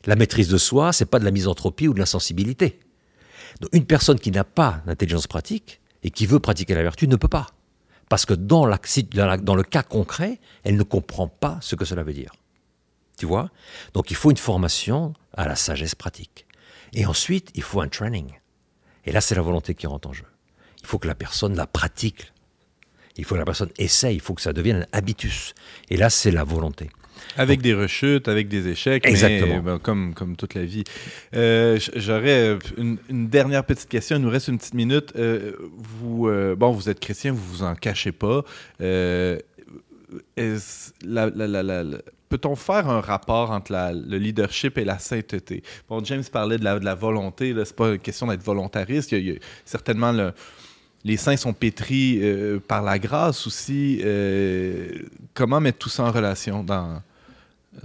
La 0.07 0.16
maîtrise 0.16 0.48
de 0.48 0.59
soi, 0.59 0.92
c'est 0.92 1.07
pas 1.07 1.18
de 1.18 1.24
la 1.24 1.31
misanthropie 1.31 1.88
ou 1.88 1.94
de 1.94 1.98
l'insensibilité. 1.98 2.79
Donc, 3.61 3.70
une 3.72 3.85
personne 3.85 4.18
qui 4.18 4.31
n'a 4.31 4.44
pas 4.44 4.83
d'intelligence 4.87 5.27
pratique 5.27 5.81
et 6.03 6.11
qui 6.11 6.27
veut 6.27 6.38
pratiquer 6.38 6.74
la 6.74 6.83
vertu 6.83 7.09
ne 7.09 7.16
peut 7.16 7.29
pas. 7.29 7.46
Parce 8.09 8.25
que 8.25 8.35
dans, 8.35 8.64
le 8.64 9.62
cas 9.62 9.83
concret, 9.83 10.40
elle 10.64 10.77
ne 10.77 10.83
comprend 10.83 11.29
pas 11.29 11.59
ce 11.61 11.77
que 11.77 11.85
cela 11.85 12.03
veut 12.03 12.12
dire. 12.12 12.33
Tu 13.18 13.27
vois? 13.27 13.51
Donc 13.94 14.11
il 14.11 14.16
faut 14.16 14.31
une 14.31 14.37
formation 14.37 15.14
à 15.35 15.47
la 15.47 15.57
sagesse 15.57 15.94
pratique. 15.94 16.47
Et 16.92 17.05
ensuite, 17.07 17.51
il 17.55 17.62
faut 17.62 17.81
un 17.81 17.88
training. 17.88 18.33
Et 19.05 19.12
là, 19.12 19.21
c'est 19.21 19.35
la 19.35 19.42
volonté 19.42 19.75
qui 19.75 19.87
rentre 19.87 20.09
en 20.09 20.12
jeu. 20.12 20.25
Il 20.81 20.87
faut 20.87 20.99
que 20.99 21.09
la 21.09 21.14
personne 21.14 21.57
la 21.57 21.66
pratique. 21.66 22.33
Il 23.16 23.25
faut 23.25 23.35
que 23.35 23.40
la 23.40 23.44
personne 23.44 23.71
essaye. 23.79 24.14
Il 24.14 24.21
faut 24.21 24.35
que 24.35 24.42
ça 24.42 24.53
devienne 24.53 24.87
un 24.92 24.99
habitus. 24.99 25.55
Et 25.90 25.97
là, 25.97 26.09
c'est 26.09 26.31
la 26.31 26.44
volonté. 26.44 26.90
Avec 27.37 27.61
des 27.61 27.74
rechutes, 27.74 28.28
avec 28.28 28.48
des 28.48 28.68
échecs, 28.68 29.04
mais, 29.04 29.11
Exactement. 29.11 29.61
ben, 29.61 29.78
comme, 29.78 30.14
comme 30.14 30.37
toute 30.37 30.54
la 30.54 30.64
vie. 30.64 30.85
Euh, 31.35 31.78
J'aurais 31.96 32.48
euh, 32.54 32.59
une, 32.76 32.98
une 33.09 33.28
dernière 33.28 33.64
petite 33.64 33.88
question. 33.88 34.16
Il 34.16 34.22
nous 34.22 34.31
reste 34.31 34.48
une 34.48 34.59
petite 34.59 34.74
minute. 34.74 35.12
Euh, 35.16 35.52
vous, 35.76 36.28
euh, 36.28 36.54
bon, 36.57 36.70
vous 36.70 36.88
êtes 36.88 37.00
chrétien, 37.00 37.33
vous 37.33 37.44
vous 37.44 37.62
en 37.62 37.74
cachez 37.74 38.12
pas. 38.12 38.42
La- 41.04 41.31
la- 41.35 41.62
la- 41.62 41.98
Peut-on 42.28 42.57
faire 42.57 42.90
un 42.90 43.00
rapport 43.00 43.50
entre 43.52 43.72
le 43.72 44.18
leadership 44.18 44.76
et 44.76 44.85
la 44.85 44.98
sainteté? 44.98 45.62
Bon, 45.88 46.04
James 46.04 46.22
parlait 46.31 46.59
de 46.59 46.64
la, 46.64 46.78
de 46.78 46.90
volonté. 47.00 47.52
Ce 47.52 47.59
n'est 47.59 47.64
pas 47.74 47.88
une 47.92 47.98
question 47.98 48.26
d'être 48.26 48.42
volontariste. 48.42 49.12
Il 49.12 49.14
y 49.14 49.18
a, 49.18 49.20
il 49.20 49.28
y 49.35 49.37
a 49.37 49.40
certainement 49.64 50.12
le, 50.12 50.33
les 51.04 51.16
saints 51.16 51.38
sont 51.38 51.54
pétris 51.54 52.18
euh, 52.20 52.59
par 52.61 52.83
la 52.83 52.98
grâce 52.98 53.46
aussi. 53.46 54.00
Euh, 54.04 54.90
comment 55.33 55.59
mettre 55.59 55.78
tout 55.78 55.88
ça 55.88 56.02
en 56.04 56.11
relation 56.12 56.62
dans, 56.62 57.00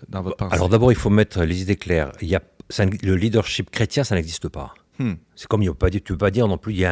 dans 0.10 0.22
votre 0.22 0.38
pensée? 0.38 0.54
Alors 0.56 0.70
d'abord, 0.70 0.92
il 0.92 0.98
faut 0.98 1.10
mettre 1.10 1.44
les 1.44 1.62
idées 1.62 1.76
claires. 1.76 2.12
Il 2.22 2.28
y 2.28 2.36
a, 2.36 2.42
ça- 2.70 2.86
le 2.86 3.16
leadership 3.16 3.70
chrétien, 3.70 4.04
ça 4.04 4.16
n'existe 4.16 4.50
pas. 4.50 4.74
Hmm. 5.00 5.14
C'est 5.36 5.48
comme 5.48 5.64
il 5.64 5.70
ne 5.70 5.90
tu 5.90 6.02
peux 6.02 6.18
pas 6.18 6.32
dire 6.32 6.48
non 6.48 6.58
plus, 6.58 6.74
il 6.74 6.80
y 6.80 6.86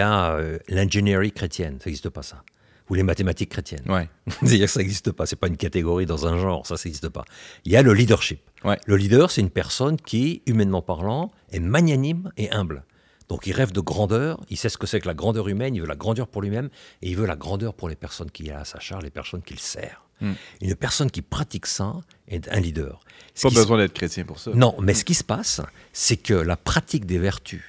a, 0.00 0.32
euh, 0.34 0.58
l'ingénierie 0.68 1.32
chrétienne, 1.32 1.78
ça 1.80 1.86
n'existe 1.86 2.10
pas 2.10 2.22
ça. 2.22 2.42
Ou 2.90 2.94
les 2.94 3.02
mathématiques 3.02 3.48
chrétiennes. 3.50 3.84
Ouais. 3.88 4.08
C'est-à-dire 4.42 4.66
que 4.66 4.72
ça 4.72 4.80
n'existe 4.80 5.12
pas, 5.12 5.24
c'est 5.24 5.36
pas 5.36 5.46
une 5.46 5.56
catégorie 5.56 6.04
dans 6.04 6.26
un 6.26 6.36
genre, 6.36 6.66
ça 6.66 6.74
n'existe 6.74 7.08
pas. 7.08 7.24
Il 7.64 7.72
y 7.72 7.76
a 7.76 7.82
le 7.82 7.94
leadership. 7.94 8.40
Ouais. 8.64 8.78
Le 8.86 8.96
leader, 8.96 9.30
c'est 9.30 9.40
une 9.40 9.50
personne 9.50 9.96
qui, 9.96 10.42
humainement 10.46 10.82
parlant, 10.82 11.30
est 11.50 11.60
magnanime 11.60 12.30
et 12.36 12.50
humble. 12.50 12.84
Donc 13.28 13.46
il 13.46 13.52
rêve 13.52 13.72
de 13.72 13.80
grandeur, 13.80 14.40
il 14.50 14.58
sait 14.58 14.68
ce 14.68 14.76
que 14.76 14.86
c'est 14.86 15.00
que 15.00 15.08
la 15.08 15.14
grandeur 15.14 15.48
humaine, 15.48 15.74
il 15.74 15.80
veut 15.80 15.86
la 15.86 15.96
grandeur 15.96 16.28
pour 16.28 16.42
lui-même, 16.42 16.68
et 17.00 17.08
il 17.08 17.16
veut 17.16 17.24
la 17.24 17.36
grandeur 17.36 17.72
pour 17.72 17.88
les 17.88 17.96
personnes 17.96 18.30
qu'il 18.30 18.50
a 18.52 18.60
à 18.60 18.64
sa 18.66 18.78
charge, 18.78 19.04
les 19.04 19.10
personnes 19.10 19.40
qu'il 19.42 19.58
sert. 19.58 20.02
Hmm. 20.22 20.34
Une 20.60 20.74
personne 20.76 21.10
qui 21.10 21.20
pratique 21.22 21.66
ça 21.66 21.94
est 22.28 22.48
un 22.48 22.60
leader. 22.60 23.00
Ce 23.34 23.42
Pas 23.42 23.50
se- 23.50 23.54
besoin 23.56 23.78
d'être 23.78 23.92
chrétien 23.92 24.24
pour 24.24 24.38
ça. 24.38 24.52
non, 24.54 24.74
mais 24.80 24.94
ce 24.94 25.04
qui 25.04 25.14
se 25.14 25.24
passe, 25.24 25.60
c'est 25.92 26.16
que 26.16 26.34
la 26.34 26.56
pratique 26.56 27.04
des 27.06 27.18
vertus 27.18 27.62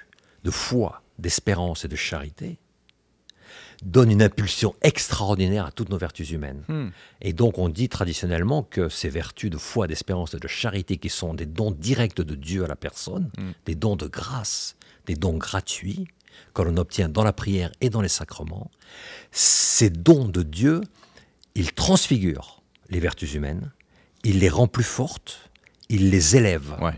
de 0.43 0.51
foi, 0.51 1.01
d'espérance 1.19 1.83
et 1.85 1.87
de 1.87 1.95
charité 1.95 2.57
donne 3.83 4.11
une 4.11 4.21
impulsion 4.21 4.73
extraordinaire 4.81 5.65
à 5.65 5.71
toutes 5.71 5.89
nos 5.89 5.97
vertus 5.97 6.31
humaines. 6.31 6.63
Hmm. 6.69 6.89
Et 7.21 7.33
donc 7.33 7.57
on 7.57 7.67
dit 7.69 7.89
traditionnellement 7.89 8.63
que 8.63 8.87
ces 8.87 9.09
vertus 9.09 9.49
de 9.49 9.57
foi, 9.57 9.87
d'espérance 9.87 10.33
et 10.33 10.39
de 10.39 10.47
charité 10.47 10.97
qui 10.97 11.09
sont 11.09 11.33
des 11.33 11.45
dons 11.45 11.71
directs 11.71 12.15
de 12.21 12.35
Dieu 12.35 12.63
à 12.63 12.67
la 12.67 12.75
personne, 12.77 13.29
des 13.65 13.75
dons 13.75 13.95
de 13.97 14.07
grâce, 14.07 14.75
des 15.05 15.15
dons 15.15 15.37
gratuits 15.37 16.07
que 16.53 16.61
l'on 16.61 16.77
obtient 16.77 17.09
dans 17.09 17.23
la 17.23 17.33
prière 17.33 17.71
et 17.81 17.89
dans 17.89 18.01
les 18.01 18.07
sacrements, 18.09 18.71
ces 19.31 19.89
dons 19.89 20.27
de 20.29 20.43
Dieu, 20.43 20.81
ils 21.55 21.71
transfigurent 21.73 22.61
les 22.89 22.99
vertus 22.99 23.33
humaines, 23.33 23.71
il 24.23 24.39
les 24.39 24.49
rend 24.49 24.67
plus 24.67 24.83
fortes 24.83 25.49
il 25.89 26.09
les 26.09 26.35
élève. 26.37 26.75
Ouais. 26.81 26.97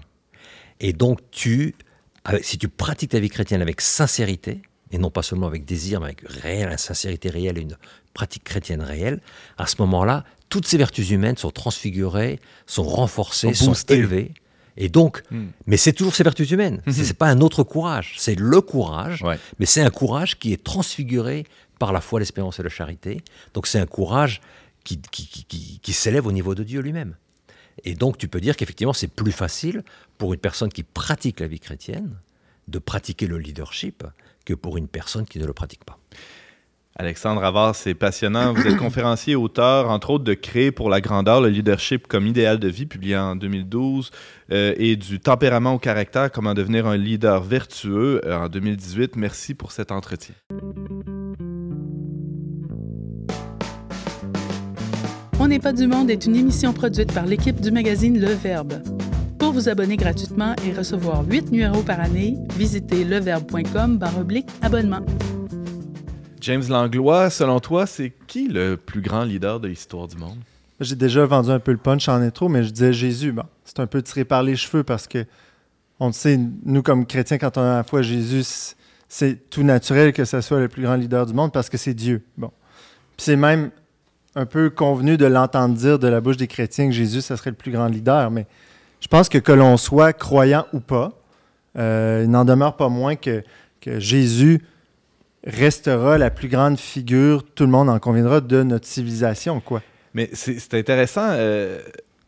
Et 0.80 0.94
donc, 0.94 1.20
tu, 1.32 1.76
avec- 2.24 2.46
si 2.46 2.58
tu 2.58 2.70
pratiques 2.70 3.12
ta 3.12 3.20
vie 3.20 3.30
chrétienne 3.30 3.62
avec 3.62 3.82
sincérité, 3.82 4.62
et 4.92 4.98
non 4.98 5.10
pas 5.10 5.24
seulement 5.24 5.48
avec 5.48 5.66
désir, 5.66 6.00
mais 6.00 6.06
avec 6.08 6.22
réelle 6.28 6.78
sincérité 6.80 7.30
réelle 7.30 7.58
et 7.58 7.62
une 7.62 7.76
pratique 8.14 8.44
chrétienne 8.46 8.82
réelle, 8.82 9.22
à 9.58 9.66
ce 9.68 9.76
moment-là, 9.80 10.24
toutes 10.50 10.66
ces 10.68 10.78
vertus 10.78 11.10
humaines 11.10 11.36
sont 11.36 11.50
transfigurées, 11.52 12.40
sont 12.68 12.84
renforcées, 12.84 13.54
Sont 13.54 13.74
élevées. 13.90 14.34
Et 14.78 14.88
donc, 14.88 15.24
Hmm. 15.32 15.48
mais 15.66 15.78
c'est 15.78 15.92
toujours 15.94 16.14
ces 16.16 16.24
vertus 16.24 16.52
humaines. 16.52 16.82
C'est 16.86 17.04
c'est 17.06 17.14
pas 17.18 17.28
un 17.28 17.42
autre 17.42 17.64
courage, 17.64 18.16
c'est 18.18 18.36
le 18.38 18.62
courage, 18.62 19.24
Ouais. 19.24 19.40
mais 19.60 19.66
c'est 19.66 19.82
un 19.82 19.90
courage 19.90 20.38
qui 20.38 20.54
est 20.54 20.64
transfiguré 20.64 21.46
par 21.80 21.94
la 21.94 22.02
foi, 22.02 22.20
l'espérance 22.20 22.60
et 22.60 22.64
la 22.64 22.70
charité. 22.70 23.22
Donc 23.54 23.68
c'est 23.68 23.80
un 23.80 23.86
courage 23.86 24.42
qui, 24.84 25.00
qui, 25.12 25.80
qui- 25.82 25.94
s'élève 25.94 26.28
au 26.28 26.32
niveau 26.32 26.54
de 26.56 26.64
Dieu 26.64 26.82
lui-même. 26.82 27.16
Et 27.84 27.96
donc 27.96 28.18
tu 28.18 28.28
peux 28.28 28.40
dire 28.40 28.56
qu'effectivement 28.56 28.94
c'est 28.94 29.08
plus 29.08 29.32
facile 29.32 29.84
pour 30.18 30.34
une 30.34 30.40
personne 30.40 30.70
qui 30.70 30.84
pratique 30.84 31.40
la 31.40 31.48
vie 31.48 31.60
chrétienne 31.60 32.16
de 32.68 32.80
pratiquer 32.80 33.28
le 33.28 33.38
leadership 33.38 34.04
que 34.46 34.54
pour 34.54 34.78
une 34.78 34.88
personne 34.88 35.26
qui 35.26 35.40
ne 35.40 35.46
le 35.46 35.54
pratique 35.54 35.84
pas. 35.84 35.98
Alexandre 36.98 37.44
Avard, 37.44 37.76
c'est 37.76 37.94
passionnant. 37.94 38.54
Vous 38.54 38.66
êtes 38.66 38.78
conférencier, 38.78 39.36
auteur, 39.36 39.90
entre 39.90 40.12
autres, 40.12 40.24
de 40.24 40.34
Créer 40.34 40.72
pour 40.72 40.90
la 40.90 41.02
grandeur, 41.02 41.42
le 41.42 41.50
leadership 41.50 42.08
comme 42.08 42.26
idéal 42.26 42.58
de 42.58 42.70
vie, 42.70 42.86
publié 42.86 43.18
en 43.18 43.36
2012, 43.36 44.12
euh, 44.52 44.74
et 44.78 44.96
du 44.96 45.20
tempérament 45.20 45.74
au 45.74 45.78
caractère, 45.80 46.32
comment 46.32 46.54
devenir 46.54 46.88
un 46.88 46.96
leader 46.96 47.44
vertueux 47.44 48.22
euh, 48.24 48.38
en 48.46 48.48
2018. 48.48 49.18
Merci 49.18 49.56
pour 49.56 49.74
cet 49.74 49.92
entretien. 49.92 50.36
On 55.46 55.48
n'est 55.48 55.60
pas 55.60 55.74
du 55.74 55.86
monde 55.86 56.10
est 56.10 56.26
une 56.26 56.36
émission 56.36 56.74
produite 56.74 57.14
par 57.14 57.28
l'équipe 57.28 57.62
du 57.62 57.70
magazine 57.70 58.20
Le 58.20 58.34
Verbe. 58.34 58.82
Pour 59.38 59.52
vous 59.52 59.70
abonner 59.70 59.96
gratuitement 59.96 60.56
et 60.66 60.74
recevoir 60.74 61.24
8 61.24 61.52
numéros 61.52 61.84
par 61.84 62.00
année, 62.00 62.36
visitez 62.58 63.04
leverbe.com 63.04 64.00
oblique 64.20 64.48
abonnement. 64.64 65.02
James 66.42 66.64
Langlois, 66.68 67.30
selon 67.30 67.60
toi, 67.60 67.86
c'est 67.86 68.12
qui 68.26 68.48
le 68.48 68.76
plus 68.76 69.02
grand 69.02 69.24
leader 69.24 69.60
de 69.60 69.68
l'histoire 69.68 70.08
du 70.08 70.18
monde? 70.18 70.40
J'ai 70.80 70.96
déjà 70.96 71.28
vendu 71.28 71.52
un 71.52 71.60
peu 71.60 71.74
le 71.74 71.78
punch 71.78 72.10
en 72.10 72.16
intro, 72.22 72.50
mais 72.50 72.64
je 72.64 72.72
disais 72.72 72.92
Jésus. 72.92 73.32
Bon, 73.32 73.46
c'est 73.66 73.80
un 73.80 73.86
peu 73.86 74.02
tiré 74.02 74.26
par 74.26 74.42
les 74.42 74.56
cheveux 74.56 74.84
parce 74.84 75.06
que 75.08 75.26
on 76.00 76.08
le 76.08 76.14
sait, 76.14 76.40
nous 76.66 76.82
comme 76.82 77.06
chrétiens, 77.06 77.38
quand 77.38 77.56
on 77.60 77.62
a 77.62 77.76
la 77.76 77.84
foi 77.84 78.02
Jésus, 78.02 78.74
c'est 79.08 79.48
tout 79.52 79.62
naturel 79.62 80.12
que 80.12 80.26
ce 80.26 80.42
soit 80.42 80.60
le 80.60 80.70
plus 80.70 80.82
grand 80.82 80.96
leader 80.96 81.28
du 81.28 81.34
monde 81.34 81.52
parce 81.52 81.70
que 81.70 81.78
c'est 81.78 81.94
Dieu. 81.94 82.24
Bon. 82.36 82.50
Puis 83.16 83.26
c'est 83.26 83.36
même 83.36 83.70
un 84.36 84.46
peu 84.46 84.70
convenu 84.70 85.18
de 85.18 85.26
l'entendre 85.26 85.76
dire 85.76 85.98
de 85.98 86.08
la 86.08 86.22
bouche 86.22 86.38
des 86.38 86.48
chrétiens 86.48 86.88
que 86.88 86.94
Jésus, 86.94 87.22
ça 87.22 87.38
serait 87.38 87.52
le 87.52 87.56
plus 87.56 87.72
grand 87.72 87.88
leader. 87.88 88.32
Mais 88.32 88.46
je 89.00 89.08
pense 89.08 89.30
que 89.30 89.38
que 89.38 89.52
l'on 89.52 89.78
soit 89.78 90.14
croyant 90.14 90.66
ou 90.74 90.80
pas, 90.80 91.14
euh, 91.78 92.22
il 92.26 92.30
n'en 92.30 92.46
demeure 92.46 92.76
pas 92.76 92.90
moins 92.90 93.16
que, 93.16 93.44
Jésus 94.00 94.64
restera 95.46 96.18
la 96.18 96.32
plus 96.32 96.48
grande 96.48 96.80
figure, 96.80 97.44
tout 97.44 97.66
le 97.66 97.70
monde 97.70 97.88
en 97.88 98.00
conviendra, 98.00 98.42
de 98.42 98.64
notre 98.64 98.88
civilisation, 98.88 99.60
quoi. 99.60 99.84
Mais 100.16 100.32
c'est 100.34 100.74
intéressant. 100.74 101.28
euh, 101.34 101.80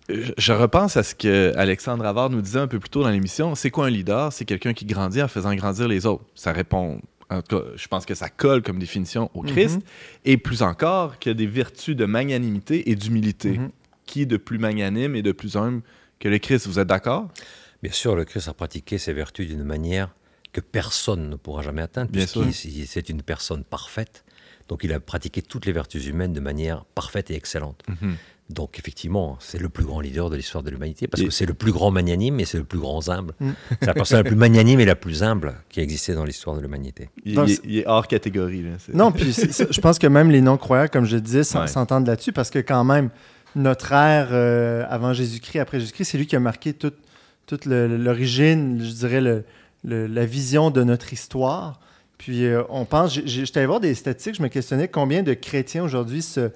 je, 0.07 0.53
repense 0.53 0.97
à 0.97 1.03
ce 1.03 1.15
que 1.15 1.51
Alexandre 1.57 2.05
Avard 2.05 2.29
nous 2.29 2.41
disait 2.41 2.59
un 2.59 2.67
peu 2.67 2.77
plus 2.77 2.91
tôt 2.91 3.01
dans 3.01 3.09
l'émission. 3.09 3.55
C'est 3.55 3.71
quoi 3.71 3.87
un 3.87 3.89
leader? 3.89 4.31
C'est 4.31 4.45
quelqu'un 4.45 4.73
qui 4.73 4.85
grandit 4.85 5.23
en 5.23 5.27
faisant 5.27 5.55
grandir 5.55 5.87
les 5.87 6.05
autres. 6.05 6.25
Ça 6.35 6.51
répond. 6.51 7.01
En 7.29 7.41
tout 7.41 7.57
cas, 7.59 7.65
je 7.75 7.87
pense 7.87 8.05
que 8.05 8.15
ça 8.15 8.29
colle 8.29 8.61
comme 8.61 8.79
définition 8.79 9.29
au 9.33 9.41
Christ. 9.41 9.75
Mhm. 9.77 9.81
Et 10.25 10.37
plus 10.37 10.61
encore, 10.61 11.19
qu'il 11.19 11.29
y 11.31 11.31
a 11.31 11.33
des 11.35 11.47
vertus 11.47 11.95
de 11.95 12.05
magnanimité 12.05 12.89
et 12.89 12.95
d'humilité. 12.95 13.57
Mhm. 13.57 13.71
Qui 14.05 14.21
est 14.21 14.25
de 14.25 14.37
plus 14.37 14.57
magnanime 14.59 15.15
et 15.15 15.21
de 15.21 15.33
plus 15.33 15.57
humble 15.57 15.81
que 16.19 16.29
le 16.29 16.37
Christ? 16.39 16.67
Vous 16.67 16.79
êtes 16.79 16.87
d'accord? 16.87 17.27
Bien 17.83 17.91
sûr, 17.91 18.15
le 18.15 18.23
Christ 18.23 18.47
a 18.47 18.53
pratiqué 18.53 18.97
ses 18.97 19.11
vertus 19.13 19.47
d'une 19.47 19.63
manière 19.63 20.15
que 20.53 20.61
personne 20.61 21.29
ne 21.29 21.35
pourra 21.35 21.61
jamais 21.61 21.81
atteindre, 21.81 22.09
puisqu'il 22.11 22.49
il- 22.79 22.87
c'est 22.87 23.09
une 23.09 23.21
personne 23.21 23.63
parfaite. 23.65 24.23
Donc 24.69 24.83
il 24.83 24.91
a 24.93 24.99
pratiqué 24.99 25.41
toutes 25.41 25.65
les 25.65 25.71
vertus 25.73 26.07
humaines 26.07 26.33
de 26.33 26.39
manière 26.39 26.85
parfaite 26.95 27.29
et 27.31 27.35
excellente. 27.35 27.83
Mhm. 28.01 28.15
Donc 28.49 28.79
effectivement, 28.79 29.35
c'est 29.41 29.59
le 29.59 29.67
plus 29.67 29.83
grand 29.83 29.99
leader 29.99 30.29
de 30.29 30.37
l'histoire 30.37 30.63
de 30.63 30.69
l'humanité, 30.69 31.07
parce 31.07 31.21
Et- 31.21 31.25
que 31.25 31.31
c'est 31.31 31.45
le 31.45 31.53
plus 31.53 31.73
grand 31.73 31.91
magnanime 31.91 32.39
et 32.39 32.45
c'est 32.45 32.57
le 32.57 32.63
plus 32.63 32.79
grand 32.79 33.09
humble. 33.09 33.33
Mm. 33.41 33.49
C'est 33.81 33.85
la 33.87 33.93
personne 33.93 34.17
la 34.19 34.23
plus 34.23 34.37
magnanime 34.37 34.79
et 34.79 34.85
la 34.85 34.95
plus 34.95 35.21
humble 35.21 35.55
qui 35.69 35.81
a 35.81 35.83
existé 35.83 36.13
dans 36.13 36.23
l'histoire 36.23 36.55
de 36.55 36.61
l'humanité. 36.61 37.09
Il, 37.25 37.37
est, 37.39 37.61
il 37.65 37.77
est 37.79 37.87
hors 37.87 38.07
catégorie. 38.07 38.63
là. 38.63 38.69
C'est- 38.79 38.93
Non, 38.93 39.11
puis 39.11 39.33
je 39.33 39.81
pense 39.81 39.99
que 39.99 40.07
même 40.07 40.31
les 40.31 40.39
non-croyants, 40.41 40.87
comme 40.87 41.05
je 41.05 41.17
disais, 41.17 41.39
Ouais. 41.57 41.67
s'entendent 41.67 42.07
là-dessus 42.07 42.31
parce 42.31 42.49
que 42.49 42.59
quand 42.59 42.85
même, 42.85 43.09
notre 43.55 43.91
ère 43.91 44.29
euh, 44.31 44.85
avant 44.89 45.11
Jésus-Christ, 45.13 45.59
après 45.59 45.79
Jésus-Christ, 45.81 46.05
c'est 46.11 46.17
lui 46.17 46.27
qui 46.27 46.35
a 46.35 46.39
marqué 46.39 46.71
toute, 46.73 46.95
toute 47.47 47.65
l'origine, 47.65 48.79
je 48.83 48.91
dirais, 48.91 49.21
le- 49.21 49.43
le- 49.83 50.07
la 50.07 50.25
vision 50.25 50.69
de 50.71 50.83
notre 50.83 51.11
histoire. 51.13 51.79
Puis 52.17 52.45
euh, 52.45 52.63
on 52.69 52.85
pense, 52.85 53.13
j'étais 53.25 53.59
allé 53.59 53.67
voir 53.67 53.79
des 53.79 53.93
statistiques, 53.93 54.35
je 54.35 54.41
me 54.41 54.47
questionnais 54.47 54.87
combien 54.87 55.21
de 55.23 55.33
chrétiens 55.33 55.83
aujourd'hui 55.83 56.21
se- 56.21 56.49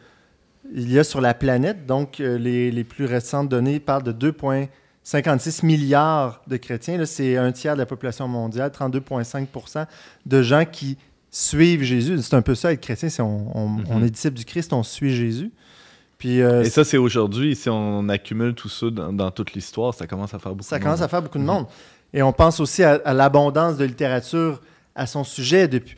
il 0.73 0.91
y 0.91 0.97
a 0.99 1.03
sur 1.03 1.21
la 1.21 1.34
planète. 1.34 1.86
Donc 1.86 2.19
euh, 2.19 2.38
les, 2.38 2.71
les 2.71 2.84
plus 2.84 3.05
récentes 3.05 3.49
données 3.49 3.79
parlent 3.79 4.03
de 4.03 4.12
2,56 5.05 5.65
milliards 5.65 6.41
de 6.47 6.57
chrétiens. 6.57 7.03
C'est 7.05 7.38
un 7.38 7.51
tiers 7.51 7.73
de 7.73 7.79
la 7.79 7.86
population 7.86 8.27
mondiale, 8.27 8.71
32,5% 8.71 9.86
de 10.25 10.41
gens 10.41 10.65
qui 10.65 10.97
suivent 11.29 11.84
Jésus. 11.84 12.17
C'est 12.21 12.36
un 12.36 12.41
peu 12.41 12.55
ça, 12.55 12.73
être 12.73 12.81
chrétien. 12.81 13.10
C'est 13.10 13.21
on, 13.21 13.57
on- 13.57 13.69
Mhm. 13.69 13.86
on 13.89 14.03
est 14.03 14.10
disciple 14.10 14.36
du 14.38 14.45
Christ, 14.45 14.73
on 14.73 14.84
suit 14.84 15.15
Jésus. 15.15 15.51
Puis 16.17 16.41
euh, 16.41 16.62
Et 16.63 16.69
ça, 16.69 16.84
c'est 16.84 16.97
aujourd'hui. 16.97 17.55
Si 17.55 17.69
on 17.69 18.07
accumule 18.10 18.53
tout 18.53 18.69
ça 18.69 18.89
dans, 18.91 19.12
dans 19.12 19.31
toute 19.31 19.53
l'histoire, 19.53 19.93
ça 19.93 20.05
commence 20.07 20.34
à 20.34 20.39
faire 20.39 20.51
beaucoup 20.53 20.67
ça 20.69 20.77
de 20.77 20.84
commence 20.84 20.99
monde. 20.99 21.05
à 21.05 21.10
faire 21.10 21.21
beaucoup 21.21 21.39
de 21.39 21.43
monde. 21.43 21.65
Et 22.13 22.21
on 22.21 22.34
pense 22.34 22.60
aussi 22.60 22.84
à, 22.84 23.01
à 23.05 23.13
l'abondance 23.13 23.77
de 23.77 23.86
littérature 23.86 24.62
à 24.93 25.07
son 25.07 25.23
sujet, 25.23 25.67
depuis 25.69 25.95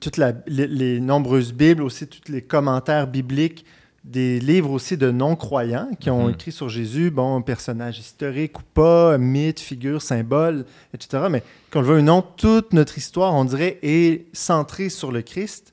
toutes 0.00 0.16
les, 0.16 0.32
les 0.66 1.00
nombreuses 1.00 1.52
Bibles, 1.52 1.82
aussi 1.82 2.06
tous 2.06 2.32
les 2.32 2.42
commentaires 2.42 3.06
bibliques, 3.06 3.64
des 4.04 4.38
livres 4.38 4.70
aussi 4.70 4.98
de 4.98 5.10
non-croyants 5.10 5.88
qui 5.98 6.10
ont 6.10 6.26
Mhm. 6.26 6.34
écrit 6.34 6.52
sur 6.52 6.68
Jésus, 6.68 7.10
bon, 7.10 7.40
personnage 7.40 7.98
historique 7.98 8.58
ou 8.58 8.62
pas, 8.74 9.16
mythe, 9.16 9.60
figure, 9.60 10.02
symbole, 10.02 10.66
etc. 10.92 11.24
Mais 11.30 11.42
qu'on 11.72 11.80
le 11.80 11.86
veuille 11.86 12.02
ou 12.02 12.04
non, 12.04 12.22
toute 12.22 12.74
notre 12.74 12.98
histoire, 12.98 13.32
on 13.34 13.46
dirait, 13.46 13.78
est 13.82 14.26
centrée 14.34 14.90
sur 14.90 15.10
le 15.10 15.22
Christ. 15.22 15.72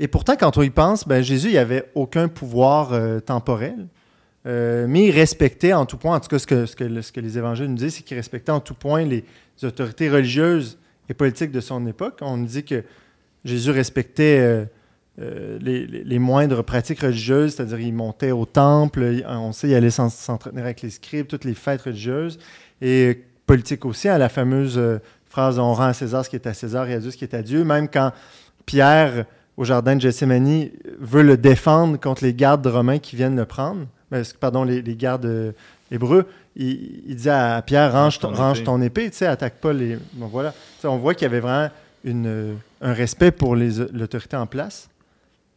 Et 0.00 0.08
pourtant, 0.08 0.34
quand 0.38 0.56
on 0.56 0.62
y 0.62 0.70
pense, 0.70 1.06
ben, 1.06 1.22
Jésus, 1.22 1.48
il 1.48 1.54
n'avait 1.54 1.90
aucun 1.94 2.28
pouvoir 2.28 2.92
euh, 2.94 3.20
temporel. 3.20 3.86
Euh, 4.46 4.86
mais 4.88 5.06
il 5.06 5.10
respectait 5.10 5.72
en 5.72 5.86
tout 5.86 5.96
point, 5.96 6.16
en 6.16 6.20
tout 6.20 6.28
cas 6.28 6.38
ce 6.38 6.46
que, 6.46 6.66
ce 6.66 6.76
que, 6.76 7.02
ce 7.02 7.12
que 7.12 7.20
les 7.20 7.36
évangiles 7.36 7.66
nous 7.66 7.74
disent, 7.76 7.96
c'est 7.96 8.02
qu'il 8.02 8.16
respectait 8.16 8.52
en 8.52 8.60
tout 8.60 8.74
point 8.74 9.04
les 9.04 9.24
autorités 9.62 10.08
religieuses 10.08 10.78
et 11.08 11.14
politiques 11.14 11.50
de 11.50 11.60
son 11.60 11.84
époque. 11.86 12.18
On 12.22 12.36
nous 12.36 12.46
dit 12.46 12.62
que 12.64 12.84
Jésus 13.44 13.72
respectait 13.72 14.38
euh, 14.40 14.64
euh, 15.20 15.58
les, 15.60 15.86
les- 15.86 16.04
les 16.04 16.18
moindres 16.18 16.62
pratiques 16.64 17.00
religieuses, 17.00 17.54
c'est-à-dire 17.54 17.80
il 17.80 17.92
montait 17.94 18.32
au 18.32 18.44
temple, 18.44 19.02
il- 19.12 19.26
on 19.28 19.52
sait 19.52 19.68
il 19.68 19.74
allait 19.74 19.90
s'en- 19.90 20.10
s'entretenir 20.10 20.64
avec 20.64 20.82
les 20.82 20.90
scribes, 20.90 21.26
toutes 21.26 21.44
les 21.44 21.54
fêtes 21.54 21.82
religieuses, 21.82 22.38
et 22.82 23.22
politique 23.46 23.84
aussi, 23.84 24.08
à 24.08 24.18
la 24.18 24.28
fameuse 24.28 24.76
euh, 24.78 24.98
phrase 25.28 25.58
on 25.58 25.72
rend 25.72 25.84
à 25.84 25.92
César 25.94 26.24
ce 26.24 26.30
qui 26.30 26.36
est 26.36 26.46
à 26.46 26.54
César 26.54 26.88
et 26.88 26.94
à 26.94 26.98
Dieu 27.00 27.10
ce 27.10 27.16
qui 27.16 27.24
est 27.24 27.34
à 27.34 27.42
Dieu, 27.42 27.64
même 27.64 27.88
quand 27.88 28.12
Pierre, 28.66 29.24
au 29.56 29.64
jardin 29.64 29.96
de 29.96 30.00
Gethsemane, 30.00 30.68
veut 30.98 31.22
le 31.22 31.36
défendre 31.36 31.98
contre 31.98 32.24
les 32.24 32.34
gardes 32.34 32.66
romains 32.66 32.98
qui 32.98 33.16
viennent 33.16 33.36
le 33.36 33.44
prendre, 33.46 33.86
pardon, 34.40 34.64
les, 34.64 34.82
les 34.82 34.96
gardes 34.96 35.24
euh, 35.26 35.52
hébreux, 35.90 36.26
il, 36.56 37.02
il 37.06 37.16
dit 37.16 37.30
à 37.30 37.62
Pierre, 37.62 37.92
range 37.92 38.18
ton, 38.18 38.32
range 38.32 38.64
ton 38.64 38.80
épée, 38.82 39.10
tu 39.10 39.18
sais, 39.18 39.26
attaque 39.26 39.54
pas 39.60 39.72
les... 39.72 39.98
Bon, 40.14 40.26
voilà. 40.26 40.52
On 40.84 40.96
voit 40.96 41.14
qu'il 41.14 41.24
y 41.24 41.30
avait 41.30 41.40
vraiment 41.40 41.70
une, 42.04 42.56
un 42.80 42.92
respect 42.92 43.30
pour 43.30 43.56
l'autorité 43.56 44.36
en 44.36 44.46
place. 44.46 44.88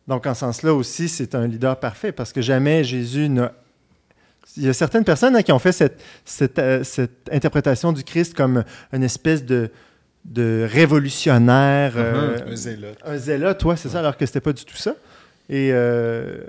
Donc, 0.09 0.25
en 0.25 0.33
ce 0.33 0.39
sens-là 0.39 0.73
aussi, 0.73 1.07
c'est 1.07 1.35
un 1.35 1.45
leader 1.45 1.79
parfait 1.79 2.11
parce 2.11 2.33
que 2.33 2.41
jamais 2.41 2.83
Jésus 2.83 3.29
n'a... 3.29 3.53
Il 4.57 4.63
y 4.63 4.67
a 4.67 4.73
certaines 4.73 5.03
personnes 5.03 5.35
hein, 5.35 5.43
qui 5.43 5.51
ont 5.51 5.59
fait 5.59 5.71
cette, 5.71 6.01
cette, 6.25 6.57
euh, 6.57 6.83
cette 6.83 7.29
interprétation 7.31 7.93
du 7.93 8.03
Christ 8.03 8.33
comme 8.33 8.63
une 8.91 9.03
espèce 9.03 9.45
de, 9.45 9.69
de 10.25 10.67
révolutionnaire, 10.67 11.93
euh, 11.95 12.39
Un 12.47 12.55
zélote. 12.55 12.97
un 13.05 13.17
zélote, 13.17 13.59
toi, 13.59 13.77
c'est 13.77 13.89
ça, 13.89 13.99
alors 13.99 14.17
que 14.17 14.25
c'était 14.25 14.41
pas 14.41 14.51
du 14.51 14.65
tout 14.65 14.75
ça. 14.75 14.95
Et 15.47 15.69
euh, 15.71 16.39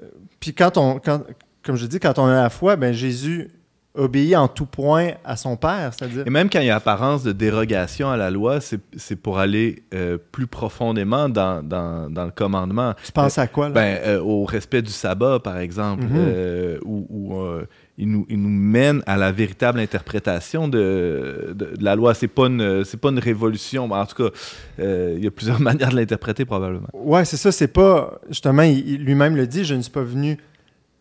puis 0.41 0.55
quand 0.55 0.79
on, 0.79 0.99
quand, 0.99 1.23
comme 1.63 1.77
je 1.77 1.85
dis, 1.85 2.01
quand 2.01 2.19
on 2.19 2.25
a 2.25 2.43
la 2.43 2.49
foi, 2.49 2.77
ben 2.77 2.95
Jésus 2.95 3.51
obéit 3.95 4.37
en 4.37 4.47
tout 4.47 4.67
point 4.67 5.11
à 5.25 5.37
son 5.37 5.57
Père, 5.57 5.93
c'est-à-dire. 5.93 6.23
Et 6.27 6.31
même 6.31 6.49
quand 6.49 6.61
il 6.61 6.67
y 6.67 6.71
a 6.71 6.77
apparence 6.77 7.25
de 7.25 7.33
dérogation 7.33 8.09
à 8.09 8.17
la 8.17 8.31
loi, 8.31 8.59
c'est 8.61 9.17
pour 9.17 9.39
aller 9.41 9.83
euh, 9.95 10.17
plus 10.31 10.47
profondément 10.47 11.29
dans, 11.29 11.61
dans, 11.63 12.09
dans 12.09 12.25
le 12.25 12.31
commandement. 12.31 12.95
Tu 13.05 13.11
penses 13.11 13.39
à 13.39 13.49
quoi 13.49 13.69
là? 13.69 13.75
Ben, 13.75 13.99
euh, 14.07 14.21
au 14.21 14.45
respect 14.45 14.83
du 14.83 14.93
sabbat, 14.93 15.41
par 15.41 15.59
exemple, 15.59 16.05
Mhm. 16.05 16.11
euh, 16.15 16.79
où, 16.85 17.07
où, 17.11 17.41
euh, 17.41 17.67
il, 17.99 18.09
nous, 18.11 18.25
il 18.31 18.41
nous 18.41 18.49
mène 18.49 19.03
à 19.07 19.17
la 19.17 19.33
véritable 19.33 19.81
interprétation 19.81 20.69
de, 20.69 21.53
de, 21.55 21.77
de 21.77 21.85
la 21.85 21.97
loi. 21.97 22.15
C'est 22.15 22.29
pas 22.29 22.47
une, 22.47 22.85
pas 23.03 23.09
une 23.11 23.19
révolution. 23.19 23.91
En 23.91 24.07
tout 24.07 24.23
cas, 24.23 24.31
euh, 24.79 25.15
il 25.19 25.25
y 25.25 25.27
a 25.27 25.31
plusieurs 25.33 25.61
manières 25.69 25.91
de 25.91 25.97
l'interpréter 25.97 26.45
probablement. 26.45 26.87
Ouais, 26.95 27.25
c'est 27.25 27.37
ça. 27.37 27.51
C'est 27.51 27.69
pas 27.69 28.21
justement, 28.29 28.63
lui-même 28.63 29.35
le 29.37 29.47
dit. 29.49 29.65
Je 29.65 29.75
ne 29.75 29.83
suis 29.83 29.91
pas 29.93 30.03
venu 30.05 30.39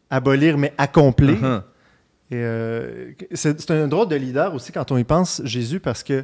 abolir, 0.10 0.58
mais 0.58 0.74
accomplir. 0.78 1.38
Mhm. 1.40 1.62
Et 2.32 2.36
euh, 2.36 3.12
c'est 3.34 3.72
un 3.72 3.88
drôle 3.88 4.08
de 4.08 4.16
leader 4.16 4.54
aussi 4.54 4.72
quand 4.72 4.92
on 4.92 4.98
y 4.98 5.04
pense, 5.04 5.42
Jésus, 5.46 5.80
parce 5.80 6.04
que 6.04 6.24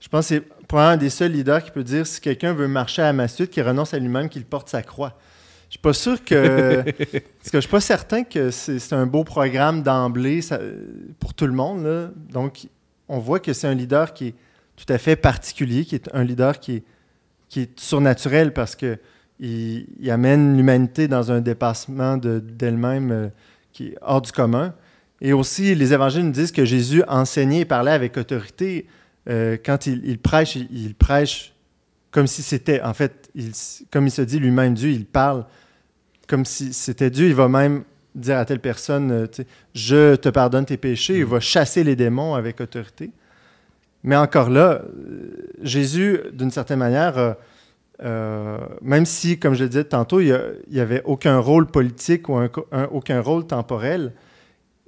je 0.00 0.08
pense 0.08 0.28
que 0.28 0.34
c'est 0.34 0.40
probablement 0.66 0.94
un 0.94 0.96
des 0.96 1.10
seuls 1.10 1.30
leaders 1.32 1.62
qui 1.62 1.70
peut 1.70 1.84
dire 1.84 2.06
si 2.06 2.20
quelqu'un 2.20 2.52
veut 2.52 2.68
marcher 2.68 3.02
à 3.02 3.12
ma 3.12 3.28
suite, 3.28 3.50
qu'il 3.50 3.62
renonce 3.62 3.94
à 3.94 3.98
lui-même, 3.98 4.28
qu'il 4.28 4.44
porte 4.44 4.68
sa 4.68 4.82
croix. 4.82 5.16
Je 5.68 5.74
suis 5.74 5.78
pas 5.80 5.92
sûr 5.92 6.22
que. 6.24 6.82
parce 6.82 7.50
que 7.50 7.58
je 7.58 7.60
suis 7.60 7.70
pas 7.70 7.80
certain 7.80 8.24
que 8.24 8.50
c'est 8.50 8.92
un 8.92 9.06
beau 9.06 9.24
programme 9.24 9.82
d'emblée 9.82 10.40
pour 11.20 11.34
tout 11.34 11.46
le 11.46 11.52
monde. 11.52 11.84
là. 11.84 12.10
Donc, 12.30 12.66
on 13.08 13.18
voit 13.18 13.40
que 13.40 13.52
c'est 13.52 13.66
un 13.66 13.74
leader 13.74 14.12
qui 14.12 14.28
est 14.28 14.34
tout 14.76 14.92
à 14.92 14.98
fait 14.98 15.16
particulier, 15.16 15.84
qui 15.84 15.94
est 15.94 16.10
un 16.12 16.24
leader 16.24 16.58
qui 16.58 16.76
est, 16.76 16.82
qui 17.48 17.60
est 17.60 17.78
surnaturel 17.78 18.52
parce 18.52 18.74
que 18.76 18.98
il, 19.40 19.86
il 20.00 20.10
amène 20.10 20.56
l'humanité 20.56 21.08
dans 21.08 21.32
un 21.32 21.40
dépassement 21.40 22.16
de- 22.16 22.40
d'elle-même 22.40 23.10
euh, 23.12 23.28
qui 23.72 23.88
est 23.88 23.98
hors 24.02 24.22
du 24.22 24.32
commun. 24.32 24.74
Et 25.26 25.32
aussi, 25.32 25.74
les 25.74 25.94
évangiles 25.94 26.22
nous 26.26 26.32
disent 26.32 26.52
que 26.52 26.66
Jésus 26.66 27.02
enseignait 27.08 27.60
et 27.60 27.64
parlait 27.64 27.92
avec 27.92 28.18
autorité. 28.18 28.86
Euh, 29.30 29.56
quand 29.64 29.86
il, 29.86 30.04
il 30.04 30.18
prêche, 30.18 30.54
il, 30.54 30.68
il 30.70 30.94
prêche 30.94 31.54
comme 32.10 32.26
si 32.26 32.42
c'était, 32.42 32.82
en 32.82 32.92
fait, 32.92 33.30
il- 33.34 33.52
comme 33.90 34.06
il 34.06 34.10
se 34.10 34.20
dit 34.20 34.38
lui-même 34.38 34.74
Dieu, 34.74 34.90
il 34.90 35.06
parle 35.06 35.46
comme 36.28 36.44
si 36.44 36.74
c'était 36.74 37.08
Dieu. 37.08 37.26
Il 37.28 37.34
va 37.34 37.48
même 37.48 37.84
dire 38.14 38.36
à 38.36 38.44
telle 38.44 38.60
personne, 38.60 39.10
euh, 39.10 39.26
je 39.74 40.14
te 40.16 40.28
pardonne 40.28 40.66
tes 40.66 40.76
péchés. 40.76 41.16
Il 41.20 41.24
va 41.24 41.40
chasser 41.40 41.84
les 41.84 41.96
démons 41.96 42.34
avec 42.34 42.60
autorité. 42.60 43.10
Mais 44.02 44.16
encore 44.16 44.50
là, 44.50 44.82
euh, 44.82 45.30
Jésus, 45.62 46.20
d'une 46.34 46.50
certaine 46.50 46.80
manière, 46.80 47.16
euh, 47.16 47.32
euh, 48.02 48.58
même 48.82 49.06
si, 49.06 49.38
comme 49.38 49.54
je 49.54 49.62
le 49.62 49.70
disais 49.70 49.84
tantôt, 49.84 50.20
il 50.20 50.38
n'y 50.70 50.80
avait 50.80 51.00
aucun 51.06 51.38
rôle 51.38 51.66
politique 51.66 52.28
ou 52.28 52.34
un- 52.36 52.50
un- 52.72 52.88
aucun 52.92 53.22
rôle 53.22 53.46
temporel, 53.46 54.12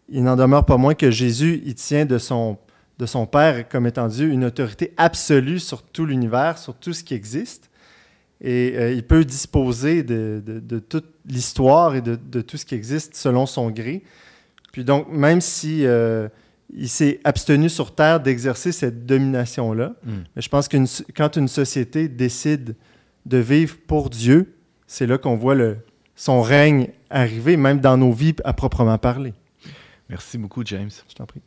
il 0.08 0.22
n'en 0.22 0.36
demeure 0.36 0.64
pas 0.64 0.76
moins 0.76 0.94
que 0.94 1.10
Jésus, 1.10 1.62
il 1.64 1.74
tient 1.74 2.04
de 2.06 2.18
son, 2.18 2.58
de 2.98 3.06
son 3.06 3.26
Père 3.26 3.68
comme 3.68 3.86
étant 3.86 4.08
Dieu 4.08 4.28
une 4.28 4.44
autorité 4.44 4.92
absolue 4.96 5.58
sur 5.58 5.82
tout 5.82 6.06
l'univers, 6.06 6.58
sur 6.58 6.74
tout 6.74 6.92
ce 6.92 7.02
qui 7.04 7.14
existe. 7.14 7.70
Et 8.42 8.74
euh, 8.76 8.92
il 8.92 9.02
peut 9.02 9.24
disposer 9.24 10.02
de, 10.02 10.42
de- 10.44 10.60
de 10.60 10.78
toute 10.78 11.06
l'histoire 11.26 11.94
et 11.96 12.02
de, 12.02 12.16
de 12.16 12.40
tout 12.42 12.56
ce 12.56 12.66
qui 12.66 12.74
existe 12.74 13.16
selon 13.16 13.46
son 13.46 13.70
gré. 13.70 14.02
Puis 14.72 14.84
donc, 14.84 15.08
même 15.10 15.40
si 15.40 15.86
euh, 15.86 16.28
il 16.76 16.88
s'est 16.88 17.18
abstenu 17.24 17.68
sur 17.70 17.94
Terre 17.94 18.20
d'exercer 18.20 18.72
cette 18.72 19.06
domination-là, 19.06 19.94
Mm. 20.04 20.10
mais 20.36 20.42
je 20.42 20.48
pense 20.50 20.68
que 20.68 20.76
quand 21.16 21.36
une 21.36 21.48
société 21.48 22.08
décide 22.08 22.76
de 23.24 23.38
vivre 23.38 23.76
pour 23.86 24.10
Dieu, 24.10 24.52
c'est 24.86 25.06
là 25.06 25.16
qu'on 25.18 25.36
voit 25.36 25.54
le, 25.54 25.78
son 26.14 26.42
règne 26.42 26.88
arriver, 27.10 27.56
même 27.56 27.80
dans 27.80 27.96
nos 27.96 28.12
vies 28.12 28.34
à 28.44 28.52
proprement 28.52 28.98
parler. 28.98 29.32
Merci 30.08 30.38
beaucoup, 30.38 30.62
James. 30.64 30.90
Je 31.08 31.14
t'en 31.14 31.26
prie. 31.26 31.42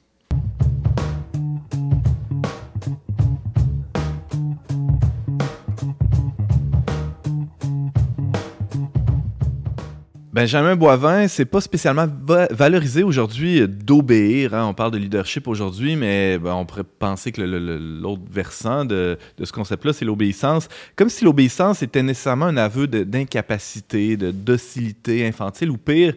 Benjamin 10.31 10.75
Boivin, 10.75 11.27
c'est 11.27 11.45
pas 11.45 11.59
spécialement 11.59 12.05
va- 12.23 12.47
valorisé 12.51 13.01
aujourd'hui 13.01 13.67
d'obéir. 13.67 14.53
hein. 14.53 14.67
On 14.67 14.75
parle 14.75 14.91
de 14.91 14.99
leadership 14.99 15.47
aujourd'hui, 15.47 15.95
mais 15.95 16.37
ben, 16.37 16.53
on 16.53 16.65
pourrait 16.65 16.83
penser 16.83 17.31
que 17.31 17.41
l'autre 17.41 18.21
versant 18.29 18.85
de, 18.85 19.17
de 19.39 19.45
ce 19.45 19.51
concept-là, 19.51 19.91
c'est 19.91 20.05
l'obéissance. 20.05 20.67
Comme 20.95 21.09
si 21.09 21.25
l'obéissance 21.25 21.81
était 21.81 22.03
nécessairement 22.03 22.45
un 22.45 22.57
aveu 22.57 22.85
de- 22.85 23.03
d'incapacité, 23.03 24.17
de, 24.17 24.29
docilité 24.29 25.25
infantile, 25.25 25.71
ou 25.71 25.77
pire, 25.77 26.13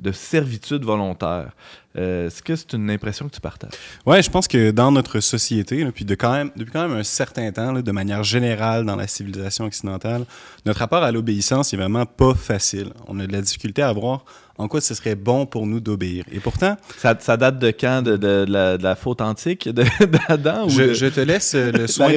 de 0.00 0.12
servitude 0.12 0.84
volontaire. 0.84 1.50
Euh, 1.98 2.28
Est-ce 2.28 2.42
que 2.42 2.54
c'est 2.56 2.72
une 2.74 2.88
impression 2.90 3.28
que 3.28 3.34
tu 3.34 3.40
partages? 3.40 3.72
Ouais, 4.06 4.22
je 4.22 4.30
pense 4.30 4.46
que 4.48 4.70
dans 4.70 4.92
notre 4.92 5.20
société, 5.20 5.82
là, 5.84 5.90
puis 5.92 6.04
de 6.04 6.14
quand 6.14 6.32
même, 6.32 6.50
depuis 6.56 6.70
quand 6.72 6.86
même 6.88 6.96
un 6.96 7.02
certain 7.02 7.50
temps, 7.50 7.72
là, 7.72 7.82
de 7.82 7.92
manière 7.92 8.22
générale 8.22 8.86
dans 8.86 8.94
la 8.96 9.06
civilisation 9.08 9.64
occidentale, 9.64 10.24
notre 10.66 10.78
rapport 10.78 11.02
à 11.02 11.10
l'obéissance 11.10 11.74
est 11.74 11.76
vraiment 11.76 12.06
pas 12.06 12.34
facile. 12.34 12.92
On 13.08 13.18
a 13.20 13.26
de 13.26 13.32
la 13.32 13.40
difficulté 13.42 13.82
à 13.82 13.92
voir 13.92 14.24
en 14.56 14.68
quoi 14.68 14.80
ce 14.80 14.94
serait 14.94 15.14
bon 15.16 15.46
pour 15.46 15.66
nous 15.66 15.80
d'obéir. 15.80 16.24
Et 16.30 16.38
pourtant, 16.38 16.76
Ça, 16.98 17.16
ça 17.18 17.36
date 17.36 17.58
de 17.58 17.70
quand? 17.70 18.02
De, 18.02 18.12
de- 18.16 18.44
de 18.44 18.52
la, 18.52 18.76
de 18.78 18.82
la 18.82 18.94
faute 18.94 19.20
antique 19.20 19.68
d'Adam? 20.28 20.68
je, 20.68 20.82
de- 20.82 20.92
je 20.94 21.06
te 21.06 21.20
laisse 21.20 21.54
euh, 21.54 21.72
le 21.72 21.86
soin 21.88 22.10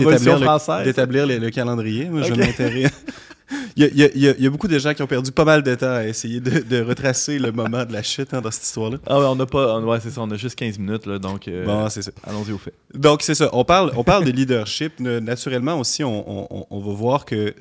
d'établir 0.84 1.26
le, 1.26 1.50
calendrier. 1.50 2.06
Moi, 2.10 2.22
je 2.22 2.32
Ok. 2.34 2.38
m'intéresse. 2.38 2.92
Il 3.76 3.84
y, 3.84 3.86
a, 3.86 3.90
il 3.90 3.98
y 3.98 4.04
a- 4.04 4.10
il 4.14 4.22
y 4.22 4.28
a- 4.30 4.36
il 4.38 4.44
y 4.44 4.48
a 4.48 4.50
beaucoup 4.50 4.68
de 4.68 4.78
gens 4.78 4.94
qui 4.94 5.02
ont 5.02 5.08
perdu 5.08 5.32
pas 5.32 5.46
mal 5.46 5.64
de 5.64 5.74
temps 5.76 5.94
à 5.96 6.06
essayer 6.06 6.40
de, 6.40 6.60
de 6.60 6.82
retracer 6.82 7.40
le 7.40 7.52
moment 7.52 7.86
de 7.86 7.92
la 7.94 8.04
chute 8.04 8.34
hein, 8.34 8.42
dans 8.42 8.52
cette 8.52 8.64
histoire-là. 8.64 8.98
Ah 9.08 9.20
ouais, 9.20 9.26
on 9.26 9.36
n'a 9.36 9.46
pas... 9.48 9.78
on- 9.80 9.84
ouais, 9.90 10.00
c'est 10.02 10.12
ça, 10.12 10.22
on 10.22 10.30
a 10.32 10.38
juste 10.38 10.56
15 10.56 10.78
minutes, 10.80 11.06
là, 11.08 11.18
donc 11.20 11.48
euh, 11.48 11.66
Bon, 11.66 11.90
c'est 11.90 12.02
ça. 12.04 12.12
allons-y 12.24 12.52
au 12.52 12.58
fait. 12.60 12.74
Donc, 12.94 13.22
c'est 13.24 13.36
ça. 13.36 13.50
On 13.54 13.64
parle, 13.66 13.92
on 13.96 14.04
parle 14.04 14.26
de 14.26 14.32
leadership. 14.32 15.00
Naturellement 15.00 15.80
aussi, 15.80 16.04
on, 16.04 16.54
on- 16.54 16.68
on 16.70 16.80
va 16.80 16.94
voir 16.94 17.26
que 17.26 17.54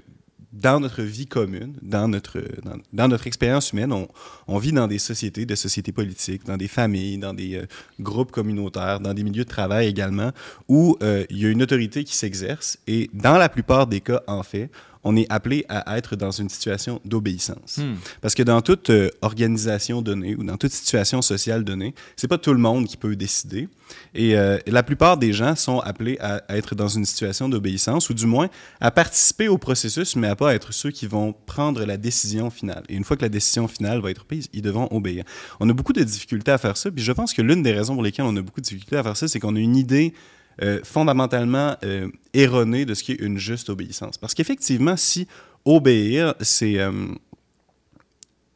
dans 0.53 0.80
notre 0.80 1.01
vie 1.03 1.26
commune, 1.26 1.72
dans 1.80 2.09
notre, 2.09 2.38
dans, 2.62 2.76
dans 2.93 3.09
notre 3.09 3.26
expérience 3.26 3.72
humaine, 3.72 3.90
on, 3.90 4.07
on 4.49 4.59
vit 4.59 4.72
dans 4.72 4.86
des 4.86 4.99
sociétés, 4.99 5.47
des 5.47 5.57
sociétés 5.57 5.93
politiques, 5.93 6.45
dans 6.45 6.59
des 6.59 6.68
familles, 6.68 7.16
dans 7.16 7.32
des 7.32 7.55
euh, 7.57 7.66
groupes 8.01 8.30
communautaires, 8.30 9.01
dans 9.01 9.14
des 9.14 9.22
milieux 9.24 9.45
de 9.45 9.49
travail 9.49 9.86
également, 9.88 10.30
où 10.68 10.99
euh, 11.03 11.24
il 11.30 11.38
y 11.38 11.47
a 11.47 11.49
une 11.49 11.62
autorité 11.62 12.05
qui 12.05 12.14
s'exerce. 12.14 12.76
Et 12.86 13.09
dans 13.14 13.38
la 13.38 13.49
plupart 13.49 13.86
des 13.86 14.03
cas, 14.03 14.20
en 14.26 14.43
fait, 14.43 14.68
on 15.05 15.16
est 15.16 15.30
appelé 15.30 15.64
à 15.68 15.98
être 15.98 16.16
dans 16.16 16.30
une 16.30 16.48
situation 16.48 17.00
d'obéissance. 17.05 17.78
Hmm. 17.78 17.94
Parce 18.20 18.34
que 18.34 18.42
dans 18.42 18.61
toute 18.62 18.90
euh, 18.90 19.11
organisation 19.20 20.03
donnée 20.03 20.36
ou 20.36 20.44
dans 20.44 20.57
toute 20.57 20.72
situation 20.72 21.22
sociale 21.22 21.64
donnée, 21.64 21.94
c'est 22.16 22.28
pas 22.28 22.38
tout 22.38 22.53
le 22.53 22.59
monde 22.59 22.86
qui 22.86 22.96
peut 22.96 23.16
décider. 23.16 23.68
Et 24.14 24.36
euh, 24.36 24.59
la 24.66 24.82
plupart 24.82 25.16
des 25.16 25.32
gens 25.32 25.57
sont 25.57 25.80
appelés 25.80 26.16
à, 26.20 26.42
à 26.48 26.57
être 26.57 26.74
dans 26.74 26.88
une 26.88 27.05
situation 27.05 27.48
d'obéissance 27.48 28.11
ou 28.11 28.14
du 28.14 28.26
moins 28.26 28.48
à 28.80 28.90
participer 28.90 29.48
au 29.48 29.59
processus, 29.59 30.16
mais 30.16 30.28
à 30.28 30.36
pas 30.36 30.55
être 30.55 30.72
ceux 30.72 30.90
qui 30.90 31.07
vont 31.07 31.34
prendre 31.46 31.84
la 31.84 31.96
décision 31.96 32.50
finale. 32.50 32.84
Et 32.88 32.94
une 32.94 33.05
fois 33.05 33.16
que 33.16 33.22
la 33.22 33.28
décision 33.28 33.68
finale 33.68 34.00
va 34.00 34.11
être 34.11 34.24
prise, 34.24 34.48
ils 34.53 34.62
devront 34.62 34.88
obéir. 34.90 35.24
On 35.61 35.68
a 35.68 35.72
beaucoup 35.72 35.92
de 35.92 36.03
difficultés 36.03 36.53
à 36.53 36.59
faire 36.59 36.76
ça. 36.76 36.90
Puis 36.90 37.05
je 37.05 37.12
pense 37.12 37.32
que 37.32 37.42
l'une 37.42 37.62
des 37.62 37.72
raisons 37.72 37.94
pour 37.94 38.03
lesquelles 38.03 38.24
on 38.24 38.36
a 38.36 38.42
beaucoup 38.42 38.61
de 38.61 38.66
difficultés 38.66 38.96
à 38.96 39.03
faire 39.03 39.16
ça, 39.16 39.28
c'est 39.28 39.40
qu'on 39.40 39.57
a 39.57 39.61
une 39.61 39.76
idée 39.76 40.14
euh, 40.61 40.80
fondamentalement 40.84 41.76
euh, 41.84 42.09
erronée 42.34 42.84
de 42.84 42.94
ce 42.94 43.03
qui 43.03 43.12
est 43.12 43.20
une 43.20 43.38
juste 43.38 43.70
obéissance. 43.70 44.18
Parce 44.18 44.34
qu'effectivement, 44.34 44.96
si 44.96 45.26
obéir, 45.64 46.34
c'est 46.40 46.78
euh, 46.78 46.92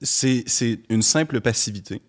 c'est 0.03 0.78
une 0.90 1.03
simple 1.03 1.40
passivité. 1.40 2.03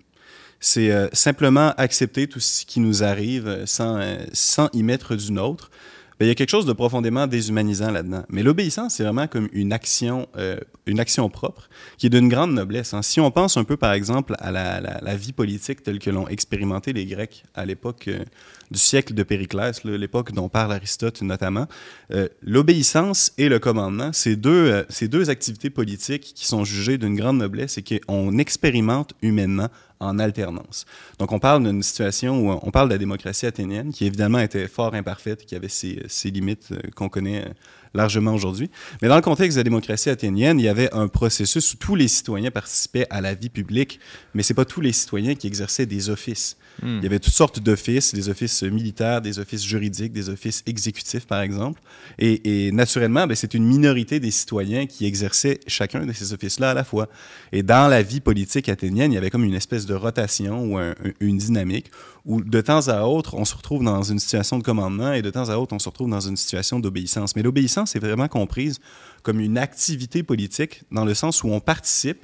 C'est 0.59 0.91
euh, 0.91 1.07
simplement 1.13 1.73
accepter 1.77 2.27
tout 2.27 2.39
ce 2.39 2.65
qui 2.65 2.79
nous 2.79 3.03
arrive 3.03 3.63
sans, 3.65 4.01
sans 4.33 4.69
y 4.73 4.83
mettre 4.83 5.15
du 5.15 5.31
nôtre. 5.31 5.71
Il 6.19 6.25
y 6.25 6.31
a 6.31 6.35
quelque 6.35 6.49
chose 6.49 6.65
de 6.65 6.73
profondément 6.73 7.27
déshumanisant 7.27 7.91
là-dedans. 7.91 8.23
Mais 8.29 8.41
l'obéissance, 8.41 8.95
c'est 8.95 9.03
vraiment 9.03 9.27
comme 9.27 9.49
une 9.53 9.71
action, 9.71 10.27
euh, 10.35 10.57
une 10.87 10.99
action 10.99 11.29
propre 11.29 11.69
qui 11.97 12.07
est 12.07 12.09
d'une 12.09 12.27
grande 12.27 12.53
noblesse. 12.53 12.95
hein. 12.95 13.03
Si 13.03 13.19
on 13.19 13.29
pense 13.29 13.55
un 13.55 13.63
peu, 13.63 13.77
par 13.77 13.93
exemple, 13.93 14.35
à 14.39 14.51
la, 14.51 15.15
vie 15.15 15.31
politique 15.31 15.83
telle 15.83 15.99
que 15.99 16.09
l'ont 16.09 16.27
expérimenté 16.27 16.91
les 16.91 17.05
Grecs 17.05 17.43
à 17.53 17.65
l'époque 17.65 18.07
euh, 18.07 18.23
du 18.71 18.79
siècle 18.79 19.13
de 19.13 19.21
Périclès, 19.21 19.83
l'époque 19.83 20.31
dont 20.31 20.49
parle 20.49 20.73
Aristote 20.73 21.21
notamment, 21.21 21.67
euh, 22.11 22.27
l'obéissance 22.41 23.31
et 23.37 23.47
le 23.47 23.59
commandement, 23.59 24.09
c'est 24.11 24.35
deux, 24.35 24.85
c'est 24.89 25.07
deux 25.07 25.29
activités 25.29 25.69
politiques 25.69 26.33
qui 26.35 26.47
sont 26.47 26.63
jugées 26.63 26.97
d'une 26.97 27.15
grande 27.15 27.37
noblesse 27.37 27.77
et 27.77 27.83
qu'on 27.83 28.37
expérimente 28.39 29.13
humainement 29.21 29.69
en 29.99 30.19
alternance. 30.19 30.85
Donc, 31.19 31.31
on 31.31 31.39
parle 31.39 31.63
d'une 31.63 31.83
situation 31.83 32.39
où 32.39 32.59
on 32.61 32.71
parle 32.71 32.89
de 32.89 32.93
la 32.93 32.97
démocratie 32.97 33.45
athénienne, 33.45 33.91
qui 33.91 34.05
évidemment 34.05 34.39
était 34.39 34.67
fort 34.67 34.93
imparfaite, 34.93 35.45
qui 35.45 35.55
avait 35.55 35.69
ses, 35.69 36.07
limites 36.25 36.69
euh, 36.71 36.79
qu'on 36.95 37.09
connaît 37.09 37.45
euh, 37.45 37.49
largement 37.93 38.33
aujourd'hui. 38.33 38.69
Mais 39.01 39.07
dans 39.07 39.15
le 39.15 39.21
contexte 39.21 39.55
de 39.55 39.59
la 39.61 39.63
démocratie 39.63 40.09
athénienne, 40.09 40.59
il 40.59 40.63
y 40.63 40.69
avait 40.69 40.93
un 40.93 41.07
processus 41.07 41.73
où 41.73 41.77
tous 41.77 41.95
les 41.95 42.07
citoyens 42.07 42.51
participaient 42.51 43.07
à 43.09 43.21
la 43.21 43.33
vie 43.33 43.49
publique, 43.49 43.99
mais 44.33 44.43
c'est 44.43 44.53
pas 44.53 44.65
tous 44.65 44.81
les 44.81 44.91
citoyens 44.93 45.35
qui 45.35 45.47
exerçaient 45.47 45.85
des 45.85 46.09
offices. 46.09 46.57
Hmm. 46.81 46.97
Il 46.97 47.03
y 47.03 47.05
avait 47.07 47.19
toutes 47.19 47.33
sortes 47.33 47.59
d'offices, 47.59 48.13
des 48.13 48.29
offices 48.29 48.61
militaires, 48.63 49.21
des 49.21 49.39
offices 49.39 49.63
juridiques, 49.63 50.11
des 50.13 50.29
offices 50.29 50.63
exécutifs, 50.67 51.25
par 51.25 51.41
exemple. 51.41 51.81
Et, 52.19 52.71
naturellement, 52.71 53.25
ben, 53.25 53.35
c'est 53.35 53.53
une 53.53 53.65
minorité 53.65 54.19
des 54.19 54.31
citoyens 54.31 54.85
qui 54.85 55.05
exerçaient 55.05 55.59
chacun 55.67 56.05
de 56.05 56.13
ces 56.13 56.33
offices-là 56.33 56.71
à 56.71 56.73
la 56.73 56.83
fois. 56.83 57.07
Et 57.51 57.63
dans 57.63 57.87
la 57.87 58.01
vie 58.03 58.19
politique 58.19 58.69
athénienne, 58.69 59.11
il 59.11 59.15
y 59.15 59.17
avait 59.17 59.29
comme 59.29 59.43
une 59.43 59.55
espèce 59.55 59.85
de 59.85 59.95
rotation 59.95 60.65
ou 60.65 60.77
un- 60.77 60.91
un- 60.91 61.11
une 61.19 61.37
dynamique 61.37 61.89
où 62.25 62.41
de 62.41 62.61
temps 62.61 62.87
à 62.89 63.03
autre, 63.03 63.35
on 63.35 63.45
se 63.45 63.55
retrouve 63.55 63.83
dans 63.83 64.03
une 64.03 64.19
situation 64.19 64.57
de 64.59 64.63
commandement 64.63 65.13
et 65.13 65.21
de 65.21 65.29
temps 65.29 65.49
à 65.49 65.55
autre, 65.57 65.73
on 65.73 65.79
se 65.79 65.89
retrouve 65.89 66.09
dans 66.09 66.19
une 66.19 66.37
situation 66.37 66.79
d'obéissance. 66.79 67.35
Mais 67.35 67.41
l'obéissance 67.41 67.95
est 67.95 67.99
vraiment 67.99 68.27
comprise 68.27 68.79
comme 69.23 69.39
une 69.39 69.57
activité 69.57 70.23
politique 70.23 70.83
dans 70.91 71.05
le 71.05 71.13
sens 71.13 71.43
où 71.43 71.47
on 71.47 71.59
participe 71.59 72.23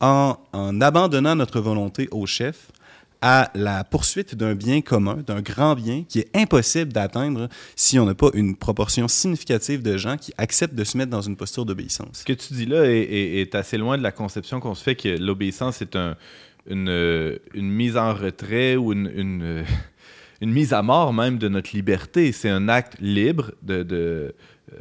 en, 0.00 0.36
en 0.52 0.80
abandonnant 0.80 1.36
notre 1.36 1.60
volonté 1.60 2.08
au 2.10 2.26
chef 2.26 2.72
à 3.22 3.50
la 3.54 3.84
poursuite 3.84 4.34
d'un 4.34 4.56
bien 4.56 4.80
commun, 4.80 5.18
d'un 5.24 5.40
grand 5.40 5.76
bien 5.76 6.04
qui 6.06 6.18
est 6.18 6.36
impossible 6.36 6.92
d'atteindre 6.92 7.48
si 7.76 7.98
on 7.98 8.04
n'a 8.04 8.14
pas 8.14 8.30
une 8.34 8.56
proportion 8.56 9.06
significative 9.06 9.80
de 9.80 9.96
gens 9.96 10.16
qui 10.16 10.34
acceptent 10.36 10.74
de 10.74 10.84
se 10.84 10.98
mettre 10.98 11.10
dans 11.10 11.22
une 11.22 11.36
posture 11.36 11.64
d'obéissance. 11.64 12.08
Ce 12.12 12.24
que 12.24 12.32
tu 12.32 12.52
dis 12.52 12.66
là 12.66 12.84
est, 12.84 13.54
assez 13.54 13.78
loin 13.78 13.96
de 13.96 14.02
la 14.02 14.12
conception 14.12 14.60
qu'on 14.60 14.74
se 14.74 14.82
fait 14.82 14.96
que 14.96 15.08
l'obéissance 15.08 15.82
est 15.82 15.94
un, 15.94 16.16
une, 16.66 17.38
mise 17.54 17.96
en 17.96 18.12
retrait 18.12 18.76
ou 18.76 18.92
une, 18.92 19.64
mise 20.40 20.72
à 20.72 20.82
mort 20.82 21.12
même 21.12 21.38
de 21.38 21.48
notre 21.48 21.70
liberté. 21.74 22.32
C'est 22.32 22.50
un 22.50 22.68
acte 22.68 22.96
libre 23.00 23.52
de, 23.62 23.84
de, 23.84 24.34
euh, 24.72 24.78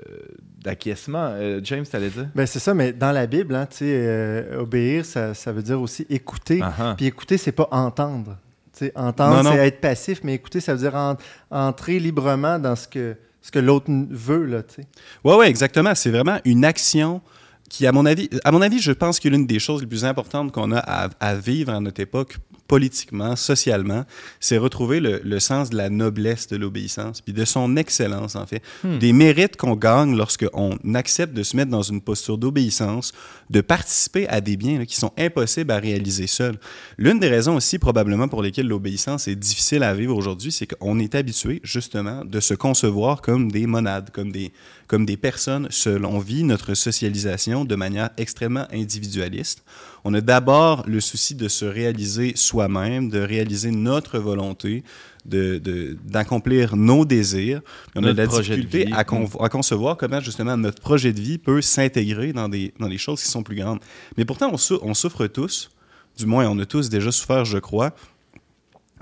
d'acquiescement. 0.63 1.29
Euh, 1.33 1.59
James, 1.63 1.85
t'allais 1.85 2.09
dire? 2.09 2.27
Ben, 2.35 2.45
c'est 2.45 2.59
ça, 2.59 2.73
mais 2.73 2.93
dans 2.93 3.11
la 3.11 3.25
Bible, 3.27 3.55
hein, 3.55 3.65
tu 3.65 3.83
euh, 3.85 4.59
obéir, 4.59 5.05
ça, 5.05 5.33
ça 5.33 5.51
veut 5.51 5.63
dire 5.63 5.81
aussi 5.81 6.05
écouter. 6.09 6.59
Ah 6.63 6.73
ah. 6.79 6.93
Puis 6.97 7.05
écouter, 7.07 7.37
c'est 7.37 7.51
pas 7.51 7.67
entendre. 7.71 8.37
Tu 8.77 8.91
entendre, 8.95 9.37
Non, 9.37 9.43
non. 9.43 9.51
c'est 9.51 9.67
être 9.67 9.81
passif, 9.81 10.21
mais 10.23 10.35
écouter, 10.35 10.59
ça 10.61 10.73
veut 10.73 10.79
dire 10.79 10.95
en- 10.95 11.17
entrer 11.49 11.99
librement 11.99 12.57
dans 12.59 12.75
ce 12.75 12.87
que, 12.87 13.15
ce 13.41 13.51
que 13.51 13.59
l'autre 13.59 13.87
veut. 13.89 14.63
Tu. 14.73 14.81
Ouais, 15.23 15.35
ouais, 15.35 15.49
exactement. 15.49 15.93
C'est 15.95 16.11
vraiment 16.11 16.37
une 16.45 16.63
action 16.63 17.21
qui, 17.69 17.87
à 17.87 17.91
mon 17.91 18.05
avis, 18.05 18.29
à 18.43 18.51
mon 18.51 18.61
avis, 18.61 18.79
je 18.79 18.91
pense 18.91 19.19
que 19.19 19.29
l'une 19.29 19.47
des 19.47 19.59
choses 19.59 19.81
les 19.81 19.87
plus 19.87 20.05
importantes 20.05 20.51
qu'on 20.51 20.71
a 20.71 20.79
à, 20.79 21.09
à 21.19 21.35
vivre 21.35 21.73
à 21.73 21.79
notre 21.79 22.01
époque, 22.01 22.37
politiquement, 22.71 23.35
socialement, 23.35 24.05
c'est 24.39 24.57
retrouver 24.57 25.01
le, 25.01 25.19
le 25.25 25.39
sens 25.41 25.71
de 25.71 25.75
la 25.75 25.89
noblesse 25.89 26.47
de 26.47 26.55
l'obéissance, 26.55 27.19
puis 27.19 27.33
de 27.33 27.43
son 27.43 27.75
excellence, 27.75 28.37
en 28.37 28.45
fait. 28.45 28.61
Des 29.01 29.11
mérites 29.11 29.57
qu'on 29.57 29.75
gagne 29.75 30.15
lorsqu'on 30.15 30.77
accepte 30.93 31.33
de 31.33 31.43
se 31.43 31.57
mettre 31.57 31.69
dans 31.69 31.81
une 31.81 31.99
posture 31.99 32.37
d'obéissance, 32.37 33.11
de 33.49 33.59
participer 33.59 34.25
à 34.29 34.39
des 34.39 34.55
biens 34.55 34.79
là, 34.79 34.85
qui 34.85 34.95
sont 34.95 35.11
impossibles 35.17 35.69
à 35.69 35.79
réaliser 35.79 36.27
seul. 36.27 36.57
L'une 36.97 37.19
des 37.19 37.27
raisons 37.27 37.57
aussi, 37.57 37.77
probablement, 37.77 38.29
pour 38.29 38.41
lesquelles 38.41 38.69
l'obéissance 38.69 39.27
est 39.27 39.35
difficile 39.35 39.83
à 39.83 39.93
vivre 39.93 40.15
aujourd'hui, 40.15 40.53
c'est 40.53 40.65
qu'on 40.65 40.97
est 40.97 41.13
habitué, 41.13 41.59
justement, 41.65 42.23
de 42.23 42.39
se 42.39 42.53
concevoir 42.53 43.21
comme 43.21 43.51
des 43.51 43.67
monades, 43.67 44.11
comme 44.11 44.31
des, 44.31 44.53
comme 44.87 45.05
des 45.05 45.17
personnes 45.17 45.67
seules. 45.71 46.05
On 46.05 46.19
vit 46.19 46.45
notre 46.45 46.73
socialisation 46.73 47.65
de 47.65 47.75
manière 47.75 48.11
extrêmement 48.15 48.65
individualiste. 48.71 49.65
On 50.03 50.13
a 50.13 50.21
d'abord 50.21 50.83
le 50.87 50.99
souci 50.99 51.35
de 51.35 51.47
se 51.47 51.65
réaliser 51.65 52.33
soi-même, 52.35 53.09
de 53.09 53.19
réaliser 53.19 53.71
notre 53.71 54.17
volonté, 54.19 54.83
de- 55.25 55.59
de- 55.59 55.95
d'accomplir 56.05 56.75
nos 56.75 57.05
désirs. 57.05 57.61
On 57.95 58.03
a 58.03 58.11
de 58.13 58.17
la 58.17 58.25
de 58.27 58.31
difficulté 58.31 58.85
vie. 58.85 58.93
à, 58.93 59.03
con- 59.03 59.29
à 59.39 59.49
concevoir 59.49 59.97
comment 59.97 60.19
justement 60.19 60.57
notre 60.57 60.81
projet 60.81 61.13
de 61.13 61.21
vie 61.21 61.37
peut 61.37 61.61
s'intégrer 61.61 62.33
dans 62.33 62.49
des, 62.49 62.73
dans 62.79 62.89
des 62.89 62.97
choses 62.97 63.21
qui 63.21 63.27
sont 63.29 63.43
plus 63.43 63.55
grandes. 63.55 63.79
Mais 64.17 64.25
pourtant, 64.25 64.49
on, 64.51 64.57
sou- 64.57 64.79
on 64.81 64.93
souffre 64.95 65.27
tous, 65.27 65.69
du 66.17 66.25
moins 66.25 66.47
on 66.47 66.57
a 66.59 66.65
tous 66.65 66.89
déjà 66.89 67.11
souffert, 67.11 67.45
je 67.45 67.59
crois, 67.59 67.93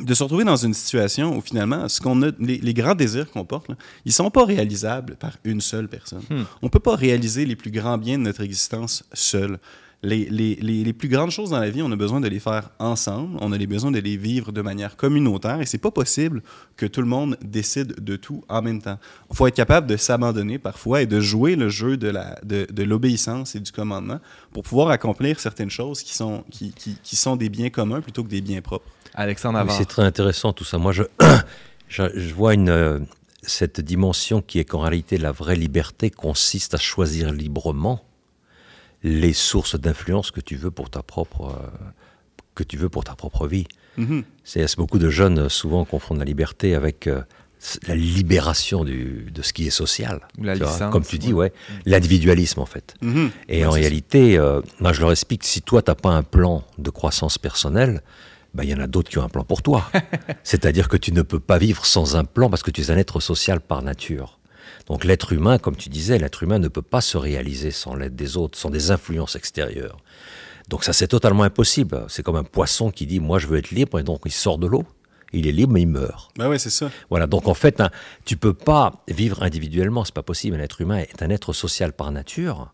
de 0.02 0.14
se 0.14 0.24
retrouver 0.24 0.46
dans 0.46 0.56
une 0.56 0.74
situation 0.74 1.36
où 1.38 1.42
finalement, 1.42 1.90
ce 1.90 2.00
qu'on 2.00 2.22
a, 2.24 2.32
les, 2.40 2.58
les 2.58 2.74
grands 2.74 2.96
désirs 2.96 3.30
qu'on 3.32 3.44
porte, 3.44 3.68
là, 3.68 3.76
ils 4.06 4.14
sont 4.14 4.30
pas 4.32 4.46
réalisables 4.46 5.16
par 5.18 5.34
une 5.44 5.60
seule 5.60 5.90
personne. 5.90 6.22
Hmm. 6.30 6.44
On 6.62 6.70
peut 6.70 6.80
pas 6.80 6.96
réaliser 6.96 7.46
les 7.46 7.58
plus 7.58 7.72
grands 7.72 7.98
biens 7.98 8.18
de 8.18 8.24
notre 8.24 8.42
existence 8.42 9.04
seul. 9.14 9.58
Les, 10.02 10.30
les- 10.30 10.56
les- 10.62 10.86
les 10.86 10.94
plus 10.94 11.10
grandes 11.10 11.30
choses 11.32 11.50
dans 11.50 11.60
la 11.60 11.70
vie, 11.70 11.82
on 11.82 11.92
a 11.92 11.96
besoin 11.98 12.22
de 12.22 12.28
les 12.30 12.40
faire 12.40 12.70
ensemble, 12.80 13.38
on 13.42 13.52
a 13.52 13.58
les 13.58 13.68
besoin 13.68 13.92
de 13.92 14.00
les 14.00 14.16
vivre 14.16 14.54
de 14.54 14.62
manière 14.62 14.96
communautaire 14.96 15.60
et 15.60 15.66
c'est 15.66 15.78
pas 15.78 15.92
possible 15.92 16.42
que 16.78 16.86
tout 16.86 17.02
le 17.02 17.08
monde 17.08 17.36
décide 17.44 18.02
de 18.02 18.16
tout 18.16 18.42
en 18.48 18.62
même 18.62 18.82
temps. 18.82 18.98
Il 19.30 19.36
faut 19.36 19.46
être 19.46 19.56
capable 19.58 19.88
de 19.88 19.98
s'abandonner 19.98 20.58
parfois 20.58 21.02
et 21.02 21.06
de 21.06 21.20
jouer 21.20 21.58
le 21.58 21.68
jeu 21.68 21.98
de 21.98 22.08
la- 22.08 22.40
de, 22.46 22.66
de 22.72 22.84
l'obéissance 22.84 23.56
et 23.56 23.60
du 23.60 23.74
commandement 23.74 24.20
pour 24.54 24.64
pouvoir 24.64 24.90
accomplir 24.90 25.38
certaines 25.38 25.70
choses 25.70 26.02
qui 26.02 26.14
sont, 26.16 26.46
qui, 26.50 26.72
qui- 26.72 26.96
qui 27.04 27.16
sont 27.18 27.36
des 27.36 27.50
biens 27.50 27.70
communs 27.70 28.00
plutôt 28.00 28.24
que 28.24 28.30
des 28.30 28.40
biens 28.42 28.62
propres. 28.62 28.88
Alexandre 29.16 29.60
Oui, 29.68 29.74
c'est 29.78 29.86
très 29.86 30.04
intéressant 30.04 30.54
tout 30.54 30.64
ça. 30.64 30.78
Moi, 30.78 30.94
je, 30.94 31.04
je, 31.90 32.04
je 32.16 32.34
vois 32.34 32.54
une, 32.54 32.70
euh, 32.70 33.00
cette 33.42 33.82
dimension 33.82 34.42
qui 34.42 34.60
est 34.60 34.64
qu'en 34.66 34.80
réalité, 34.80 35.18
la 35.18 35.34
vraie 35.34 35.56
liberté 35.58 36.10
consiste 36.10 36.74
à 36.74 36.78
choisir 36.78 37.34
librement 37.34 38.02
les 39.04 39.34
sources 39.34 39.80
d'influence 39.80 40.32
que 40.32 40.42
tu 40.42 40.56
veux 40.56 40.72
pour 40.72 40.90
ta 40.90 41.04
propre, 41.04 41.56
euh, 41.56 41.92
que 42.56 42.64
tu 42.64 42.78
veux 42.78 42.90
pour 42.90 43.04
ta 43.04 43.16
propre 43.16 43.48
vie. 43.48 43.66
Mhm. 43.98 44.24
C'est 44.44 44.78
beaucoup 44.78 45.00
de 45.00 45.10
jeunes 45.10 45.40
euh, 45.40 45.50
souvent 45.50 45.86
confondent 45.86 46.20
la 46.20 46.26
liberté 46.26 46.76
avec 46.76 47.08
euh, 47.08 47.22
la 47.88 47.96
libération 47.96 48.84
du, 48.86 49.30
de 49.34 49.42
ce 49.42 49.54
qui 49.54 49.68
est 49.68 49.72
social. 49.72 50.28
Ou 50.38 50.44
la 50.44 50.54
Tu 50.54 50.64
vois, 50.64 50.72
licence, 50.72 50.92
Comme 50.92 51.04
tu 51.04 51.18
dis, 51.18 51.34
ouais, 51.34 51.52
l'individualisme 51.86 52.60
en 52.62 52.66
fait. 52.66 52.96
Mhm. 53.02 53.32
Et 53.48 53.60
Ouais, 53.62 53.66
en 53.66 53.72
réalité, 53.72 54.38
euh, 54.38 54.62
moi 54.80 54.94
je 54.94 55.02
leur 55.02 55.12
explique, 55.12 55.44
si 55.44 55.62
toi, 55.62 55.82
tu 55.82 55.92
n'as 55.92 55.96
pas 55.96 56.12
un 56.12 56.24
plan 56.24 56.64
de 56.78 56.90
croissance 56.90 57.38
personnelle, 57.38 58.02
ben, 58.54 58.64
il 58.64 58.70
y 58.70 58.74
en 58.74 58.80
a 58.80 58.88
d'autres 58.88 59.10
qui 59.10 59.18
ont 59.20 59.24
un 59.24 59.30
plan 59.30 59.44
pour 59.44 59.62
toi. 59.62 59.92
C'est-à-dire 60.44 60.88
que 60.90 60.98
tu 60.98 61.12
ne 61.12 61.22
peux 61.22 61.40
pas 61.40 61.58
vivre 61.58 61.86
sans 61.86 62.16
un 62.16 62.24
plan 62.24 62.50
parce 62.50 62.64
que 62.64 62.72
tu 62.72 62.82
es 62.82 62.92
un 62.92 62.98
être 62.98 63.20
social 63.20 63.60
par 63.62 63.82
nature. 63.84 64.39
Donc 64.88 65.04
l'être 65.04 65.34
humain, 65.34 65.58
comme 65.58 65.76
tu 65.76 65.90
disais, 65.90 66.18
l'être 66.18 66.44
humain 66.44 66.60
ne 66.60 66.68
peut 66.68 66.82
pas 66.82 67.02
se 67.02 67.18
réaliser 67.18 67.72
sans 67.72 67.96
l'aide 67.96 68.16
des 68.16 68.38
autres, 68.38 68.58
sans 68.58 68.70
des 68.70 68.92
influences 68.92 69.36
extérieures. 69.36 69.98
Donc 70.68 70.84
ça, 70.84 70.94
c'est 70.94 71.08
totalement 71.08 71.44
impossible. 71.44 72.06
C'est 72.10 72.24
comme 72.24 72.36
un 72.36 72.44
poisson 72.44 72.92
qui 72.92 73.06
dit, 73.06 73.20
moi 73.20 73.40
je 73.40 73.48
veux 73.48 73.58
être 73.58 73.72
libre, 73.72 74.00
et 74.00 74.04
donc 74.04 74.22
il 74.26 74.32
sort 74.32 74.58
de 74.58 74.68
l'eau. 74.68 74.86
Il 75.32 75.48
est 75.48 75.52
libre, 75.52 75.74
mais 75.74 75.82
il 75.82 75.88
meurt. 75.88 76.32
Ben 76.38 76.50
ouais, 76.50 76.58
c'est 76.58 76.70
ça. 76.70 76.90
Voilà, 77.10 77.28
donc 77.28 77.48
en 77.48 77.54
fait, 77.54 77.82
hein, 77.82 77.92
tu 78.26 78.36
peux 78.38 78.54
pas 78.54 79.04
vivre 79.08 79.44
individuellement, 79.44 80.04
c'est 80.04 80.14
pas 80.14 80.24
possible. 80.24 80.56
Un 80.58 80.60
être 80.60 80.82
humain 80.82 80.98
est 80.98 81.22
un 81.22 81.30
être 81.30 81.54
social 81.54 81.94
par 81.94 82.12
nature, 82.12 82.72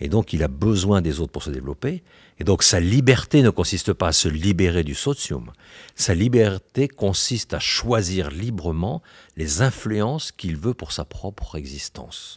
et 0.00 0.08
donc 0.08 0.32
il 0.32 0.42
a 0.42 0.48
besoin 0.48 1.02
des 1.02 1.20
autres 1.20 1.32
pour 1.32 1.42
se 1.42 1.50
développer. 1.50 2.02
Et 2.40 2.44
donc 2.44 2.62
sa 2.62 2.80
liberté 2.80 3.42
ne 3.42 3.50
consiste 3.50 3.92
pas 3.92 4.08
à 4.08 4.12
se 4.12 4.28
libérer 4.28 4.84
du 4.84 4.94
socium. 4.94 5.52
Sa 5.96 6.14
liberté 6.14 6.86
consiste 6.88 7.54
à 7.54 7.58
choisir 7.58 8.30
librement 8.30 9.02
les 9.36 9.62
influences 9.62 10.30
qu'il 10.32 10.56
veut 10.56 10.74
pour 10.74 10.92
sa 10.92 11.04
propre 11.04 11.56
existence. 11.56 12.36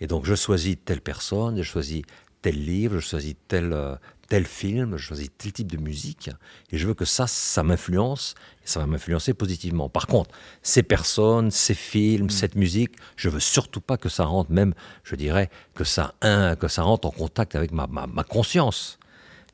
Et 0.00 0.06
donc 0.06 0.24
je 0.24 0.34
choisis 0.34 0.76
telle 0.84 1.00
personne, 1.00 1.56
je 1.56 1.62
choisis 1.62 2.02
tel 2.42 2.62
livre, 2.62 2.98
je 2.98 3.06
choisis 3.06 3.34
tel, 3.48 3.72
euh, 3.72 3.96
tel 4.28 4.46
film, 4.46 4.96
je 4.96 5.02
choisis 5.02 5.28
tel 5.36 5.52
type 5.52 5.70
de 5.70 5.76
musique, 5.76 6.30
et 6.70 6.78
je 6.78 6.86
veux 6.86 6.94
que 6.94 7.04
ça, 7.04 7.26
ça 7.26 7.62
m'influence, 7.62 8.34
et 8.64 8.68
ça 8.68 8.80
va 8.80 8.86
m'influencer 8.86 9.34
positivement. 9.34 9.88
Par 9.88 10.06
contre, 10.06 10.30
ces 10.62 10.82
personnes, 10.82 11.50
ces 11.50 11.74
films, 11.74 12.30
cette 12.30 12.54
musique, 12.54 12.92
je 13.16 13.28
veux 13.28 13.40
surtout 13.40 13.80
pas 13.80 13.98
que 13.98 14.08
ça 14.08 14.24
rentre, 14.24 14.50
même, 14.52 14.72
je 15.04 15.16
dirais, 15.16 15.50
que 15.74 15.84
ça, 15.84 16.14
hein, 16.22 16.56
que 16.56 16.68
ça 16.68 16.82
rentre 16.82 17.08
en 17.08 17.10
contact 17.10 17.54
avec 17.54 17.72
ma, 17.72 17.86
ma, 17.86 18.06
ma 18.06 18.24
conscience. 18.24 18.99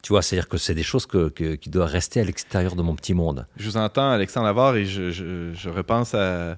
Tu 0.06 0.12
vois, 0.12 0.22
c'est-à-dire 0.22 0.48
que 0.48 0.56
c'est 0.56 0.76
des 0.76 0.84
choses 0.84 1.04
que, 1.04 1.30
qui 1.30 1.68
doivent 1.68 1.90
rester 1.90 2.20
à 2.20 2.22
l'extérieur 2.22 2.76
de 2.76 2.82
mon 2.82 2.94
petit 2.94 3.12
monde. 3.12 3.44
Je 3.56 3.68
vous 3.68 3.76
entends, 3.76 4.08
Alexandre 4.08 4.46
Lavar, 4.46 4.76
et 4.76 4.84
je, 4.86 5.68
repense 5.68 6.14
à 6.14 6.54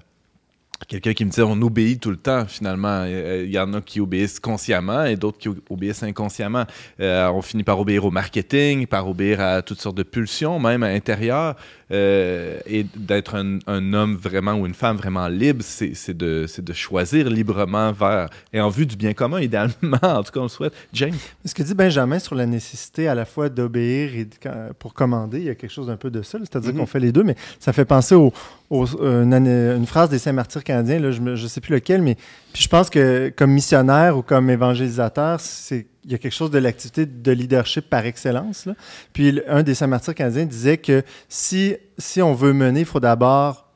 quelqu'un 0.87 1.13
qui 1.13 1.25
me 1.25 1.31
dit 1.31 1.41
on 1.41 1.59
obéit 1.63 1.99
tout 1.99 2.11
le 2.11 2.17
temps, 2.17 2.45
finalement. 2.45 3.05
Il 3.05 3.49
y 3.49 3.57
en 3.57 3.73
a 3.73 3.81
qui 3.81 4.01
obéissent 4.01 4.39
consciemment 4.39 5.03
et 5.03 5.15
d'autres 5.15 5.39
qui 5.39 5.49
obéissent 5.67 6.03
inconsciemment. 6.03 6.65
Euh, 6.99 7.27
on 7.31 7.41
finit 7.41 7.63
par 7.63 7.79
obéir 7.79 8.05
au 8.05 8.11
marketing, 8.11 8.85
par 8.85 9.09
obéir 9.09 9.41
à 9.41 9.63
toutes 9.63 9.81
sortes 9.81 9.97
de 9.97 10.03
pulsions, 10.03 10.59
même 10.59 10.83
à 10.83 10.89
l'intérieur. 10.89 11.55
Euh, 11.91 12.59
et 12.67 12.85
d'être 12.95 13.35
un, 13.35 13.57
un 13.65 13.93
homme 13.93 14.15
vraiment 14.15 14.53
ou 14.53 14.67
une 14.67 14.75
femme 14.75 14.97
vraiment 14.97 15.27
libre, 15.27 15.63
c'est 15.63 16.15
de, 16.15 16.45
choisir 16.73 17.29
librement 17.29 17.91
vers 17.91 18.29
et 18.53 18.61
en 18.61 18.69
vue 18.69 18.85
du 18.85 18.95
bien 18.95 19.13
commun, 19.13 19.39
idéalement. 19.41 19.97
En 20.03 20.21
tout 20.23 20.31
cas, 20.31 20.39
on 20.39 20.43
le 20.43 20.49
souhaite. 20.49 20.73
James? 20.93 21.15
Ce 21.43 21.53
que 21.55 21.63
dit 21.63 21.73
Benjamin 21.73 22.19
sur 22.19 22.35
la 22.35 22.45
nécessité 22.45 23.07
à 23.07 23.15
la 23.15 23.25
fois 23.25 23.49
d'obéir 23.49 24.13
et 24.15 24.25
de- 24.25 24.73
pour 24.77 24.93
commander, 24.93 25.39
il 25.39 25.45
y 25.45 25.49
a 25.49 25.55
quelque 25.55 25.71
chose 25.71 25.87
d'un 25.87 25.97
peu 25.97 26.11
de 26.11 26.21
ça, 26.21 26.37
c'est-à-dire 26.39 26.73
Mhm. 26.73 26.79
qu'on 26.79 26.85
fait 26.85 26.99
les 26.99 27.11
deux, 27.11 27.23
mais 27.23 27.35
ça 27.59 27.73
fait 27.73 27.85
penser 27.85 28.13
au, 28.15 28.31
au- 28.69 28.85
euh, 29.01 29.23
une, 29.23 29.85
phrase 29.87 30.09
des 30.09 30.19
Saints-Martyrs 30.19 30.63
canadiens, 30.63 30.99
là, 30.99 31.11
je 31.11 31.21
ne 31.21 31.35
sais 31.47 31.61
plus 31.61 31.73
lequel, 31.73 32.01
mais 32.03 32.15
puis 32.53 32.63
je 32.63 32.67
pense 32.69 32.89
que 32.91 33.33
comme 33.35 33.51
missionnaire 33.51 34.15
ou 34.17 34.21
comme 34.21 34.49
évangélisateur, 34.49 35.39
c'est 35.39 35.87
il 36.09 36.13
y 36.13 36.15
a 36.15 36.17
quelque 36.17 36.33
chose 36.33 36.49
de 36.49 36.57
l'activité 36.57 37.05
de 37.05 37.31
leadership 37.31 37.87
par 37.87 38.03
excellence. 38.07 38.65
là. 38.65 38.73
Puis 39.13 39.39
un 39.47 39.61
des 39.61 39.75
Saints-Martyrs 39.75 40.15
canadiens 40.15 40.45
disait 40.47 40.77
que 40.77 41.03
si, 41.27 41.75
si 41.99 42.19
on 42.23 42.33
veut 42.33 42.51
mener, 42.51 42.79
il 42.79 42.85
faut 42.87 42.99
d'abord 42.99 43.67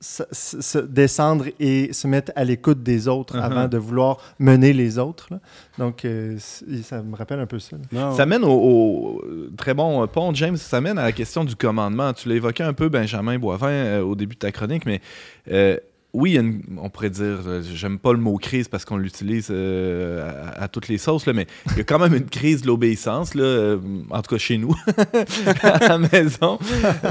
se, 0.00 0.22
se- 0.30 0.60
se 0.60 0.78
descendre 0.78 1.46
et 1.58 1.92
se 1.94 2.06
mettre 2.06 2.30
à 2.36 2.44
l'écoute 2.44 2.82
des 2.82 3.08
autres 3.08 3.36
Mhm. 3.38 3.42
avant 3.42 3.68
de 3.68 3.78
vouloir 3.78 4.18
mener 4.38 4.74
les 4.74 4.98
autres. 4.98 5.28
là. 5.30 5.40
Donc, 5.78 6.04
euh, 6.04 6.36
ça 6.38 7.02
me 7.02 7.16
rappelle 7.16 7.40
un 7.40 7.46
peu 7.46 7.58
ça. 7.58 7.76
là. 7.90 8.12
Ça 8.14 8.26
mène 8.26 8.44
au, 8.44 8.50
au- 8.50 9.22
très 9.56 9.72
bon 9.74 10.06
point, 10.06 10.30
James. 10.34 10.56
Ça 10.58 10.80
mène 10.82 10.98
à 10.98 11.04
la 11.04 11.12
question 11.12 11.42
du 11.42 11.56
commandement. 11.56 12.12
Tu 12.12 12.28
l'as 12.28 12.34
évoqué 12.36 12.62
un 12.62 12.74
peu, 12.74 12.88
Benjamin 12.90 13.38
Boivin, 13.38 13.66
euh, 13.70 14.02
au 14.02 14.14
début 14.14 14.34
de 14.34 14.40
ta 14.40 14.52
chronique, 14.52 14.84
mais 14.86 15.00
euh, 15.50 15.78
oui, 16.14 16.36
une- 16.36 16.62
on 16.78 16.88
pourrait 16.90 17.10
dire, 17.10 17.38
euh, 17.46 17.62
j'aime 17.74 17.98
pas 17.98 18.12
le 18.12 18.18
mot 18.18 18.36
crise 18.38 18.66
parce 18.68 18.84
qu'on 18.84 18.96
l'utilise 18.96 19.48
euh, 19.50 20.30
à, 20.56 20.62
à 20.64 20.68
toutes 20.68 20.88
les 20.88 20.98
sauces, 20.98 21.26
là, 21.26 21.32
mais 21.32 21.46
il 21.72 21.76
y 21.78 21.80
a 21.80 21.84
quand 21.84 21.98
même 21.98 22.14
une 22.14 22.24
crise 22.28 22.62
de 22.62 22.66
l'obéissance, 22.66 23.34
là, 23.34 23.42
euh, 23.44 23.78
en 24.10 24.22
tout 24.22 24.34
cas 24.34 24.38
chez 24.38 24.56
nous, 24.58 24.74
à 25.62 25.88
la 25.88 25.98
maison. 25.98 26.58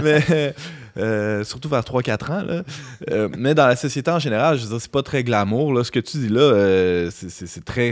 mais 0.03 0.53
euh, 0.97 1.43
surtout 1.43 1.69
vers 1.69 1.81
3-4 1.81 2.31
ans. 2.31 2.43
Là. 2.43 2.63
Euh, 3.11 3.29
mais 3.37 3.53
dans 3.55 3.67
la 3.67 3.75
société 3.75 4.09
en 4.11 4.19
général, 4.19 4.57
je 4.57 4.63
veux 4.63 4.69
dire, 4.69 4.81
c'est 4.81 4.91
pas 4.91 5.03
très 5.03 5.23
glamour. 5.23 5.73
Là. 5.73 5.83
Ce 5.83 5.91
que 5.91 5.99
tu 5.99 6.17
dis 6.17 6.29
là, 6.29 6.39
euh, 6.41 7.09
c'est- 7.13 7.29
c'est 7.29 7.47
c'est 7.47 7.63
très. 7.65 7.89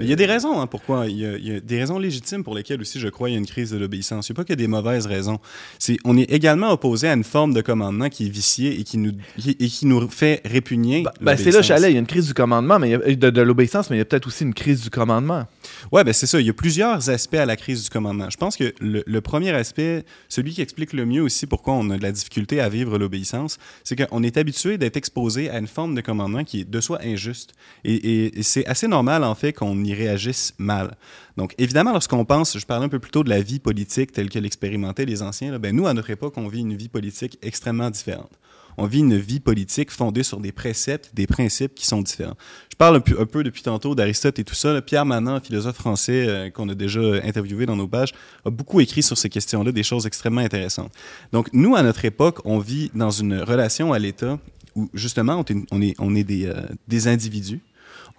Il 0.00 0.06
y 0.06 0.12
a 0.12 0.16
des 0.16 0.26
raisons 0.26 0.60
hein, 0.60 0.66
pourquoi. 0.66 1.06
Il 1.06 1.16
y, 1.18 1.26
a, 1.26 1.36
il 1.36 1.46
y 1.46 1.56
a 1.56 1.60
des 1.60 1.78
raisons 1.78 1.98
légitimes 1.98 2.44
pour 2.44 2.54
lesquelles 2.54 2.80
aussi, 2.80 3.00
je 3.00 3.08
crois, 3.08 3.28
il 3.30 3.32
y 3.32 3.36
a 3.36 3.38
une 3.38 3.46
crise 3.46 3.70
de 3.70 3.78
l'obéissance. 3.78 4.28
Il 4.28 4.32
n'y 4.32 4.36
a 4.36 4.38
pas 4.38 4.44
que 4.44 4.54
des 4.54 4.66
mauvaises 4.66 5.06
raisons. 5.06 5.38
C'est, 5.78 5.96
on 6.04 6.16
est 6.16 6.30
également 6.30 6.70
opposé 6.72 7.08
à 7.08 7.12
une 7.14 7.24
forme 7.24 7.52
de 7.54 7.60
commandement 7.60 8.08
qui 8.08 8.26
est 8.26 8.30
viciée 8.30 8.78
et 8.80 8.84
qui 8.84 8.98
nous, 8.98 9.12
qui- 9.38 9.56
et 9.58 9.68
qui 9.68 9.86
nous 9.86 10.08
fait 10.08 10.40
répugner. 10.44 11.02
Ben, 11.02 11.10
ben, 11.20 11.36
c'est 11.36 11.50
là, 11.50 11.62
j'allais. 11.62 11.90
Il 11.90 11.94
y 11.94 11.96
a 11.96 12.00
une 12.00 12.06
crise 12.06 12.26
du 12.26 12.34
commandement, 12.34 12.78
mais 12.78 12.94
a- 12.94 12.98
de, 12.98 13.30
de 13.30 13.40
l'obéissance, 13.42 13.90
mais 13.90 13.96
il 13.96 14.00
y 14.00 14.02
a 14.02 14.04
peut-être 14.04 14.26
aussi 14.26 14.44
une 14.44 14.54
crise 14.54 14.82
du 14.82 14.90
commandement. 14.90 15.46
Ouais, 15.92 16.04
ben 16.04 16.12
c'est 16.12 16.26
ça. 16.26 16.40
Il 16.40 16.46
y 16.46 16.50
a 16.50 16.52
plusieurs 16.54 17.10
aspects 17.10 17.34
à 17.34 17.46
la 17.46 17.56
crise 17.56 17.84
du 17.84 17.90
commandement. 17.90 18.28
Je 18.30 18.36
pense 18.36 18.56
que 18.56 18.72
le, 18.80 19.02
le 19.06 19.20
premier 19.20 19.50
aspect, 19.50 20.04
celui 20.28 20.52
qui 20.52 20.62
explique 20.62 20.92
le 20.92 21.06
mieux 21.06 21.22
aussi 21.22 21.46
pourquoi 21.46 21.74
on 21.74 21.90
a 21.90 21.96
de 21.98 22.02
la 22.02 22.12
difficulté 22.20 22.60
à 22.60 22.68
vivre 22.68 22.98
l'obéissance, 22.98 23.58
c'est 23.84 23.96
qu'on 23.96 24.22
est 24.22 24.36
habitué 24.36 24.78
d'être 24.78 24.96
exposé 24.96 25.50
à 25.50 25.58
une 25.58 25.66
forme 25.66 25.94
de 25.94 26.00
commandement 26.00 26.44
qui 26.44 26.60
est 26.60 26.70
de 26.70 26.80
soi 26.80 27.00
injuste. 27.02 27.52
Et, 27.84 28.42
c'est 28.42 28.66
assez 28.66 28.88
normal, 28.88 29.24
en 29.24 29.34
fait, 29.34 29.52
qu'on 29.52 29.82
y 29.84 29.94
réagisse 29.94 30.54
mal. 30.58 30.96
Donc, 31.36 31.54
évidemment, 31.58 31.92
lorsqu'on 31.92 32.24
pense, 32.24 32.58
je 32.58 32.66
parlais 32.66 32.86
un 32.86 32.88
peu 32.88 32.98
plus 32.98 33.10
tôt 33.10 33.24
de 33.24 33.30
la 33.30 33.40
vie 33.40 33.58
politique 33.58 34.12
telle 34.12 34.30
que 34.30 34.38
l'expérimentaient 34.38 35.06
les 35.06 35.22
anciens, 35.22 35.52
là, 35.52 35.58
ben 35.58 35.74
nous, 35.74 35.86
à 35.86 35.94
notre 35.94 36.10
époque, 36.10 36.34
on 36.36 36.48
vit 36.48 36.60
une 36.60 36.76
vie 36.76 36.88
politique 36.88 37.38
extrêmement 37.42 37.90
différente. 37.90 38.30
On 38.76 38.86
vit 38.86 39.00
une 39.00 39.16
vie 39.16 39.40
politique 39.40 39.90
fondée 39.90 40.22
sur 40.22 40.40
des 40.40 40.52
préceptes, 40.52 41.10
des 41.14 41.26
principes 41.26 41.74
qui 41.74 41.86
sont 41.86 42.02
différents. 42.02 42.36
Je 42.70 42.76
parle 42.76 42.96
un 42.96 43.26
peu, 43.26 43.42
depuis 43.42 43.62
tantôt 43.62 43.94
d'Aristote 43.94 44.38
et 44.38 44.44
tout 44.44 44.54
ça. 44.54 44.80
Pierre 44.82 45.04
Manant, 45.04 45.34
un 45.34 45.40
philosophe 45.40 45.76
français 45.76 46.26
euh, 46.26 46.50
qu'on 46.50 46.68
a 46.68 46.74
déjà 46.74 47.00
interviewé 47.24 47.66
dans 47.66 47.76
nos 47.76 47.88
pages, 47.88 48.12
a 48.44 48.50
beaucoup 48.50 48.80
écrit 48.80 49.02
sur 49.02 49.18
ces 49.18 49.28
questions-là, 49.28 49.72
des 49.72 49.82
choses 49.82 50.06
extrêmement 50.06 50.40
intéressantes. 50.40 50.92
Donc, 51.32 51.48
nous, 51.52 51.76
à 51.76 51.82
notre 51.82 52.04
époque, 52.04 52.38
on 52.44 52.58
vit 52.58 52.90
dans 52.94 53.10
une 53.10 53.40
relation 53.40 53.92
à 53.92 53.98
l'État 53.98 54.38
où, 54.74 54.88
justement, 54.94 55.44
on 55.70 55.80
est, 55.82 55.94
euh, 56.00 56.62
des 56.88 57.08
individus. 57.08 57.60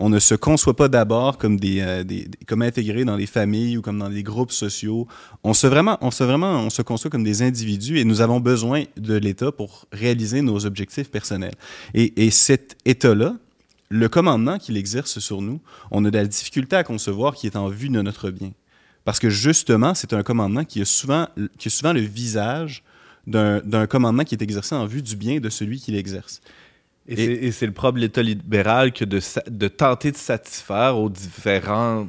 On 0.03 0.09
ne 0.09 0.17
se 0.19 0.33
conçoit 0.33 0.75
pas 0.75 0.87
d'abord 0.87 1.37
comme 1.37 1.59
des, 1.59 1.79
euh, 1.81 2.03
des- 2.03 2.25
des- 2.25 2.65
intégrés 2.65 3.05
dans 3.05 3.15
les 3.15 3.27
familles 3.27 3.77
ou 3.77 3.81
comme 3.83 3.99
dans 3.99 4.09
les 4.09 4.23
groupes 4.23 4.51
sociaux. 4.51 5.07
On 5.43 5.53
se 5.53 5.67
vraiment, 5.67 5.99
on 6.01 6.09
se 6.09 6.23
vraiment, 6.23 6.53
on 6.61 6.71
se 6.71 6.81
conçoit 6.81 7.11
comme 7.11 7.23
des 7.23 7.43
individus 7.43 7.99
et 7.99 8.03
nous 8.03 8.19
avons 8.21 8.39
besoin 8.39 8.83
de 8.97 9.13
l'État 9.15 9.51
pour 9.51 9.85
réaliser 9.91 10.41
nos 10.41 10.65
objectifs 10.65 11.11
personnels. 11.11 11.53
Et, 11.93 12.25
et 12.25 12.31
cet 12.31 12.77
État-là, 12.85 13.35
le 13.89 14.09
commandement 14.09 14.57
qu'il 14.57 14.75
exerce 14.75 15.19
sur 15.19 15.41
nous, 15.41 15.59
on 15.91 16.03
a 16.03 16.09
de 16.09 16.17
la 16.17 16.25
difficulté 16.25 16.75
à 16.75 16.83
concevoir 16.83 17.35
qui 17.35 17.45
est 17.45 17.55
en 17.55 17.67
vue 17.69 17.89
de 17.89 18.01
notre 18.01 18.31
bien. 18.31 18.51
Parce 19.05 19.19
que 19.19 19.29
justement, 19.29 19.93
c'est 19.93 20.13
un 20.13 20.23
commandement 20.23 20.63
qui 20.63 20.81
a 20.81 20.85
souvent, 20.85 21.27
qui 21.59 21.67
a 21.67 21.71
souvent 21.71 21.93
le 21.93 22.01
visage 22.01 22.83
d'un 23.27 23.85
commandement 23.87 24.23
qui 24.23 24.33
est 24.33 24.41
exercé 24.41 24.73
en 24.73 24.87
vue 24.87 25.03
du 25.03 25.15
bien 25.15 25.39
de 25.39 25.49
celui 25.49 25.79
qui 25.79 25.91
l'exerce. 25.91 26.41
Et, 27.07 27.13
Et- 27.13 27.17
c'est- 27.51 27.65
le 27.65 27.71
propre 27.71 27.95
de 27.95 28.01
l'État 28.01 28.21
libéral 28.21 28.91
que 28.93 29.05
de, 29.05 29.19
tenter 29.67 30.11
de 30.11 30.17
satisfaire 30.17 30.97
aux 30.97 31.09
différentes 31.09 32.07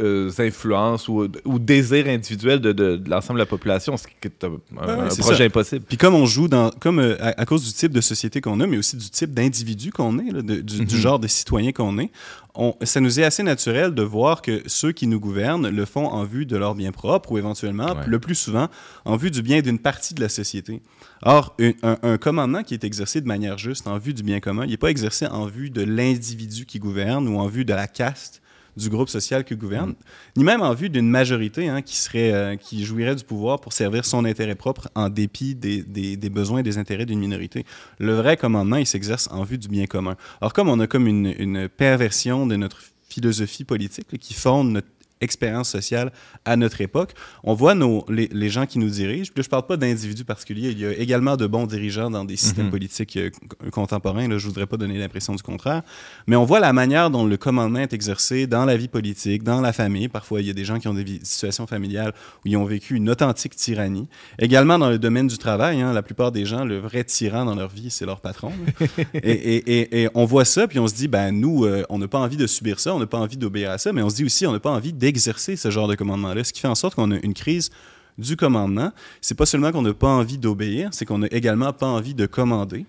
euh, 0.00 0.30
influences 0.38 1.08
ou, 1.08 1.26
ou 1.44 1.58
désirs 1.58 2.06
individuels 2.08 2.60
de, 2.60 2.72
de- 2.72 2.96
de 2.96 3.10
l'ensemble 3.10 3.38
de 3.38 3.42
la 3.42 3.46
population, 3.46 3.96
ce 3.96 4.06
qui 4.06 4.14
est 4.24 4.44
un, 4.44 4.48
Ouais, 4.50 5.08
projet 5.18 5.36
ça. 5.38 5.44
impossible. 5.44 5.84
Puis 5.88 5.96
comme 5.96 6.14
on 6.14 6.26
joue 6.26 6.48
dans, 6.48 6.70
comme 6.70 6.98
euh, 7.00 7.16
à, 7.20 7.40
à 7.40 7.44
cause 7.46 7.64
du 7.64 7.72
type 7.72 7.92
de 7.92 8.00
société 8.00 8.40
qu'on 8.40 8.60
a, 8.60 8.66
mais 8.66 8.78
aussi 8.78 8.96
du 8.96 9.08
type 9.10 9.32
d'individu 9.34 9.90
qu'on 9.92 10.18
est, 10.18 10.30
là, 10.30 10.42
de- 10.42 10.60
du, 10.60 10.84
du 10.84 10.94
Mhm. 10.96 11.00
genre 11.00 11.18
de 11.18 11.26
citoyen 11.28 11.72
qu'on 11.72 11.98
est, 11.98 12.10
on, 12.54 12.74
ça 12.82 13.00
nous 13.00 13.20
est 13.20 13.24
assez 13.24 13.42
naturel 13.42 13.94
de 13.94 14.02
voir 14.02 14.42
que 14.42 14.62
ceux 14.66 14.90
qui 14.92 15.06
nous 15.06 15.20
gouvernent 15.20 15.68
le 15.68 15.84
font 15.84 16.06
en 16.06 16.24
vue 16.24 16.44
de 16.46 16.56
leur 16.56 16.74
bien 16.74 16.90
propre 16.92 17.32
ou 17.32 17.38
éventuellement, 17.38 17.86
Ouais. 17.94 18.06
le 18.06 18.18
plus 18.18 18.34
souvent, 18.34 18.68
en 19.04 19.16
vue 19.16 19.30
du 19.30 19.42
bien 19.42 19.60
d'une 19.60 19.78
partie 19.78 20.14
de 20.14 20.20
la 20.20 20.28
société. 20.28 20.82
Or, 21.22 21.54
un, 21.60 21.72
un- 21.82 21.98
un 22.02 22.18
commandement 22.18 22.62
qui 22.62 22.74
est 22.74 22.84
exercé 22.84 23.20
de 23.20 23.26
manière 23.26 23.58
juste 23.58 23.86
en 23.86 23.98
vue 23.98 24.14
du 24.14 24.22
bien 24.22 24.40
commun, 24.40 24.64
il 24.64 24.70
n'est 24.70 24.76
pas 24.76 24.90
exercé 24.90 25.26
en 25.26 25.46
vue 25.46 25.70
de 25.70 25.82
l'individu 25.82 26.66
qui 26.66 26.78
gouverne 26.78 27.28
ou 27.28 27.38
en 27.38 27.46
vue 27.46 27.64
de 27.64 27.74
la 27.74 27.86
caste 27.86 28.40
du 28.78 28.88
groupe 28.88 29.08
social 29.08 29.44
qui 29.44 29.54
gouverne, 29.56 29.94
ni 30.36 30.44
même 30.44 30.62
en 30.62 30.72
vue 30.72 30.88
d'une 30.88 31.08
majorité 31.10 31.68
hein, 31.68 31.82
qui, 31.82 31.96
serait, 31.96 32.32
euh, 32.32 32.56
qui 32.56 32.84
jouirait 32.84 33.14
du 33.16 33.24
pouvoir 33.24 33.60
pour 33.60 33.72
servir 33.72 34.04
son 34.04 34.24
intérêt 34.24 34.54
propre 34.54 34.88
en 34.94 35.08
dépit 35.10 35.54
des, 35.54 35.82
des- 35.82 36.30
besoins 36.30 36.60
et 36.60 36.62
des 36.62 36.78
intérêts 36.78 37.06
d'une 37.06 37.18
minorité. 37.18 37.64
Le 37.98 38.14
vrai 38.14 38.36
commandement, 38.36 38.76
il 38.76 38.86
s'exerce 38.86 39.28
en 39.30 39.42
vue 39.44 39.58
du 39.58 39.68
bien 39.68 39.86
commun. 39.86 40.16
Alors 40.40 40.52
comme 40.52 40.68
on 40.68 40.78
a 40.80 40.86
comme 40.86 41.06
une, 41.06 41.34
une 41.38 41.68
perversion 41.68 42.46
de 42.46 42.56
notre 42.56 42.80
philosophie 43.08 43.64
politique 43.64 44.18
qui 44.18 44.34
fonde 44.34 44.70
notre 44.72 44.88
expérience 45.20 45.68
sociale 45.68 46.12
à 46.44 46.56
notre 46.56 46.80
époque, 46.80 47.12
on 47.44 47.54
voit 47.54 47.74
nos, 47.74 48.04
les, 48.08 48.28
les 48.32 48.48
gens 48.50 48.66
qui 48.66 48.78
nous 48.78 48.88
dirigent. 48.90 49.30
Puis 49.32 49.40
là, 49.40 49.42
je 49.42 49.48
parle 49.48 49.66
pas 49.66 49.76
d'individus 49.76 50.24
particuliers. 50.24 50.70
Il 50.70 50.78
y 50.78 50.86
a 50.86 50.92
également 50.92 51.36
de 51.36 51.46
bons 51.46 51.66
dirigeants 51.66 52.10
dans 52.10 52.24
des 52.24 52.36
systèmes 52.36 52.66
Mhm. 52.66 52.70
politiques 52.70 53.16
euh, 53.16 53.30
contemporains. 53.70 54.28
Là, 54.28 54.38
je 54.38 54.46
voudrais 54.46 54.66
pas 54.66 54.76
donner 54.76 54.98
l'impression 54.98 55.34
du 55.34 55.42
contraire. 55.42 55.82
Mais 56.26 56.36
on 56.36 56.44
voit 56.44 56.60
la 56.60 56.72
manière 56.72 57.10
dont 57.10 57.24
le 57.26 57.36
commandement 57.36 57.78
est 57.80 57.92
exercé 57.92 58.46
dans 58.46 58.64
la 58.64 58.76
vie 58.76 58.88
politique, 58.88 59.42
dans 59.42 59.60
la 59.60 59.72
famille. 59.72 60.08
Parfois, 60.08 60.40
il 60.40 60.46
y 60.46 60.50
a 60.50 60.52
des 60.52 60.64
gens 60.64 60.78
qui 60.78 60.88
ont 60.88 60.94
des 60.94 61.20
situations 61.22 61.66
familiales 61.66 62.12
où 62.44 62.48
ils 62.48 62.56
ont 62.56 62.64
vécu 62.64 62.94
une 62.96 63.08
authentique 63.10 63.56
tyrannie. 63.56 64.08
Également 64.38 64.78
dans 64.78 64.90
le 64.90 64.98
domaine 64.98 65.26
du 65.28 65.38
travail, 65.38 65.80
hein, 65.80 65.92
la 65.92 66.02
plupart 66.02 66.32
des 66.32 66.44
gens, 66.44 66.64
le 66.64 66.78
vrai 66.78 67.04
tyran 67.04 67.44
dans 67.44 67.54
leur 67.54 67.68
vie, 67.70 67.90
c'est 67.90 68.06
leur 68.06 68.20
patron. 68.20 68.52
et, 69.14 69.30
et- 69.30 69.80
et- 69.80 70.02
et 70.04 70.08
on 70.14 70.24
voit 70.24 70.44
ça, 70.44 70.66
puis 70.68 70.78
on 70.78 70.86
se 70.88 70.94
dit, 70.94 71.08
ben 71.08 71.32
nous, 71.32 71.64
euh, 71.64 71.84
on 71.88 71.98
n'a 71.98 72.08
pas 72.08 72.18
envie 72.18 72.36
de 72.36 72.46
subir 72.46 72.80
ça, 72.80 72.94
on 72.94 72.98
n'a 72.98 73.06
pas 73.06 73.18
envie 73.18 73.36
d'obéir 73.36 73.70
à 73.70 73.78
ça, 73.78 73.92
mais 73.92 74.02
on 74.02 74.10
se 74.10 74.16
dit 74.16 74.24
aussi, 74.24 74.46
on 74.46 74.52
n'a 74.52 74.60
pas 74.60 74.70
envie 74.70 74.92
d'exercer 75.08 75.56
ce 75.56 75.70
genre 75.70 75.88
de 75.88 75.94
commandement-là, 75.94 76.44
ce 76.44 76.52
qui 76.52 76.60
fait 76.60 76.68
en 76.68 76.74
sorte 76.74 76.94
qu'on 76.94 77.10
a 77.10 77.16
une 77.22 77.34
crise 77.34 77.70
du 78.18 78.36
commandement. 78.36 78.92
C'est 79.22 79.36
pas 79.36 79.46
seulement 79.46 79.72
qu'on 79.72 79.82
n'a 79.82 79.94
pas 79.94 80.08
envie 80.08 80.36
d'obéir, 80.38 80.90
c'est 80.92 81.06
qu'on 81.06 81.18
n'a 81.18 81.28
également 81.30 81.72
pas 81.72 81.86
envie 81.86 82.14
de 82.14 82.26
commander. 82.26 82.84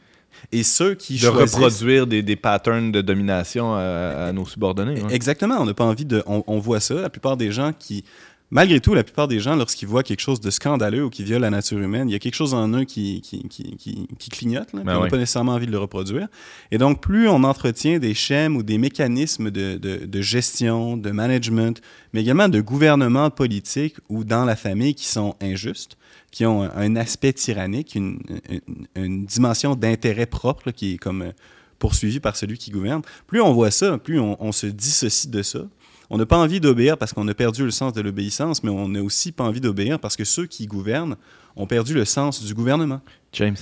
Et 0.51 0.63
ceux 0.63 0.93
qui 0.95 1.13
De 1.15 1.19
choisissent... 1.19 1.55
reproduire 1.55 2.07
des, 2.07 2.21
des 2.21 2.35
patterns 2.35 2.91
de 2.91 3.01
domination 3.01 3.73
à, 3.73 4.27
à 4.27 4.31
nos 4.31 4.45
subordonnés. 4.45 5.01
ouais. 5.01 5.13
Exactement, 5.15 5.55
on 5.59 5.65
n'a 5.65 5.73
pas 5.73 5.85
envie 5.85 6.05
de. 6.05 6.21
On, 6.27 6.43
on 6.45 6.59
voit 6.59 6.79
ça. 6.79 6.95
La 6.95 7.09
plupart 7.09 7.35
des 7.37 7.51
gens 7.51 7.71
qui. 7.77 8.03
Malgré 8.51 8.79
tout, 8.79 8.95
la 8.95 9.03
plupart 9.03 9.27
des 9.27 9.39
gens, 9.39 9.55
lorsqu'ils 9.55 9.87
voient 9.87 10.01
quelque 10.01 10.21
chose 10.21 10.39
de 10.41 10.49
scandaleux 10.49 11.05
ou 11.05 11.09
qui 11.11 11.23
viole 11.23 11.41
la 11.41 11.51
nature 11.51 11.77
humaine, 11.77 12.09
il 12.09 12.13
y 12.13 12.15
a 12.15 12.19
quelque 12.19 12.33
chose 12.33 12.55
en 12.55 12.67
eux 12.73 12.83
qui, 12.83 13.21
qui, 13.21 13.47
qui, 13.47 13.75
qui, 13.77 14.07
qui 14.17 14.29
clignote, 14.31 14.73
là, 14.73 14.81
Ben 14.83 14.95
on 14.95 14.99
n'a 14.99 15.03
oui. 15.03 15.09
pas 15.09 15.17
nécessairement 15.17 15.53
envie 15.53 15.67
de 15.67 15.71
le 15.71 15.77
reproduire. 15.77 16.27
Et 16.71 16.79
donc, 16.79 16.99
plus 16.99 17.27
on 17.27 17.43
entretient 17.43 17.99
des 17.99 18.15
schèmes 18.15 18.55
ou 18.57 18.63
des 18.63 18.79
mécanismes 18.79 19.51
de, 19.51 19.77
de, 19.77 20.05
de 20.05 20.21
gestion, 20.21 20.97
de 20.97 21.11
management, 21.11 21.79
mais 22.13 22.21
également 22.21 22.49
de 22.49 22.59
gouvernement 22.59 23.29
politique 23.29 23.97
ou 24.09 24.23
dans 24.23 24.45
la 24.45 24.55
famille 24.55 24.95
qui 24.95 25.05
sont 25.05 25.35
injustes, 25.41 25.97
qui 26.31 26.47
ont 26.47 26.63
un, 26.63 26.71
un 26.75 26.95
aspect 26.95 27.33
tyrannique, 27.33 27.93
une, 27.93 28.19
une, 28.49 28.87
une 28.95 29.25
dimension 29.25 29.75
d'intérêt 29.75 30.25
propre 30.25 30.63
là, 30.65 30.71
qui 30.71 30.93
est 30.95 30.97
comme 30.97 31.21
euh, 31.21 31.31
poursuivie 31.77 32.19
par 32.19 32.35
celui 32.35 32.57
qui 32.57 32.71
gouverne, 32.71 33.03
plus 33.27 33.41
on 33.41 33.53
voit 33.53 33.71
ça, 33.71 33.97
plus 33.99 34.19
on, 34.19 34.35
on 34.43 34.51
se 34.51 34.65
dissocie 34.65 35.29
de 35.29 35.43
ça. 35.43 35.59
On 36.09 36.17
n'a 36.17 36.25
pas 36.25 36.37
envie 36.37 36.59
d'obéir 36.59 36.97
parce 36.97 37.13
qu'on 37.13 37.27
a 37.27 37.33
perdu 37.33 37.63
le 37.63 37.71
sens 37.71 37.93
de 37.93 38.01
l'obéissance, 38.01 38.63
mais 38.63 38.71
on 38.71 38.87
n'a 38.87 39.01
aussi 39.03 39.31
pas 39.31 39.43
envie 39.43 39.61
d'obéir 39.61 39.99
parce 39.99 40.15
que 40.15 40.23
ceux 40.23 40.47
qui 40.47 40.65
gouvernent 40.65 41.15
ont 41.55 41.67
perdu 41.67 41.93
le 41.93 42.05
sens 42.05 42.43
du 42.43 42.53
gouvernement. 42.53 43.01
James. 43.33 43.57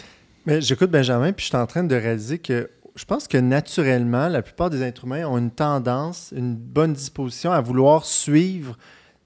Mais 0.45 0.61
j'écoute 0.61 0.89
Benjamin, 0.89 1.33
puis 1.33 1.43
je 1.43 1.49
suis 1.49 1.57
en 1.57 1.67
train 1.67 1.83
de 1.83 1.95
réaliser 1.95 2.39
que 2.39 2.69
je 2.95 3.05
pense 3.05 3.27
que 3.27 3.37
naturellement, 3.37 4.27
la 4.27 4.41
plupart 4.41 4.69
des 4.69 4.81
êtres 4.81 5.05
humains 5.05 5.25
ont 5.27 5.37
une 5.37 5.51
tendance, 5.51 6.33
une 6.35 6.55
bonne 6.55 6.93
disposition 6.93 7.51
à 7.51 7.61
vouloir 7.61 8.05
suivre 8.05 8.77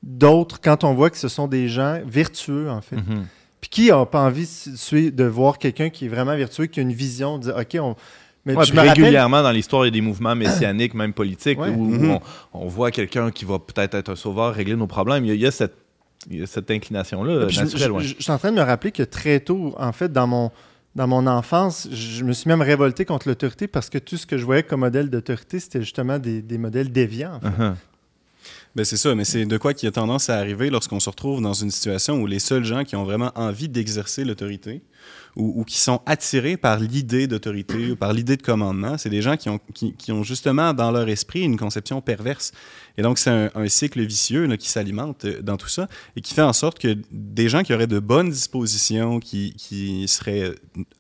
d'autres 0.04 0.60
quand 0.60 0.84
on 0.84 0.94
voit 0.94 1.10
que 1.10 1.18
ce 1.18 1.28
sont 1.28 1.48
des 1.48 1.70
gens 1.70 2.02
vertueux, 2.06 2.70
en 2.70 2.82
fait. 2.82 2.98
Mhm. 2.98 3.28
Puis 3.62 3.70
qui 3.70 3.88
n'a 3.90 4.06
pas 4.08 4.24
envie 4.24 4.48
de, 4.66 5.10
de 5.10 5.24
voir 5.24 5.60
quelqu'un 5.60 5.90
qui 5.90 6.06
est 6.06 6.10
vraiment 6.10 6.36
vertueux, 6.36 6.66
qui 6.66 6.80
a 6.80 6.84
une 6.84 6.92
vision, 6.92 7.38
de 7.38 7.44
dire, 7.44 7.56
OK, 7.56 7.78
on. 7.80 7.96
Mais 8.46 8.56
Ouais, 8.56 8.66
me 8.72 8.76
rappelle- 8.78 8.90
régulièrement 9.04 9.44
dans 9.44 9.52
l'histoire, 9.52 9.84
il 9.86 9.88
y 9.88 9.90
a 9.90 9.92
des 9.92 10.02
mouvements 10.02 10.36
messianiques, 10.36 10.94
même 10.96 11.14
politiques, 11.14 11.60
Ouais. 11.60 11.70
où, 11.70 11.84
où 11.86 11.90
Mhm. 11.92 12.10
on, 12.54 12.62
on 12.64 12.68
voit 12.68 12.90
quelqu'un 12.92 13.30
qui 13.32 13.46
va 13.46 13.60
peut-être 13.60 13.94
être 13.96 14.10
un 14.10 14.16
sauveur, 14.16 14.54
régler 14.56 14.76
nos 14.76 14.88
problèmes. 14.88 15.24
Il 15.26 15.28
y 15.28 15.32
a, 15.32 15.36
il 15.36 15.42
y 15.42 15.46
a 15.46 15.52
cette, 15.52 15.76
cette 16.48 16.72
inclination-là 16.72 17.48
je- 17.50 17.62
naturelle. 17.62 17.88
je, 17.88 17.92
ouais. 17.92 18.04
je- 18.04 18.16
je 18.18 18.24
suis 18.24 18.32
en 18.32 18.38
train 18.40 18.52
de 18.52 18.58
me 18.58 18.62
rappeler 18.64 18.92
que 18.92 19.04
très 19.04 19.40
tôt, 19.42 19.76
en 19.78 19.92
fait, 19.92 20.12
dans 20.12 20.26
mon, 20.28 20.50
dans 20.96 21.08
mon 21.08 21.26
enfance, 21.28 21.88
je 21.92 22.24
me 22.24 22.34
suis 22.34 22.48
même 22.50 22.62
révolté 22.62 23.06
contre 23.06 23.28
l'autorité 23.28 23.68
parce 23.68 23.90
que 23.90 23.98
tout 24.00 24.18
ce 24.18 24.26
que 24.26 24.38
je 24.38 24.44
voyais 24.46 24.64
comme 24.64 24.80
modèle 24.82 25.10
d'autorité, 25.10 25.60
c'était 25.60 25.82
justement 25.82 26.18
des, 26.20 26.42
des 26.42 26.58
modèles 26.58 26.92
déviants. 26.92 27.36
en 27.36 27.40
fait. 27.42 27.48
Uh-huh. 27.64 27.74
Ben 28.76 28.86
c'est 28.86 28.98
ça, 28.98 29.14
mais 29.16 29.26
c'est 29.26 29.46
de 29.46 29.58
quoi 29.58 29.74
qui 29.74 29.86
a 29.86 29.92
tendance 29.92 30.30
à 30.30 30.38
arriver 30.38 30.70
lorsqu'on 30.70 31.00
se 31.00 31.10
retrouve 31.10 31.42
dans 31.42 31.54
une 31.54 31.72
situation 31.72 32.16
où 32.22 32.26
les 32.26 32.40
seuls 32.40 32.64
gens 32.64 32.84
qui 32.86 32.96
ont 32.96 33.04
vraiment 33.04 33.32
envie 33.36 33.68
d'exercer 33.70 34.24
l'autorité 34.24 34.82
ou, 35.36 35.64
qui 35.64 35.80
sont 35.80 36.02
attirés 36.06 36.58
par 36.58 36.80
l'idée 36.80 37.28
d'autorité 37.28 37.92
ou 37.92 37.96
par 37.96 38.12
l'idée 38.14 38.36
de 38.36 38.42
commandement, 38.42 38.98
c'est 38.98 39.10
des 39.10 39.22
gens 39.22 39.38
qui 39.38 39.50
ont, 39.50 39.60
qui, 39.74 39.94
qui 39.94 40.12
justement 40.24 40.74
dans 40.74 40.92
leur 40.92 41.08
esprit 41.08 41.42
une 41.42 41.58
conception 41.58 42.02
perverse. 42.02 42.52
Et 42.98 43.02
donc, 43.02 43.18
c'est 43.18 43.30
un, 43.30 43.68
cycle 43.68 44.02
vicieux 44.06 44.54
qui 44.58 44.70
s'alimente 44.70 45.24
euh, 45.26 45.42
dans 45.42 45.56
tout 45.56 45.70
ça 45.70 45.88
et 46.16 46.22
qui 46.22 46.34
fait 46.34 46.42
en 46.42 46.52
sorte 46.52 46.80
que 46.80 46.98
des 47.12 47.48
gens 47.48 47.64
qui 47.64 47.74
auraient 47.74 47.88
de 47.88 48.00
bonnes 48.00 48.30
dispositions, 48.30 49.20
qui, 49.20 49.54
qui 49.54 50.08
seraient 50.08 50.54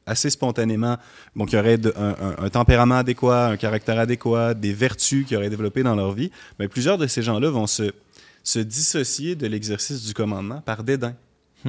assez 0.05 0.29
spontanément, 0.29 0.97
bon, 1.35 1.45
qui 1.45 1.57
auraient 1.57 1.79
un, 1.97 2.49
tempérament 2.49 2.95
adéquat, 2.95 3.47
un 3.47 3.57
caractère 3.57 3.99
adéquat, 3.99 4.53
des 4.53 4.73
vertus 4.73 5.25
qu'ils 5.25 5.37
auraient 5.37 5.49
développées 5.49 5.83
dans 5.83 5.95
leur 5.95 6.13
vie, 6.13 6.31
ben, 6.57 6.69
plusieurs 6.69 6.97
de 6.97 7.07
ces 7.07 7.21
gens-là 7.21 7.49
vont 7.49 7.67
se 7.67 8.59
dissocier 8.59 9.35
de 9.35 9.47
l'exercice 9.47 10.05
du 10.05 10.13
commandement 10.13 10.61
par 10.61 10.83
dédain. 10.83 11.15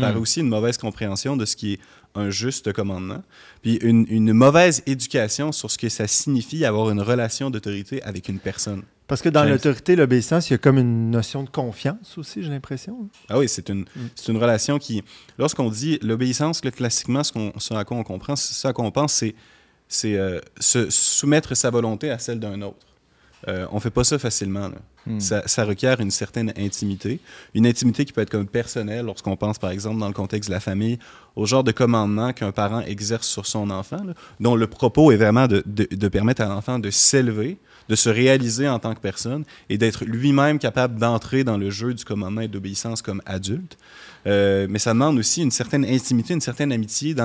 Par 0.00 0.14
Hmm. 0.14 0.20
aussi 0.20 0.40
une 0.40 0.48
mauvaise 0.48 0.76
compréhension 0.78 1.36
de 1.36 1.44
ce 1.44 1.56
qui 1.56 1.74
est 1.74 1.78
un 2.14 2.30
juste 2.30 2.72
commandement, 2.72 3.22
puis 3.62 3.76
une, 3.76 4.06
une 4.08 4.32
mauvaise 4.32 4.82
éducation 4.86 5.50
sur 5.52 5.70
ce 5.70 5.78
que 5.78 5.88
ça 5.88 6.06
signifie 6.06 6.64
avoir 6.64 6.90
une 6.90 7.00
relation 7.00 7.50
d'autorité 7.50 8.02
avec 8.02 8.28
une 8.28 8.38
personne. 8.38 8.82
Parce 9.08 9.20
que 9.20 9.28
dans 9.28 9.44
l'autorité, 9.44 9.96
l'obéissance, 9.96 10.48
il 10.48 10.52
y 10.52 10.54
a 10.54 10.58
comme 10.58 10.78
une 10.78 11.10
notion 11.10 11.42
de 11.42 11.50
confiance 11.50 12.16
aussi, 12.16 12.42
j'ai 12.42 12.50
l'impression. 12.50 13.08
Ah 13.28 13.38
oui, 13.38 13.48
c'est 13.48 13.68
une, 13.68 13.84
c'est 14.14 14.32
une 14.32 14.38
relation 14.38 14.78
qui... 14.78 15.02
Lorsqu'on 15.38 15.68
dit 15.70 15.98
l'obéissance, 16.02 16.60
classiquement, 16.60 17.22
ce, 17.22 17.32
qu'on, 17.32 17.52
ce 17.58 17.74
à 17.74 17.84
quoi 17.84 17.96
on 17.98 18.04
comprend, 18.04 18.36
ce 18.36 18.68
à 18.68 18.72
quoi 18.72 18.84
on 18.84 18.90
pense, 18.90 19.12
c'est, 19.12 19.34
c'est 19.88 20.16
euh, 20.16 20.40
se 20.58 20.88
soumettre 20.88 21.54
sa 21.56 21.68
volonté 21.70 22.10
à 22.10 22.18
celle 22.18 22.40
d'un 22.40 22.62
autre. 22.62 22.86
Euh, 23.48 23.66
on 23.72 23.80
fait 23.80 23.90
pas 23.90 24.04
ça 24.04 24.18
facilement. 24.18 24.68
là. 24.68 24.76
Hmm. 25.06 25.18
Ça, 25.18 25.64
requiert 25.64 26.00
une 26.00 26.12
certaine 26.12 26.52
intimité. 26.56 27.18
Une 27.54 27.66
intimité 27.66 28.04
qui 28.04 28.12
peut 28.12 28.20
être 28.20 28.30
comme 28.30 28.46
personnelle 28.46 29.04
lorsqu'on 29.06 29.36
pense, 29.36 29.58
par 29.58 29.70
exemple, 29.70 29.98
dans 29.98 30.06
le 30.06 30.14
contexte 30.14 30.48
de 30.48 30.54
la 30.54 30.60
famille, 30.60 30.98
au 31.34 31.44
genre 31.44 31.64
de 31.64 31.72
commandement 31.72 32.32
qu'un 32.32 32.52
parent 32.52 32.80
exerce 32.82 33.26
sur 33.26 33.46
son 33.46 33.70
enfant, 33.70 34.02
dont 34.38 34.54
le 34.54 34.66
propos 34.68 35.10
est 35.10 35.16
vraiment 35.16 35.48
de, 35.48 36.08
permettre 36.08 36.42
à 36.42 36.46
l'enfant 36.46 36.78
de 36.78 36.90
s'élever, 36.90 37.58
de 37.88 37.96
se 37.96 38.08
réaliser 38.08 38.68
en 38.68 38.78
tant 38.78 38.94
que 38.94 39.00
personne 39.00 39.44
et 39.68 39.76
d'être 39.76 40.04
lui-même 40.04 40.60
capable 40.60 41.00
d'entrer 41.00 41.42
dans 41.42 41.58
le 41.58 41.70
jeu 41.70 41.94
du 41.94 42.04
commandement 42.04 42.42
et 42.42 42.48
d'obéissance 42.48 43.02
comme 43.02 43.22
adulte. 43.26 43.76
Euh, 44.26 44.68
mais 44.70 44.78
ça 44.78 44.92
demande 44.92 45.18
aussi 45.18 45.42
une 45.42 45.50
certaine 45.50 45.84
intimité, 45.84 46.34
une 46.34 46.40
certaine 46.40 46.70
amitié 46.70 47.16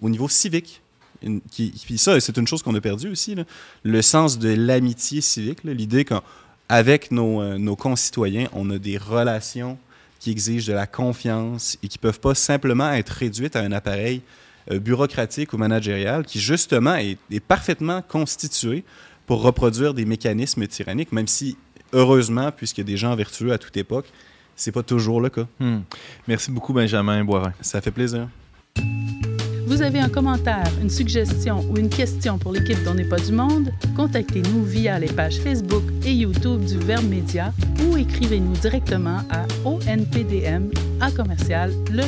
au 0.00 0.08
niveau 0.08 0.28
civique. 0.28 0.80
Une- 1.22 1.40
puis 1.40 1.98
ça, 1.98 2.20
c'est 2.20 2.36
une 2.36 2.46
chose 2.46 2.62
qu'on 2.62 2.74
a 2.74 2.80
perdue 2.80 3.08
aussi, 3.08 3.34
le 3.82 4.02
sens 4.02 4.38
de 4.38 4.50
l'amitié 4.50 5.20
civique, 5.20 5.64
l'idée 5.64 6.04
qu'avec 6.74 7.12
nos, 7.12 7.40
euh, 7.40 7.56
nos 7.56 7.76
concitoyens, 7.76 8.48
on 8.52 8.68
a 8.70 8.78
des 8.78 8.98
relations 8.98 9.78
qui 10.18 10.32
exigent 10.32 10.66
de 10.66 10.72
la 10.72 10.86
confiance 10.86 11.78
et 11.82 11.88
qui 11.88 11.98
peuvent 11.98 12.18
pas 12.18 12.34
simplement 12.34 12.90
être 12.92 13.10
réduites 13.10 13.54
à 13.54 13.60
un 13.60 13.70
appareil 13.70 14.22
euh, 14.72 14.80
bureaucratique 14.80 15.52
ou 15.52 15.56
managérial 15.56 16.24
qui, 16.24 16.40
justement, 16.40 16.96
est, 16.96 17.18
est 17.30 17.40
parfaitement 17.40 18.02
constitué 18.02 18.82
pour 19.26 19.42
reproduire 19.42 19.94
des 19.94 20.04
mécanismes 20.04 20.66
tyranniques, 20.66 21.12
même 21.12 21.28
si, 21.28 21.56
heureusement, 21.92 22.50
puisqu'il 22.50 22.80
y 22.80 22.82
a 22.82 22.90
des 22.92 22.96
gens 22.96 23.14
vertueux 23.14 23.52
à 23.52 23.58
toute 23.58 23.76
époque, 23.76 24.06
c'est 24.56 24.72
pas 24.72 24.82
toujours 24.82 25.20
le 25.20 25.28
cas. 25.28 25.46
Hmm. 25.60 25.80
Merci 26.26 26.50
beaucoup, 26.50 26.72
Benjamin 26.72 27.24
Boirin. 27.24 27.52
Ça 27.60 27.80
fait 27.80 27.92
plaisir. 27.92 28.28
Vous 29.66 29.80
avez 29.80 29.98
un 29.98 30.08
commentaire, 30.08 30.70
une 30.82 30.90
suggestion 30.90 31.64
ou 31.70 31.78
une 31.78 31.88
question 31.88 32.38
pour 32.38 32.52
l'équipe 32.52 32.82
d'On 32.84 32.94
n'est 32.94 33.08
pas 33.08 33.18
du 33.18 33.32
monde? 33.32 33.72
Contactez-nous 33.96 34.62
via 34.62 34.98
les 34.98 35.10
pages 35.10 35.38
Facebook 35.38 35.82
et 36.04 36.12
YouTube 36.12 36.64
du 36.64 36.78
Verbe 36.78 37.08
Média 37.08 37.52
ou 37.82 37.96
écrivez-nous 37.96 38.52
directement 38.52 39.20
à 39.30 39.46
onpdm 39.64 40.70
à 41.00 41.10
commercial 41.10 41.72
le. 41.90 42.02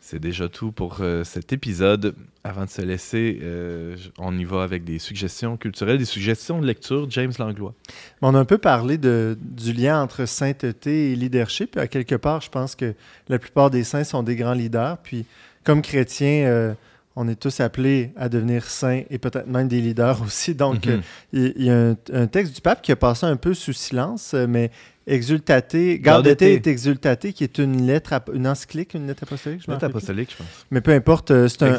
C'est 0.00 0.18
déjà 0.18 0.48
tout 0.48 0.72
pour 0.72 0.98
euh, 1.00 1.24
cet 1.24 1.52
épisode. 1.52 2.14
Avant 2.48 2.64
de 2.64 2.70
se 2.70 2.80
laisser, 2.82 3.40
euh, 3.42 3.96
on 4.18 4.38
y 4.38 4.44
va 4.44 4.62
avec 4.62 4.84
des 4.84 5.00
suggestions 5.00 5.56
culturelles, 5.56 5.98
des 5.98 6.04
suggestions 6.04 6.60
de 6.60 6.66
lecture. 6.66 7.06
James 7.10 7.32
Langlois. 7.40 7.74
On 8.22 8.34
a 8.36 8.38
un 8.38 8.44
peu 8.44 8.58
parlé 8.58 8.98
de, 8.98 9.36
du 9.40 9.72
lien 9.72 10.00
entre 10.00 10.26
sainteté 10.26 11.10
et 11.12 11.16
leadership. 11.16 11.76
À 11.76 11.88
quelque 11.88 12.14
part, 12.14 12.40
je 12.42 12.50
pense 12.50 12.76
que 12.76 12.94
la 13.28 13.40
plupart 13.40 13.70
des 13.70 13.82
saints 13.82 14.04
sont 14.04 14.22
des 14.22 14.36
grands 14.36 14.52
leaders. 14.54 14.98
Puis, 14.98 15.26
comme 15.64 15.82
chrétiens, 15.82 16.46
euh, 16.46 16.74
on 17.16 17.26
est 17.26 17.34
tous 17.34 17.58
appelés 17.58 18.12
à 18.16 18.28
devenir 18.28 18.64
saints 18.66 19.02
et 19.10 19.18
peut-être 19.18 19.48
même 19.48 19.66
des 19.66 19.80
leaders 19.80 20.22
aussi. 20.24 20.54
Donc, 20.54 20.86
Mhm. 20.86 20.92
euh, 20.92 21.00
il 21.32 21.52
il 21.56 21.64
y, 21.64 21.70
a 21.70 21.76
un, 21.90 21.96
un 22.12 22.26
texte 22.28 22.54
du 22.54 22.60
pape 22.60 22.80
qui 22.80 22.92
a 22.92 22.96
passé 22.96 23.26
un 23.26 23.36
peu 23.36 23.54
sous 23.54 23.72
silence, 23.72 24.34
euh, 24.34 24.46
mais 24.48 24.70
Exultate, 25.06 25.76
Gaudete. 26.00 26.42
et 26.42 26.68
Exultate, 26.68 27.30
qui 27.32 27.44
est 27.44 27.58
une 27.58 27.86
lettre, 27.86 28.12
une 28.34 28.46
encyclique, 28.46 28.94
une 28.94 29.06
lettre 29.06 29.22
apostolique, 29.22 29.62
je 29.64 29.70
Lettre 29.70 29.80
plus. 29.86 29.86
apostolique, 29.86 30.30
je 30.32 30.36
pense. 30.36 30.46
Mais 30.70 30.80
peu 30.80 30.92
importe, 30.92 31.30
euh, 31.30 31.46
c'est 31.48 31.62
un, 31.62 31.78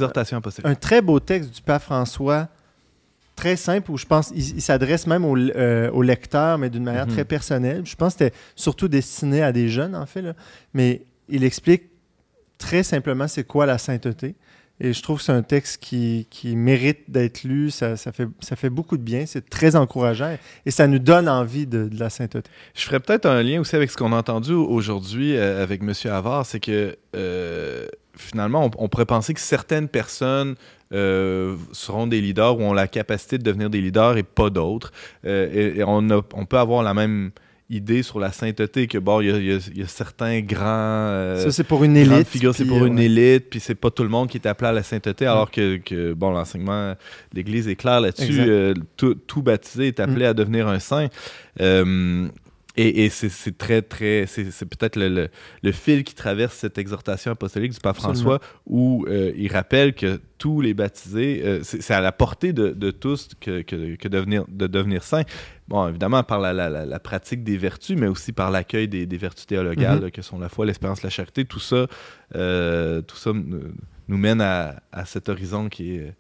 un 0.64 0.76
très 0.76 1.02
beau 1.02 1.20
texte 1.20 1.54
du 1.56 1.62
pape 1.62 1.84
François, 1.84 2.48
très 3.36 3.56
simple, 3.58 3.92
où 3.92 3.98
je 3.98 4.06
pense 4.06 4.30
qu'il 4.30 4.40
il 4.56 4.62
s'adresse 4.62 5.08
même 5.08 5.26
au, 5.26 5.36
euh, 5.38 5.92
au 5.92 6.02
lecteur, 6.02 6.58
mais 6.58 6.70
d'une 6.70 6.84
manière 6.84 7.06
Mhm. 7.06 7.14
très 7.14 7.26
personnelle. 7.26 7.82
Je 7.86 7.96
pense 7.96 8.14
que 8.16 8.26
c'était 8.26 8.36
surtout 8.56 8.88
destiné 8.88 9.44
à 9.44 9.52
des 9.52 9.68
jeunes, 9.68 9.96
en 9.96 10.06
fait. 10.06 10.22
là. 10.22 10.34
Mais 10.74 11.02
il 11.28 11.44
explique 11.44 11.84
très 12.58 12.82
simplement 12.82 13.28
c'est 13.28 13.44
quoi 13.44 13.66
la 13.66 13.78
sainteté. 13.78 14.36
Et 14.80 14.94
je 14.94 15.02
trouve 15.02 15.18
que 15.18 15.24
c'est 15.24 15.32
un 15.32 15.42
texte 15.42 15.82
qui, 15.82 16.28
qui 16.30 16.56
mérite 16.56 17.10
d'être 17.10 17.44
lu. 17.44 17.72
Ça, 17.72 17.98
ça 17.98 18.12
fait, 18.12 18.28
ça 18.40 18.56
fait 18.56 18.70
beaucoup 18.70 18.98
de 18.98 19.02
bien. 19.02 19.26
C'est 19.26 19.50
très 19.50 19.76
encourageant. 19.76 20.38
Et 20.66 20.72
ça 20.72 20.86
nous 20.88 21.00
donne 21.00 21.28
envie 21.28 21.66
de, 21.66 21.88
de 21.88 22.00
la 22.00 22.10
sainteté. 22.12 22.50
Je 22.76 22.82
ferais 22.84 23.00
peut-être 23.00 23.26
un 23.26 23.42
lien 23.42 23.60
aussi 23.60 23.76
avec 23.76 23.90
ce 23.90 23.98
qu'on 23.98 24.14
a 24.14 24.18
entendu 24.18 24.54
aujourd'hui 24.54 25.36
euh, 25.36 25.64
avec 25.64 25.82
M. 25.82 25.94
Havard, 26.12 26.46
c'est 26.46 26.60
que 26.60 26.96
euh, 27.16 27.88
finalement, 28.16 28.66
on, 28.66 28.72
on 28.86 28.88
pourrait 28.88 29.06
penser 29.06 29.34
que 29.34 29.40
certaines 29.40 29.88
personnes 29.88 30.56
euh, 30.94 31.56
seront 31.72 32.06
des 32.08 32.22
leaders 32.22 32.60
ou 32.60 32.62
ont 32.62 32.74
la 32.74 32.88
capacité 32.88 33.38
de 33.40 33.44
devenir 33.44 33.70
des 33.70 33.82
leaders 33.82 34.18
et 34.18 34.24
pas 34.24 34.50
d'autres. 34.50 34.92
Et 35.26 35.80
et 35.80 35.84
on, 35.86 36.10
a- 36.12 36.22
on 36.34 36.46
peut 36.46 36.58
avoir 36.60 36.84
la 36.84 36.94
même 36.94 37.32
idée 37.70 38.02
sur 38.02 38.20
la 38.20 38.32
sainteté 38.32 38.88
que 38.88 38.98
bon, 38.98 39.20
il 39.22 39.28
y 39.28 39.32
a, 39.32 39.58
y 39.58 39.82
y 39.82 39.88
certains 39.88 40.40
grands 40.40 40.66
euh, 40.66 41.44
ça, 41.44 41.52
c'est 41.52 41.64
pour 41.64 41.84
une 41.84 41.98
élite. 41.98 42.28
figures, 42.28 42.56
c'est 42.56 42.66
pour 42.66 42.84
euh, 42.84 42.88
une 42.88 42.96
ouais. 42.96 43.06
élite, 43.06 43.50
puis 43.50 43.60
c'est 43.60 43.76
pas 43.76 43.92
tout 43.92 44.04
le 44.04 44.10
monde 44.10 44.30
qui 44.30 44.38
est 44.38 44.48
appelé 44.48 44.70
à 44.70 44.72
la 44.72 44.84
sainteté, 44.84 45.26
alors 45.26 45.52
que, 45.52 45.78
que, 45.78 46.14
bon, 46.14 46.32
l'enseignement 46.32 46.92
de 46.92 46.98
l'Église 47.34 47.68
est 47.68 47.76
clair 47.76 48.00
là-dessus. 48.00 48.40
Euh, 48.40 48.74
tout, 48.96 49.16
tout 49.16 49.42
baptisé 49.42 49.88
est 49.88 50.00
appelé 50.00 50.26
à 50.26 50.34
devenir 50.34 50.68
un 50.68 50.80
saint. 50.80 51.08
Euh, 51.60 52.28
et 52.78 53.06
et 53.06 53.10
c'est 53.10 53.58
très, 53.58 53.82
très. 53.82 54.26
C'est 54.28 54.66
peut-être 54.66 54.96
le, 54.96 55.10
le- 55.10 55.30
le 55.64 55.72
fil 55.72 56.04
qui 56.04 56.14
traverse 56.16 56.56
cette 56.56 56.78
exhortation 56.78 57.32
apostolique 57.32 57.72
du 57.74 57.80
pape 57.80 57.98
Absolument. 57.98 58.14
François, 58.14 58.40
où 58.66 59.06
euh, 59.10 59.32
il 59.36 59.52
rappelle 59.52 59.94
que 59.94 60.20
tous 60.38 60.62
les 60.62 60.74
baptisés, 60.74 61.42
euh, 61.44 61.60
c'est 61.64 61.92
à 61.94 62.00
la 62.02 62.12
portée 62.12 62.54
de, 62.54 62.70
de 62.70 62.92
tous 62.92 63.30
que, 63.42 63.62
que, 63.64 63.96
que 63.96 64.08
devenir, 64.08 64.46
de 64.48 64.68
devenir 64.68 65.02
saint. 65.04 65.24
Bon, 65.68 65.88
évidemment, 65.88 66.22
par 66.24 66.40
la, 66.40 66.54
la- 66.54 67.00
pratique 67.00 67.44
des 67.44 67.58
vertus, 67.58 67.98
mais 67.98 68.08
aussi 68.08 68.32
par 68.32 68.52
l'accueil 68.52 68.88
des, 68.88 69.06
des 69.06 69.18
vertus 69.18 69.46
théologales, 69.48 69.98
Mhm. 69.98 70.04
là, 70.04 70.12
que 70.12 70.22
sont 70.22 70.38
la 70.40 70.48
foi, 70.50 70.66
l'espérance, 70.66 71.02
la 71.04 71.10
charité. 71.10 71.44
Tout 71.46 71.60
ça, 71.60 71.88
euh, 72.36 73.02
tout 73.02 73.16
ça 73.18 73.32
nous 73.34 73.60
nous 74.10 74.18
mène 74.18 74.40
à, 74.40 74.82
à 74.92 75.06
cet 75.06 75.28
horizon 75.28 75.68
qui 75.68 75.96
est, 75.96 76.14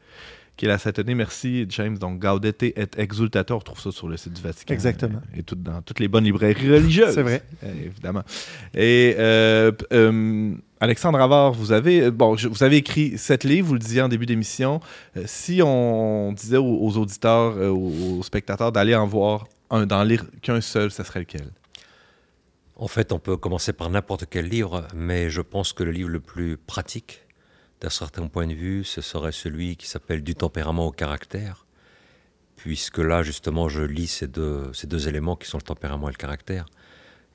qui 0.58 0.66
est 0.66 0.68
la 0.68 0.78
sainteté. 0.78 1.14
Merci, 1.16 1.66
James. 1.70 1.97
Donc, 1.97 2.20
Gaudete 2.20 2.64
et 2.64 2.76
Exultate, 2.97 3.51
on 3.51 3.60
retrouve 3.60 3.80
ça 3.80 3.91
sur 3.91 4.10
le 4.10 4.18
site 4.18 4.34
du 4.34 4.41
Vatican. 4.41 4.74
Exactement. 4.74 5.22
Et 5.36 5.43
tout, 5.43 5.55
dans 5.55 5.82
toutes 5.82 5.99
les 6.01 6.08
bonnes 6.10 6.26
librairies 6.26 6.70
religieuses. 6.70 7.14
C'est 7.14 7.22
vrai. 7.22 7.43
Euh, 7.64 7.74
évidemment. 7.86 8.24
Et 8.74 9.16
euh, 9.18 9.72
euh, 9.93 10.53
Alexandre 10.80 11.20
Avard, 11.22 11.53
vous 11.53 11.72
avez, 11.72 12.01
euh, 12.01 12.12
bon, 12.12 12.36
je- 12.36 12.47
vous 12.49 12.64
avez 12.64 12.78
écrit 12.78 13.18
sept 13.18 13.43
livres, 13.43 13.68
vous 13.68 13.74
le 13.76 13.80
disiez 13.80 14.01
en 14.01 14.10
début 14.10 14.26
d'émission. 14.26 14.82
Euh, 15.16 15.24
si 15.26 15.62
on 15.64 16.34
disait 16.34 16.58
aux, 16.58 16.80
aux 16.86 16.97
auditeurs, 16.97 17.55
euh, 17.58 17.70
aux, 17.70 18.18
aux 18.20 18.24
spectateurs 18.24 18.72
d'aller 18.72 18.95
en 18.95 19.08
voir 19.08 19.47
un, 19.70 19.86
d'en 19.86 20.03
lire 20.03 20.26
qu'un 20.41 20.60
seul, 20.60 20.91
ça 20.91 21.03
serait 21.03 21.20
lequel? 21.22 21.47
En 22.80 22.88
fait, 22.88 23.12
on 23.12 23.20
peut 23.20 23.38
commencer 23.38 23.74
par 23.74 23.89
n'importe 23.89 24.26
quel 24.30 24.47
livre, 24.49 24.88
mais 24.95 25.30
je 25.32 25.41
pense 25.41 25.74
que 25.74 25.84
le 25.84 25.91
livre 25.91 26.10
le 26.10 26.20
plus 26.20 26.58
pratique, 26.58 27.22
d'un 27.82 27.89
certain 27.89 28.28
point 28.28 28.47
de 28.47 28.53
vue, 28.53 28.84
ce 28.84 29.01
serait 29.01 29.32
celui 29.32 29.75
qui 29.75 29.88
s'appelle 29.88 30.23
Du 30.23 30.36
tempérament 30.36 30.88
au 30.88 30.91
caractère, 30.91 31.65
puisque 32.55 32.97
là, 32.97 33.21
justement, 33.23 33.69
je 33.69 33.84
lis 33.84 34.07
ces 34.07 34.28
deux, 34.28 34.71
ces 34.73 34.88
deux 34.88 35.07
éléments 35.07 35.36
qui 35.36 35.47
sont 35.47 35.57
le 35.57 35.63
tempérament 35.63 36.09
et 36.09 36.11
le 36.11 36.17
caractère. 36.17 36.65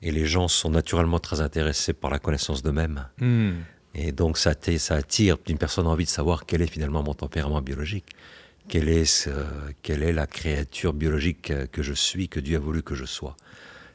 Et 0.01 0.11
les 0.11 0.25
gens 0.25 0.49
sont 0.49 0.69
naturellement 0.69 1.19
très 1.19 1.39
intéressés 1.39 1.93
par 1.93 2.11
la 2.11 2.19
connaissance 2.19 2.61
d'eux-mêmes. 2.61 3.07
Et 3.95 4.11
donc, 4.11 4.37
ça, 4.37 4.53
ça 4.77 4.95
attire 4.95 5.37
d'une 5.45 5.57
personne 5.57 5.87
envie 5.87 6.03
de 6.05 6.09
savoir 6.09 6.45
quel 6.45 6.61
est 6.61 6.67
finalement 6.67 7.03
mon 7.03 7.13
tempérament 7.13 7.61
biologique. 7.61 8.07
Quelle 8.67 8.89
est, 8.89 9.05
ce- 9.05 9.29
quelle 9.81 10.03
est 10.03 10.11
la 10.13 10.25
créature 10.27 10.93
biologique 10.93 11.53
que 11.71 11.81
je 11.83 11.93
suis, 11.93 12.27
que 12.27 12.39
Dieu 12.41 12.57
a 12.57 12.59
voulu 12.59 12.81
que 12.83 12.95
je 12.95 13.05
sois. 13.05 13.37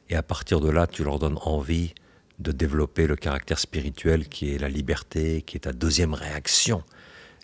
Et 0.08 0.14
à 0.16 0.22
partir 0.22 0.60
de 0.60 0.70
là, 0.70 0.86
tu 0.86 1.04
leur 1.04 1.18
donnes 1.18 1.38
envie 1.42 1.94
de 2.38 2.52
développer 2.52 3.06
le 3.06 3.16
caractère 3.16 3.58
spirituel 3.58 4.28
qui 4.28 4.54
est 4.54 4.58
la 4.58 4.68
liberté, 4.68 5.42
qui 5.42 5.56
est 5.56 5.60
ta 5.60 5.72
deuxième 5.72 6.14
réaction, 6.14 6.82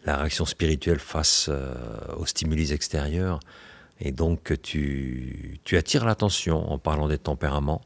la 0.05 0.17
réaction 0.19 0.45
spirituelle 0.45 0.99
face 1.01 1.47
euh, 1.49 1.75
aux 2.17 2.27
stimuli 2.27 2.73
extérieurs. 2.73 3.41
Et 4.01 4.13
donc 4.13 4.53
tu, 4.63 5.59
tu 5.65 5.77
attires 5.77 6.05
l'attention 6.05 6.71
en 6.71 6.79
parlant 6.79 7.09
des 7.09 7.19
tempéraments, 7.19 7.81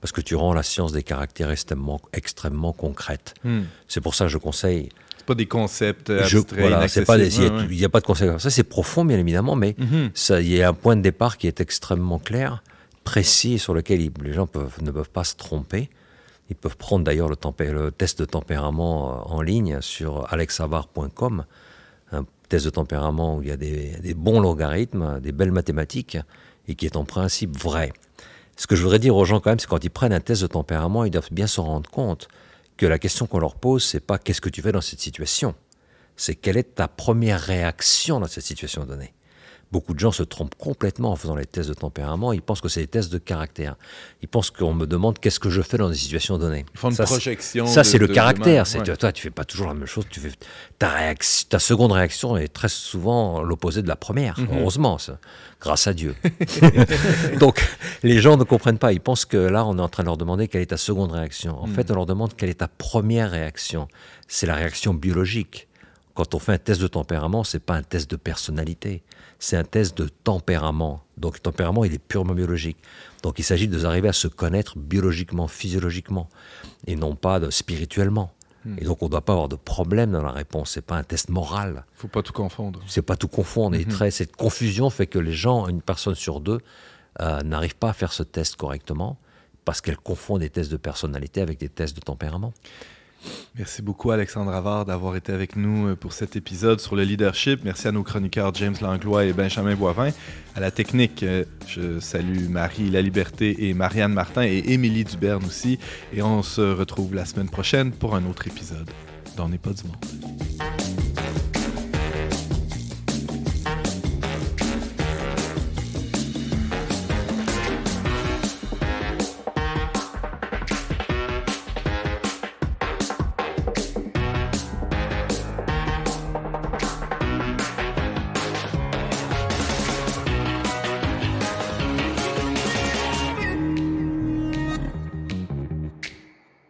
parce 0.00 0.12
que 0.12 0.20
tu 0.20 0.34
rends 0.34 0.52
la 0.54 0.62
science 0.62 0.92
des 0.92 1.02
caractères 1.02 1.50
extrêmement, 1.50 2.00
extrêmement 2.12 2.72
concrète. 2.72 3.34
C'est 3.88 4.00
pour 4.00 4.14
ça 4.14 4.26
que 4.26 4.30
je 4.30 4.38
conseille. 4.38 4.88
C'est 5.18 5.26
pas 5.26 5.34
des 5.34 5.46
concepts 5.46 6.12
Je- 6.24 6.38
abstraits, 6.38 6.60
voilà, 6.60 6.86
c'est 6.88 7.04
pas 7.06 7.16
des- 7.16 7.38
Ouais, 7.38 7.64
il 7.70 7.76
n'y 7.78 7.84
a, 7.84 7.88
pas 7.88 8.00
de 8.00 8.04
conseil 8.06 8.28
comme 8.28 8.38
ça. 8.38 8.50
C'est 8.50 8.62
profond, 8.64 9.04
bien 9.06 9.18
évidemment, 9.18 9.56
mais 9.56 9.74
ça, 10.12 10.40
il 10.42 10.48
y 10.48 10.62
a 10.62 10.68
un 10.68 10.74
point 10.74 10.96
de 10.96 11.00
départ 11.02 11.38
qui 11.38 11.46
est 11.46 11.60
extrêmement 11.62 12.18
clair, 12.18 12.62
précis, 13.04 13.58
sur 13.58 13.72
lequel 13.74 14.10
les 14.22 14.32
gens 14.34 14.46
peuvent, 14.46 14.82
ne 14.82 14.90
peuvent 14.90 15.10
pas 15.10 15.24
se 15.24 15.34
tromper. 15.36 15.88
Ils 16.50 16.56
peuvent 16.56 16.76
prendre 16.76 17.04
d'ailleurs 17.04 17.28
le, 17.28 17.90
test 17.90 18.20
de 18.20 18.24
tempérament 18.24 19.10
euh, 19.10 19.34
en 19.34 19.42
ligne 19.42 19.80
sur 19.80 20.32
alexavar.com, 20.32 21.44
un 22.12 22.24
test 22.48 22.66
de 22.66 22.70
tempérament 22.70 23.36
où 23.36 23.42
il 23.42 23.48
y 23.48 23.52
a 23.52 23.56
des, 23.56 23.96
des 24.00 24.14
bons 24.14 24.40
logarithmes, 24.40 25.20
des 25.20 25.32
belles 25.32 25.52
mathématiques, 25.52 26.18
et 26.68 26.74
qui 26.74 26.86
est 26.86 26.96
en 26.96 27.04
principe 27.04 27.56
vrai. 27.56 27.92
Ce 28.56 28.66
que 28.66 28.76
je 28.76 28.82
voudrais 28.82 28.98
dire 28.98 29.16
aux 29.16 29.24
gens 29.24 29.40
quand 29.40 29.50
même, 29.50 29.58
c'est 29.58 29.66
quand 29.66 29.84
ils 29.84 29.90
prennent 29.90 30.12
un 30.12 30.20
test 30.20 30.42
de 30.42 30.46
tempérament, 30.46 31.04
ils 31.04 31.10
doivent 31.10 31.32
bien 31.32 31.46
se 31.46 31.60
rendre 31.60 31.90
compte 31.90 32.28
que 32.76 32.86
la 32.86 32.98
question 32.98 33.26
qu'on 33.26 33.38
leur 33.38 33.54
pose, 33.56 33.84
c'est 33.84 34.00
pas 34.00 34.18
qu'est-ce 34.18 34.40
que 34.40 34.48
tu 34.48 34.62
fais 34.62 34.72
dans 34.72 34.80
cette 34.80 35.00
situation, 35.00 35.54
c'est 36.16 36.34
quelle 36.34 36.56
est 36.56 36.74
ta 36.74 36.88
première 36.88 37.40
réaction 37.40 38.20
dans 38.20 38.26
cette 38.26 38.44
situation 38.44 38.84
donnée. 38.84 39.12
Beaucoup 39.74 39.92
de 39.92 39.98
gens 39.98 40.12
se 40.12 40.22
trompent 40.22 40.54
complètement 40.54 41.10
en 41.10 41.16
faisant 41.16 41.34
les 41.34 41.46
tests 41.46 41.68
de 41.68 41.74
tempérament. 41.74 42.32
Ils 42.32 42.40
pensent 42.42 42.60
que 42.60 42.68
c'est 42.68 42.82
des 42.82 42.86
tests 42.86 43.12
de 43.12 43.18
caractère. 43.18 43.74
Ils 44.22 44.28
pensent 44.28 44.52
qu'on 44.52 44.72
me 44.72 44.86
demande 44.86 45.18
qu'est-ce 45.18 45.40
que 45.40 45.50
je 45.50 45.62
fais 45.62 45.78
dans 45.78 45.88
des 45.88 45.96
situations 45.96 46.38
données. 46.38 46.64
Ils 46.74 46.78
font 46.78 46.90
une 46.90 46.94
Ça, 46.94 47.06
c'est- 47.06 47.12
projection. 47.14 47.66
Ça, 47.66 47.82
de- 47.82 47.86
c'est 47.88 47.98
le 47.98 48.06
caractère. 48.06 48.68
C'est 48.68 48.78
ouais. 48.88 48.96
toi, 48.96 49.10
tu 49.10 49.20
fais 49.22 49.30
pas 49.30 49.44
toujours 49.44 49.66
la 49.66 49.74
même 49.74 49.86
chose. 49.88 50.04
Tu 50.08 50.20
fais 50.20 50.30
ta 50.78 50.90
réaction, 50.90 51.48
ta 51.50 51.58
seconde 51.58 51.90
réaction 51.90 52.36
est 52.36 52.46
très 52.46 52.68
souvent 52.68 53.42
l'opposé 53.42 53.82
de 53.82 53.88
la 53.88 53.96
première. 53.96 54.38
Mhm. 54.38 54.46
Heureusement, 54.60 54.96
ça. 54.98 55.18
grâce 55.60 55.86
à 55.88 55.92
Dieu. 55.94 56.14
Donc, 57.40 57.66
les 58.02 58.20
gens 58.20 58.36
ne 58.36 58.44
comprennent 58.44 58.78
pas. 58.78 58.92
Ils 58.92 59.00
pensent 59.00 59.24
que 59.24 59.36
là, 59.38 59.64
on 59.66 59.78
est 59.78 59.80
en 59.80 59.88
train 59.88 60.02
de 60.02 60.08
leur 60.08 60.16
demander 60.18 60.46
quelle 60.46 60.62
est 60.62 60.66
ta 60.66 60.76
seconde 60.76 61.12
réaction. 61.12 61.58
En 61.60 61.66
Mhm. 61.66 61.74
fait, 61.74 61.90
on 61.90 61.94
leur 61.94 62.06
demande 62.06 62.36
quelle 62.36 62.50
est 62.50 62.60
ta 62.60 62.68
première 62.68 63.30
réaction. 63.30 63.88
C'est 64.28 64.46
la 64.46 64.54
réaction 64.54 64.94
biologique. 64.94 65.66
Quand 66.14 66.34
on 66.34 66.38
fait 66.38 66.52
un 66.52 66.58
test 66.58 66.80
de 66.80 66.86
tempérament, 66.86 67.42
c'est 67.44 67.58
pas 67.62 67.74
un 67.74 67.82
test 67.82 68.08
de 68.10 68.16
personnalité, 68.16 69.02
c'est 69.44 69.56
un 69.56 69.64
test 69.64 69.96
de 69.98 70.08
tempérament. 70.08 71.02
Donc 71.18 71.34
le 71.34 71.40
tempérament, 71.40 71.84
il 71.84 71.92
est 71.92 71.98
purement 71.98 72.32
biologique. 72.32 72.78
Donc 73.22 73.38
il 73.38 73.42
s'agit 73.42 73.68
de 73.68 73.84
arriver 73.84 74.08
à 74.08 74.14
se 74.14 74.26
connaître 74.26 74.78
biologiquement, 74.78 75.48
physiologiquement, 75.48 76.30
et 76.86 76.96
non 76.96 77.14
pas 77.14 77.40
de 77.40 77.50
spirituellement. 77.50 78.32
Et 78.78 78.84
donc 78.86 79.02
on 79.02 79.06
ne 79.06 79.10
doit 79.10 79.20
pas 79.20 79.34
avoir 79.34 79.50
de 79.50 79.56
problème 79.56 80.12
dans 80.12 80.22
la 80.22 80.30
réponse. 80.30 80.70
C'est 80.70 80.86
pas 80.86 80.96
un 80.96 81.02
test 81.02 81.28
moral. 81.28 81.84
Faut 81.94 82.08
pas 82.08 82.22
tout 82.22 82.32
confondre. 82.32 82.80
C'est 82.86 83.02
pas 83.02 83.16
tout 83.16 83.28
confondre. 83.28 83.76
Et 83.76 83.84
très, 83.84 84.10
cette 84.10 84.34
confusion 84.34 84.88
fait 84.88 85.06
que 85.06 85.18
les 85.18 85.34
gens, 85.34 85.68
une 85.68 85.82
personne 85.82 86.14
sur 86.14 86.40
deux, 86.40 86.60
euh, 87.20 87.42
n'arrivent 87.42 87.76
pas 87.76 87.90
à 87.90 87.92
faire 87.92 88.14
ce 88.14 88.22
test 88.22 88.56
correctement 88.56 89.18
parce 89.66 89.82
qu'elle 89.82 89.98
confond 89.98 90.38
des 90.38 90.48
tests 90.48 90.72
de 90.72 90.78
personnalité 90.78 91.42
avec 91.42 91.58
des 91.58 91.68
tests 91.68 91.94
de 91.94 92.00
tempérament. 92.00 92.54
Merci 93.56 93.82
beaucoup, 93.82 94.10
Alexandre 94.10 94.52
Avard, 94.52 94.84
d'avoir 94.84 95.16
été 95.16 95.32
avec 95.32 95.56
nous 95.56 95.88
euh, 95.88 95.96
pour 95.96 96.12
cet 96.12 96.36
épisode 96.36 96.80
sur 96.80 96.96
le 96.96 97.04
leadership. 97.04 97.60
Merci 97.64 97.88
à 97.88 97.92
nos 97.92 98.02
chroniqueurs 98.02 98.52
James 98.54 98.74
Langlois 98.80 99.24
et 99.24 99.32
Benjamin 99.32 99.74
Boivin. 99.74 100.10
À 100.56 100.60
la 100.60 100.70
technique, 100.70 101.22
euh, 101.22 101.44
je 101.66 102.00
salue 102.00 102.48
Marie 102.48 102.90
La 102.90 103.02
Liberté 103.02 103.68
et 103.68 103.74
Marianne 103.74 104.12
Martin 104.12 104.42
et 104.42 104.62
Émilie 104.72 105.04
Duberne 105.04 105.44
aussi. 105.44 105.78
Et 106.12 106.22
on 106.22 106.42
se 106.42 106.60
retrouve 106.60 107.14
la 107.14 107.24
semaine 107.24 107.48
prochaine 107.48 107.92
pour 107.92 108.14
un 108.14 108.24
autre 108.26 108.46
épisode 108.46 108.90
d'On 109.36 109.48
n'est 109.48 109.58
pas 109.58 109.72
du 109.72 109.84
monde. 109.84 111.03